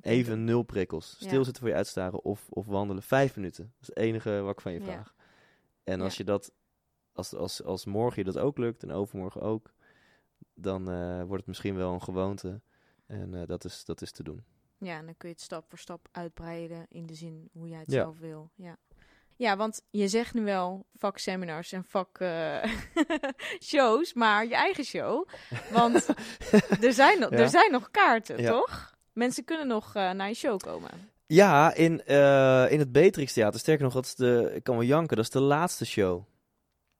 Even 0.00 0.44
nul 0.44 0.62
prikkels. 0.62 1.16
Ja. 1.18 1.26
Stilzitten 1.26 1.62
voor 1.62 1.70
je 1.70 1.76
uitstaren 1.76 2.24
of, 2.24 2.46
of 2.48 2.66
wandelen. 2.66 3.02
Vijf 3.02 3.36
minuten. 3.36 3.64
Dat 3.64 3.80
is 3.80 3.86
het 3.86 3.96
enige 3.96 4.40
wat 4.40 4.52
ik 4.52 4.60
van 4.60 4.72
je 4.72 4.80
vraag. 4.80 5.14
En 5.84 6.00
als 6.00 6.16
je 6.16 6.24
dat, 6.24 6.52
als, 7.12 7.34
als, 7.34 7.62
als 7.62 7.84
morgen 7.84 8.24
je 8.24 8.32
dat 8.32 8.42
ook 8.42 8.58
lukt 8.58 8.82
en 8.82 8.90
overmorgen 8.92 9.40
ook, 9.40 9.72
dan 10.54 10.90
eh, 10.90 11.16
wordt 11.18 11.36
het 11.36 11.46
misschien 11.46 11.76
wel 11.76 11.92
een 11.92 12.02
gewoonte. 12.02 12.60
En 13.06 13.34
eh, 13.34 13.46
dat, 13.46 13.64
is, 13.64 13.84
dat 13.84 14.02
is 14.02 14.12
te 14.12 14.22
doen. 14.22 14.44
Ja, 14.78 14.96
en 14.98 15.04
dan 15.04 15.16
kun 15.16 15.28
je 15.28 15.34
het 15.34 15.44
stap 15.44 15.64
voor 15.68 15.78
stap 15.78 16.08
uitbreiden 16.12 16.86
in 16.88 17.06
de 17.06 17.14
zin 17.14 17.48
hoe 17.52 17.68
jij 17.68 17.78
het 17.78 17.90
Ja. 17.90 18.02
zelf 18.02 18.18
wil. 18.18 18.50
Ja. 18.54 18.76
Ja, 19.36 19.56
want 19.56 19.82
je 19.90 20.08
zegt 20.08 20.34
nu 20.34 20.42
wel 20.44 20.86
vakseminars 20.94 21.72
en 21.72 21.84
vak 21.84 22.18
eh, 22.18 22.62
shows, 23.72 24.14
maar 24.14 24.46
je 24.46 24.54
eigen 24.54 24.84
show. 24.84 25.28
Want 25.72 26.06
er 26.86 26.92
zijn, 26.92 27.18
Ja. 27.18 27.30
er 27.30 27.48
zijn 27.48 27.70
nog 27.72 27.90
kaarten, 27.90 28.40
Ja. 28.42 28.50
toch? 28.50 28.94
Mensen 29.12 29.44
kunnen 29.44 29.66
nog 29.66 29.94
naar 29.94 30.28
je 30.28 30.34
show 30.34 30.58
komen. 30.58 30.90
Ja, 31.26 31.74
in, 31.74 32.04
in 32.70 32.78
het 32.78 32.92
Beatrix 32.92 33.32
Theater. 33.32 33.60
Sterker 33.60 33.84
nog, 33.84 33.92
dat 33.94 34.04
is 34.04 34.14
de, 34.14 34.52
ik 34.54 34.62
kan 34.64 34.76
wel 34.76 34.86
janken, 34.86 35.16
dat 35.16 35.24
is 35.24 35.30
de 35.30 35.40
laatste 35.40 35.86
show. 35.86 36.24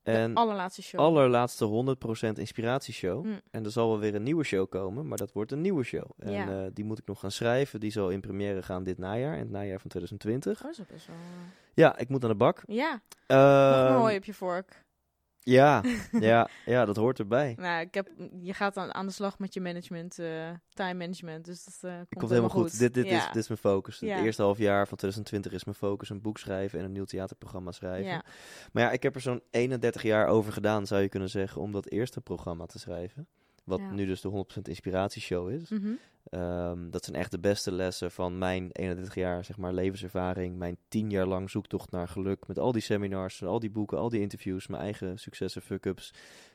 En 0.03 0.34
de 0.34 0.40
allerlaatste 0.40 0.82
show. 0.82 1.00
allerlaatste 1.00 1.94
100% 2.34 2.38
inspiratieshow. 2.38 3.24
Mm. 3.24 3.40
En 3.50 3.64
er 3.64 3.70
zal 3.70 3.88
wel 3.88 3.98
weer 3.98 4.14
een 4.14 4.22
nieuwe 4.22 4.44
show 4.44 4.68
komen, 4.70 5.09
maar 5.09 5.18
dat 5.18 5.32
wordt 5.32 5.53
een 5.53 5.61
nieuwe 5.61 5.82
show. 5.84 6.11
En 6.18 6.32
Ja. 6.32 6.48
eh, 6.64 6.70
die 6.72 6.84
moet 6.84 6.98
ik 6.98 7.07
nog 7.07 7.20
gaan 7.20 7.30
schrijven. 7.30 7.80
Die 7.80 7.90
zal 7.90 8.11
in 8.11 8.20
première 8.20 8.62
gaan 8.62 8.84
dit 8.84 8.98
najaar, 8.98 9.32
in 9.34 9.38
het 9.40 9.50
najaar 9.50 9.80
van 9.80 9.90
2020. 9.90 10.59
Oh, 10.59 10.62
dat 10.62 10.78
is 10.78 10.86
best 10.92 11.07
wel... 11.07 11.16
eh, 11.16 11.22
Ja, 11.74 11.98
ik 11.98 12.09
moet 12.09 12.22
aan 12.22 12.30
de 12.30 12.36
bak. 12.36 12.62
Ja, 12.66 12.90
nog 13.26 13.38
Ehm, 13.86 13.92
mooi 13.98 14.16
op 14.16 14.24
je 14.24 14.34
vork. 14.34 14.81
Ja, 15.45 15.82
ja, 16.20 16.49
ja, 16.64 16.84
dat 16.84 16.97
hoort 16.97 17.18
erbij. 17.18 17.55
Nou, 17.59 17.80
ik 17.80 17.95
heb, 17.95 18.09
je 18.40 18.55
gaat 18.55 18.76
aan, 18.76 18.95
aan 18.95 19.07
de 19.07 19.12
slag 19.12 19.38
met 19.38 19.55
je 19.55 19.61
management, 19.61 20.18
eh, 20.18 20.51
time 20.68 20.95
management. 20.95 21.45
Dus 21.45 21.64
dat 21.64 21.90
eh, 21.90 21.97
komt, 21.97 22.09
Komt 22.09 22.28
helemaal 22.28 22.51
goed. 22.51 22.78
Dit, 22.78 22.95
dit, 22.95 23.07
ja. 23.07 23.16
is, 23.16 23.26
dit 23.26 23.43
is 23.43 23.49
mijn 23.49 23.61
focus. 23.61 23.99
Ja. 23.99 24.16
Het 24.16 24.24
eerste 24.24 24.43
half 24.43 24.59
jaar 24.59 24.88
van 24.88 24.97
2020 24.97 25.53
is 25.53 25.64
mijn 25.64 25.76
focus 25.76 26.11
een 26.11 26.20
boek 26.20 26.38
schrijven 26.38 26.78
en 26.78 26.84
een 26.84 26.93
nieuw 26.93 27.05
theaterprogramma 27.05 27.72
schrijven. 27.72 28.11
Ja. 28.11 28.24
Maar 28.72 28.82
ja, 28.82 28.90
ik 28.90 29.03
heb 29.03 29.14
er 29.14 29.20
zo'n 29.20 29.43
31 29.51 30.03
jaar 30.03 30.26
over 30.26 30.53
gedaan, 30.53 30.86
zou 30.86 31.03
je 31.03 31.09
kunnen 31.09 31.30
zeggen, 31.30 31.61
om 31.61 31.72
dat 31.72 31.88
eerste 31.88 32.20
programma 32.20 32.66
te 32.66 32.78
schrijven. 32.78 33.28
Wat 33.64 33.78
Ja. 33.78 33.90
nu 33.90 34.06
dus 34.06 34.20
de 34.20 34.28
100% 34.28 34.68
inspiratieshow 34.68 35.50
is. 35.50 35.68
Mhm. 35.70 35.90
Ehm, 36.24 36.90
dat 36.90 37.04
zijn 37.04 37.16
echt 37.16 37.30
de 37.30 37.38
beste 37.38 37.72
lessen 37.72 38.10
van 38.10 38.38
mijn 38.38 38.70
31 38.72 39.14
jaar 39.14 39.44
zeg 39.44 39.56
maar, 39.56 39.72
levenservaring. 39.72 40.56
Mijn 40.56 40.76
10 40.88 41.10
jaar 41.10 41.26
lang 41.26 41.50
zoektocht 41.50 41.90
naar 41.90 42.08
geluk. 42.08 42.46
Met 42.46 42.58
al 42.58 42.72
die 42.72 42.82
seminars, 42.82 43.42
al 43.44 43.58
die 43.60 43.70
boeken, 43.70 43.98
al 43.98 44.08
die 44.08 44.20
interviews. 44.20 44.66
Mijn 44.66 44.82
eigen 44.82 45.18
successen, 45.18 45.62
fuck-ups. 45.62 46.14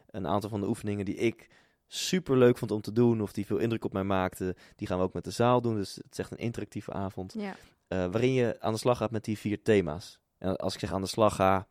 Een 0.09 0.27
aantal 0.27 0.49
van 0.49 0.61
de 0.61 0.67
oefeningen 0.67 1.05
die 1.05 1.15
ik 1.15 1.47
super 1.87 2.37
leuk 2.37 2.57
vond 2.57 2.71
om 2.71 2.81
te 2.81 2.91
doen. 2.91 3.21
Of 3.21 3.31
die 3.33 3.45
veel 3.45 3.57
indruk 3.57 3.85
op 3.85 3.93
mij 3.93 4.03
maakten. 4.03 4.55
Die 4.75 4.87
gaan 4.87 4.97
we 4.97 5.03
ook 5.03 5.13
met 5.13 5.23
de 5.23 5.31
zaal 5.31 5.61
doen. 5.61 5.75
Dus 5.75 5.95
het 5.95 6.05
is 6.11 6.17
echt 6.19 6.31
een 6.31 6.37
interactieve 6.37 6.91
avond. 6.91 7.33
ja. 7.33 7.55
eh, 7.87 7.97
waarin 8.05 8.33
je 8.33 8.55
aan 8.59 8.73
de 8.73 8.79
slag 8.79 8.97
gaat 8.97 9.11
met 9.11 9.23
die 9.23 9.37
vier 9.37 9.61
thema's. 9.61 10.19
En 10.37 10.55
als 10.55 10.73
ik 10.73 10.79
zeg 10.79 10.93
aan 10.93 11.01
de 11.01 11.07
slag 11.07 11.35
ga, 11.35 11.67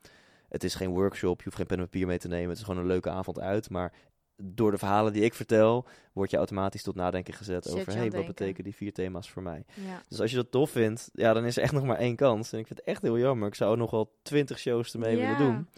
het 0.49 0.65
is 0.65 0.75
geen 0.75 0.91
workshop, 0.91 1.39
je 1.39 1.45
hoeft 1.45 1.57
geen 1.57 1.67
pen 1.67 1.79
en 1.79 1.85
papier 1.85 2.07
mee 2.07 2.19
te 2.19 2.29
nemen, 2.29 2.49
het 2.49 2.59
is 2.59 2.65
gewoon 2.65 2.81
een 2.81 2.87
leuke 2.87 3.11
avond 3.11 3.41
uit. 3.41 3.71
Maar 3.71 3.93
door 4.37 4.71
de 4.71 4.79
verhalen 4.79 5.13
die 5.13 5.23
ik 5.23 5.35
vertel, 5.35 5.87
word 6.13 6.31
je 6.31 6.37
automatisch 6.37 6.83
tot 6.83 6.95
nadenken 6.95 7.35
gezet 7.35 7.65
Zet 7.65 7.75
over, 7.75 7.93
hey, 7.95 8.05
het 8.05 8.15
wat 8.15 8.27
betekenen 8.27 8.65
die 8.65 8.75
vier 8.75 8.93
thema's 8.93 9.31
voor 9.31 9.43
mij? 9.43 9.65
ja. 9.75 10.03
Dus 10.09 10.21
als 10.21 10.31
je 10.31 10.37
dat 10.37 10.51
tof 10.51 10.71
vindt, 10.71 11.11
ja, 11.13 11.33
dan 11.33 11.45
is 11.45 11.57
er 11.57 11.63
echt 11.63 11.73
nog 11.73 11.85
maar 11.85 11.99
één 11.99 12.17
kans. 12.17 12.53
En 12.53 12.59
ik 12.59 12.67
vind 12.67 12.79
het 12.79 12.89
echt 12.89 13.03
heel 13.03 13.19
jammer. 13.19 13.49
Ik 13.49 13.55
zou 13.55 13.77
nog 13.77 13.91
wel 13.91 14.17
twintig 14.23 14.59
shows 14.59 14.93
ermee 14.93 15.17
Ja. 15.17 15.23
willen 15.23 15.39
doen. 15.39 15.69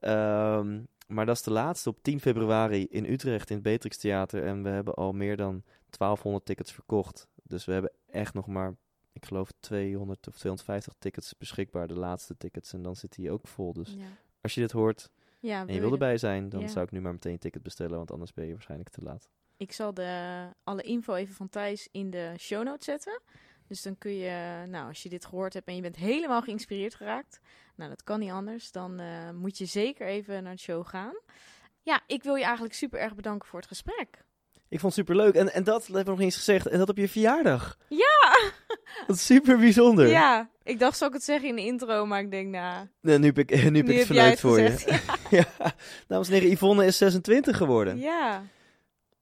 Ehm, 0.00 0.80
maar 1.06 1.26
dat 1.26 1.36
is 1.36 1.42
de 1.42 1.50
laatste 1.52 1.88
op 1.88 2.02
10 2.02 2.20
februari 2.20 2.86
in 2.90 3.04
Utrecht 3.04 3.48
in 3.50 3.54
het 3.54 3.64
Beatrix 3.64 3.96
Theater. 3.96 4.44
En 4.44 4.62
we 4.62 4.68
hebben 4.68 4.94
al 4.94 5.12
meer 5.12 5.36
dan 5.36 5.62
1200 5.90 6.44
tickets 6.44 6.72
verkocht. 6.72 7.28
Dus 7.42 7.64
we 7.64 7.72
hebben 7.72 7.92
echt 8.10 8.34
nog 8.34 8.46
maar, 8.46 8.74
ik 9.12 9.24
geloof, 9.26 9.48
200 9.60 10.26
of 10.28 10.34
250 10.36 10.94
tickets 10.98 11.38
beschikbaar. 11.38 11.86
De 11.88 11.94
laatste 11.94 12.36
tickets. 12.36 12.72
En 12.72 12.82
dan 12.82 12.96
zit 12.96 13.14
die 13.14 13.30
ook 13.30 13.46
vol. 13.48 13.72
Dus 13.72 13.94
ja. 13.98 14.04
als 14.40 14.54
je 14.54 14.60
dit 14.60 14.72
hoort 14.72 15.10
ja 15.40 15.60
en 15.66 15.74
je 15.74 15.80
wil 15.80 15.92
erbij 15.92 16.18
zijn, 16.18 16.48
dan 16.48 16.60
Ja. 16.60 16.66
zou 16.68 16.84
ik 16.84 16.90
nu 16.90 17.00
maar 17.00 17.12
meteen 17.12 17.32
een 17.32 17.38
ticket 17.38 17.62
bestellen. 17.62 17.96
Want 17.96 18.10
anders 18.12 18.32
ben 18.32 18.46
je 18.46 18.52
waarschijnlijk 18.52 18.90
te 18.90 19.02
laat. 19.02 19.28
Ik 19.56 19.72
zal 19.72 19.94
de, 19.94 20.42
alle 20.64 20.82
info 20.82 21.14
even 21.14 21.34
van 21.34 21.48
Thijs 21.48 21.88
in 21.92 22.10
de 22.10 22.34
show 22.38 22.64
notes 22.64 22.84
zetten. 22.84 23.20
Dus 23.66 23.82
dan 23.82 23.98
kun 23.98 24.16
je, 24.16 24.64
nou, 24.66 24.88
als 24.88 25.02
je 25.02 25.08
dit 25.08 25.24
gehoord 25.24 25.54
hebt 25.54 25.66
en 25.68 25.74
je 25.74 25.80
bent 25.82 25.96
helemaal 25.96 26.42
geïnspireerd 26.42 26.94
geraakt, 26.94 27.40
nou, 27.76 27.90
dat 27.90 28.04
kan 28.04 28.20
niet 28.20 28.30
anders, 28.30 28.72
dan 28.72 28.98
eh, 29.00 29.30
moet 29.30 29.58
je 29.58 29.64
zeker 29.64 30.06
even 30.06 30.42
naar 30.42 30.54
de 30.54 30.60
show 30.60 30.86
gaan. 30.86 31.14
Ja, 31.82 32.00
ik 32.06 32.22
wil 32.22 32.34
je 32.34 32.44
eigenlijk 32.44 32.74
super 32.74 33.00
erg 33.00 33.14
bedanken 33.14 33.48
voor 33.48 33.58
het 33.58 33.68
gesprek. 33.68 34.24
Ik 34.68 34.80
vond 34.80 34.96
het 34.96 35.06
super 35.06 35.24
leuk. 35.24 35.34
En, 35.34 35.52
en 35.52 35.64
dat 35.64 35.86
hebben 35.86 36.04
we 36.04 36.10
nog 36.10 36.20
eens 36.20 36.36
gezegd. 36.36 36.66
En 36.66 36.78
dat 36.78 36.88
op 36.88 36.96
je 36.96 37.08
verjaardag. 37.08 37.76
Ja! 37.88 38.50
Dat 39.06 39.16
is 39.16 39.26
super 39.26 39.58
bijzonder. 39.58 40.08
Ja, 40.08 40.50
ik 40.70 40.78
dacht, 40.78 40.98
zal 40.98 41.08
ik 41.08 41.14
het 41.14 41.22
zeggen 41.24 41.48
in 41.48 41.56
de 41.56 41.64
intro, 41.64 42.06
maar 42.06 42.20
ik 42.20 42.30
denk, 42.30 42.48
nou, 42.50 42.86
Nee, 43.00 43.18
nu 43.18 43.26
heb 43.26 43.38
ik, 43.38 43.50
nu 43.70 43.76
heb 43.76 43.88
ik 43.88 43.96
het 43.96 44.06
verneukt 44.06 44.40
voor 44.40 44.58
gezegd. 44.58 44.84
je. 45.30 45.36
ja. 45.60 45.72
Dames 46.06 46.28
en 46.28 46.34
heren, 46.34 46.50
Yvonne 46.50 46.86
is 46.86 46.98
26 46.98 47.56
geworden. 47.56 47.98
Ja, 47.98 48.42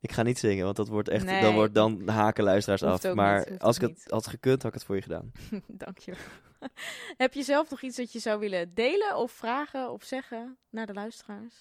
Ik 0.01 0.13
ga 0.13 0.23
niet 0.23 0.39
zingen, 0.39 0.65
want 0.65 0.77
dat 0.77 0.89
wordt 0.89 1.09
echt, 1.09 1.25
Nee. 1.25 1.41
dan, 1.41 1.55
wordt, 1.55 1.75
dan 1.75 2.09
haken 2.09 2.45
luisteraars 2.45 2.81
Hoeft 2.81 3.05
af. 3.05 3.15
Maar 3.15 3.47
niet, 3.51 3.61
als 3.61 3.77
ik 3.77 3.83
het 3.83 3.91
niet. 3.91 4.05
had 4.11 4.27
gekund, 4.27 4.63
had 4.63 4.73
ik 4.73 4.79
het 4.79 4.87
voor 4.87 4.97
je 4.97 5.03
gedaan. 5.03 5.33
dank 5.85 5.99
je. 5.99 6.13
Heb 7.17 7.35
je 7.35 7.43
zelf 7.43 7.71
nog 7.71 7.83
iets 7.83 7.97
dat 7.97 8.13
je 8.13 8.19
zou 8.19 8.39
willen 8.41 8.75
delen 8.75 9.17
of 9.17 9.33
vragen 9.33 9.91
of 9.93 10.03
zeggen 10.05 10.57
naar 10.71 10.87
de 10.87 10.93
luisteraars? 10.93 11.55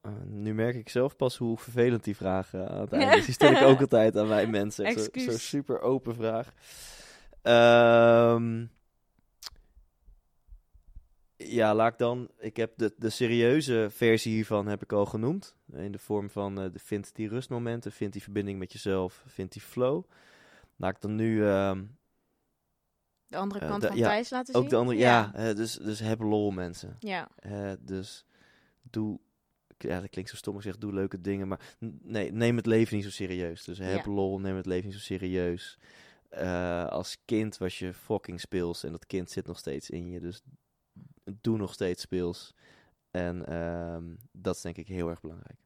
Eh, 0.00 0.12
nu 0.24 0.54
merk 0.54 0.74
ik 0.74 0.88
zelf 0.88 1.16
pas 1.16 1.36
hoe 1.36 1.58
vervelend 1.58 2.04
die 2.04 2.16
vragen 2.16 2.68
aan 2.70 2.80
het 2.80 2.92
einde 2.92 3.16
is. 3.16 3.24
Die 3.24 3.34
stel 3.34 3.52
ik 3.52 3.62
ook 3.62 3.80
altijd 3.80 4.16
aan 4.16 4.28
wij 4.28 4.46
mensen. 4.46 4.84
Echt 4.84 4.94
Zo, 4.98 5.04
Excuus. 5.04 5.24
zo 5.24 5.38
super 5.38 5.80
open 5.80 6.14
vraag. 6.14 6.52
Ehm, 7.42 8.64
ja, 11.36 11.74
laat 11.74 11.92
ik 11.92 11.98
dan... 11.98 12.30
Ik 12.38 12.56
heb 12.56 12.72
de, 12.76 12.94
de 12.96 13.10
serieuze 13.10 13.86
versie 13.90 14.32
hiervan 14.34 14.66
heb 14.66 14.82
ik 14.82 14.92
al 14.92 15.06
genoemd. 15.06 15.56
In 15.72 15.92
de 15.92 15.98
vorm 15.98 16.30
van 16.30 16.60
eh, 16.60 16.72
de 16.72 16.78
vind 16.78 17.14
die 17.14 17.28
rustmomenten, 17.28 17.92
vind 17.92 18.12
die 18.12 18.22
verbinding 18.22 18.58
met 18.58 18.72
jezelf, 18.72 19.22
vind 19.26 19.52
die 19.52 19.62
flow. 19.62 20.04
Laat 20.76 20.94
ik 20.94 21.00
dan 21.00 21.14
nu... 21.14 21.46
ehm, 21.46 21.84
De 23.26 23.36
andere 23.36 23.60
Eh, 23.60 23.68
kant 23.68 23.84
van 23.86 23.96
ja, 23.96 24.08
Thijs 24.08 24.30
laten 24.30 24.54
zien? 24.54 24.62
ook 24.62 24.70
de 24.70 24.76
andere... 24.76 24.98
Ja, 24.98 25.52
dus, 25.54 25.74
dus 25.74 26.00
heb 26.00 26.20
lol 26.20 26.50
mensen. 26.50 26.96
Ja, 26.98 27.28
dus 27.80 28.24
doe. 28.82 29.18
Ja, 29.78 30.00
dat 30.00 30.10
klinkt 30.10 30.30
zo 30.30 30.36
stom. 30.36 30.56
Ik 30.56 30.62
zeg 30.62 30.76
doe 30.78 30.92
leuke 30.92 31.20
dingen. 31.20 31.48
Maar 31.48 31.76
nee, 32.02 32.32
neem 32.32 32.56
het 32.56 32.66
leven 32.66 32.96
niet 32.96 33.04
zo 33.04 33.10
serieus. 33.10 33.64
Dus 33.64 33.78
heb 33.78 34.04
Ja. 34.04 34.10
lol, 34.12 34.40
neem 34.40 34.56
het 34.56 34.66
leven 34.66 34.84
niet 34.86 34.94
zo 34.94 35.00
serieus. 35.02 35.78
Eh, 36.28 36.86
als 36.86 37.16
kind 37.24 37.58
was 37.58 37.78
je 37.78 37.94
fucking 37.94 38.40
speels. 38.40 38.84
En 38.84 38.92
dat 38.92 39.06
kind 39.06 39.30
zit 39.30 39.46
nog 39.46 39.58
steeds 39.58 39.90
in 39.90 40.10
je. 40.10 40.20
Dus 40.20 40.42
doe 41.40 41.56
nog 41.56 41.72
steeds 41.72 42.02
speels. 42.02 42.54
En 43.10 43.46
ehm, 43.46 44.04
dat 44.32 44.54
is 44.56 44.60
denk 44.60 44.76
ik 44.76 44.86
heel 44.86 45.08
erg 45.08 45.20
belangrijk. 45.20 45.58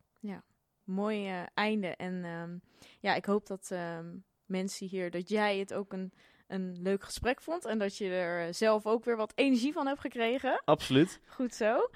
mooi 0.84 1.28
eh, 1.28 1.42
einde. 1.54 1.88
En 1.96 2.24
ehm, 2.24 2.58
ja, 3.00 3.14
ik 3.14 3.24
hoop 3.24 3.46
dat 3.46 3.68
ehm, 3.70 4.16
mensen 4.44 4.86
hier, 4.86 5.10
dat 5.10 5.28
jij 5.28 5.58
het 5.58 5.74
ook 5.74 5.92
een, 5.92 6.12
een 6.46 6.82
leuk 6.82 7.04
gesprek 7.04 7.40
vond. 7.40 7.64
En 7.64 7.78
dat 7.78 7.96
je 7.96 8.08
er 8.08 8.54
zelf 8.54 8.86
ook 8.86 9.04
weer 9.04 9.16
wat 9.16 9.32
energie 9.34 9.72
van 9.72 9.86
hebt 9.86 10.00
gekregen. 10.00 10.62
Absoluut. 10.64 11.20
Goed 11.26 11.54
zo. 11.54 11.88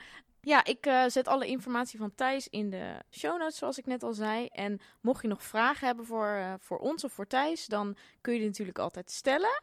Ja, 0.44 0.64
ik 0.64 0.86
eh, 0.86 1.04
zet 1.06 1.28
alle 1.28 1.46
informatie 1.46 1.98
van 1.98 2.14
Thijs 2.14 2.48
in 2.48 2.70
de 2.70 2.94
show 3.10 3.38
notes, 3.38 3.56
zoals 3.56 3.78
ik 3.78 3.86
net 3.86 4.02
al 4.02 4.12
zei. 4.12 4.46
En 4.46 4.80
mocht 5.00 5.22
je 5.22 5.28
nog 5.28 5.42
vragen 5.42 5.86
hebben 5.86 6.06
voor, 6.06 6.26
eh, 6.26 6.54
voor 6.58 6.78
ons 6.78 7.04
of 7.04 7.12
voor 7.12 7.26
Thijs, 7.26 7.66
dan 7.66 7.96
kun 8.20 8.32
je 8.32 8.38
die 8.38 8.48
natuurlijk 8.48 8.78
altijd 8.78 9.10
stellen. 9.10 9.62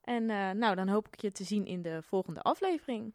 En 0.00 0.30
eh, 0.30 0.50
nou, 0.50 0.74
dan 0.74 0.88
hoop 0.88 1.08
ik 1.10 1.20
je 1.20 1.32
te 1.32 1.44
zien 1.44 1.66
in 1.66 1.82
de 1.82 2.02
volgende 2.02 2.40
aflevering. 2.40 3.14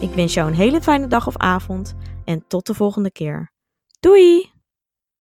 Ik 0.00 0.14
wens 0.14 0.34
jou 0.34 0.48
een 0.48 0.54
hele 0.54 0.82
fijne 0.82 1.06
dag 1.06 1.26
of 1.26 1.36
avond 1.36 1.94
en 2.24 2.44
tot 2.46 2.66
de 2.66 2.74
volgende 2.74 3.10
keer. 3.10 3.52
Doei! 4.00 4.55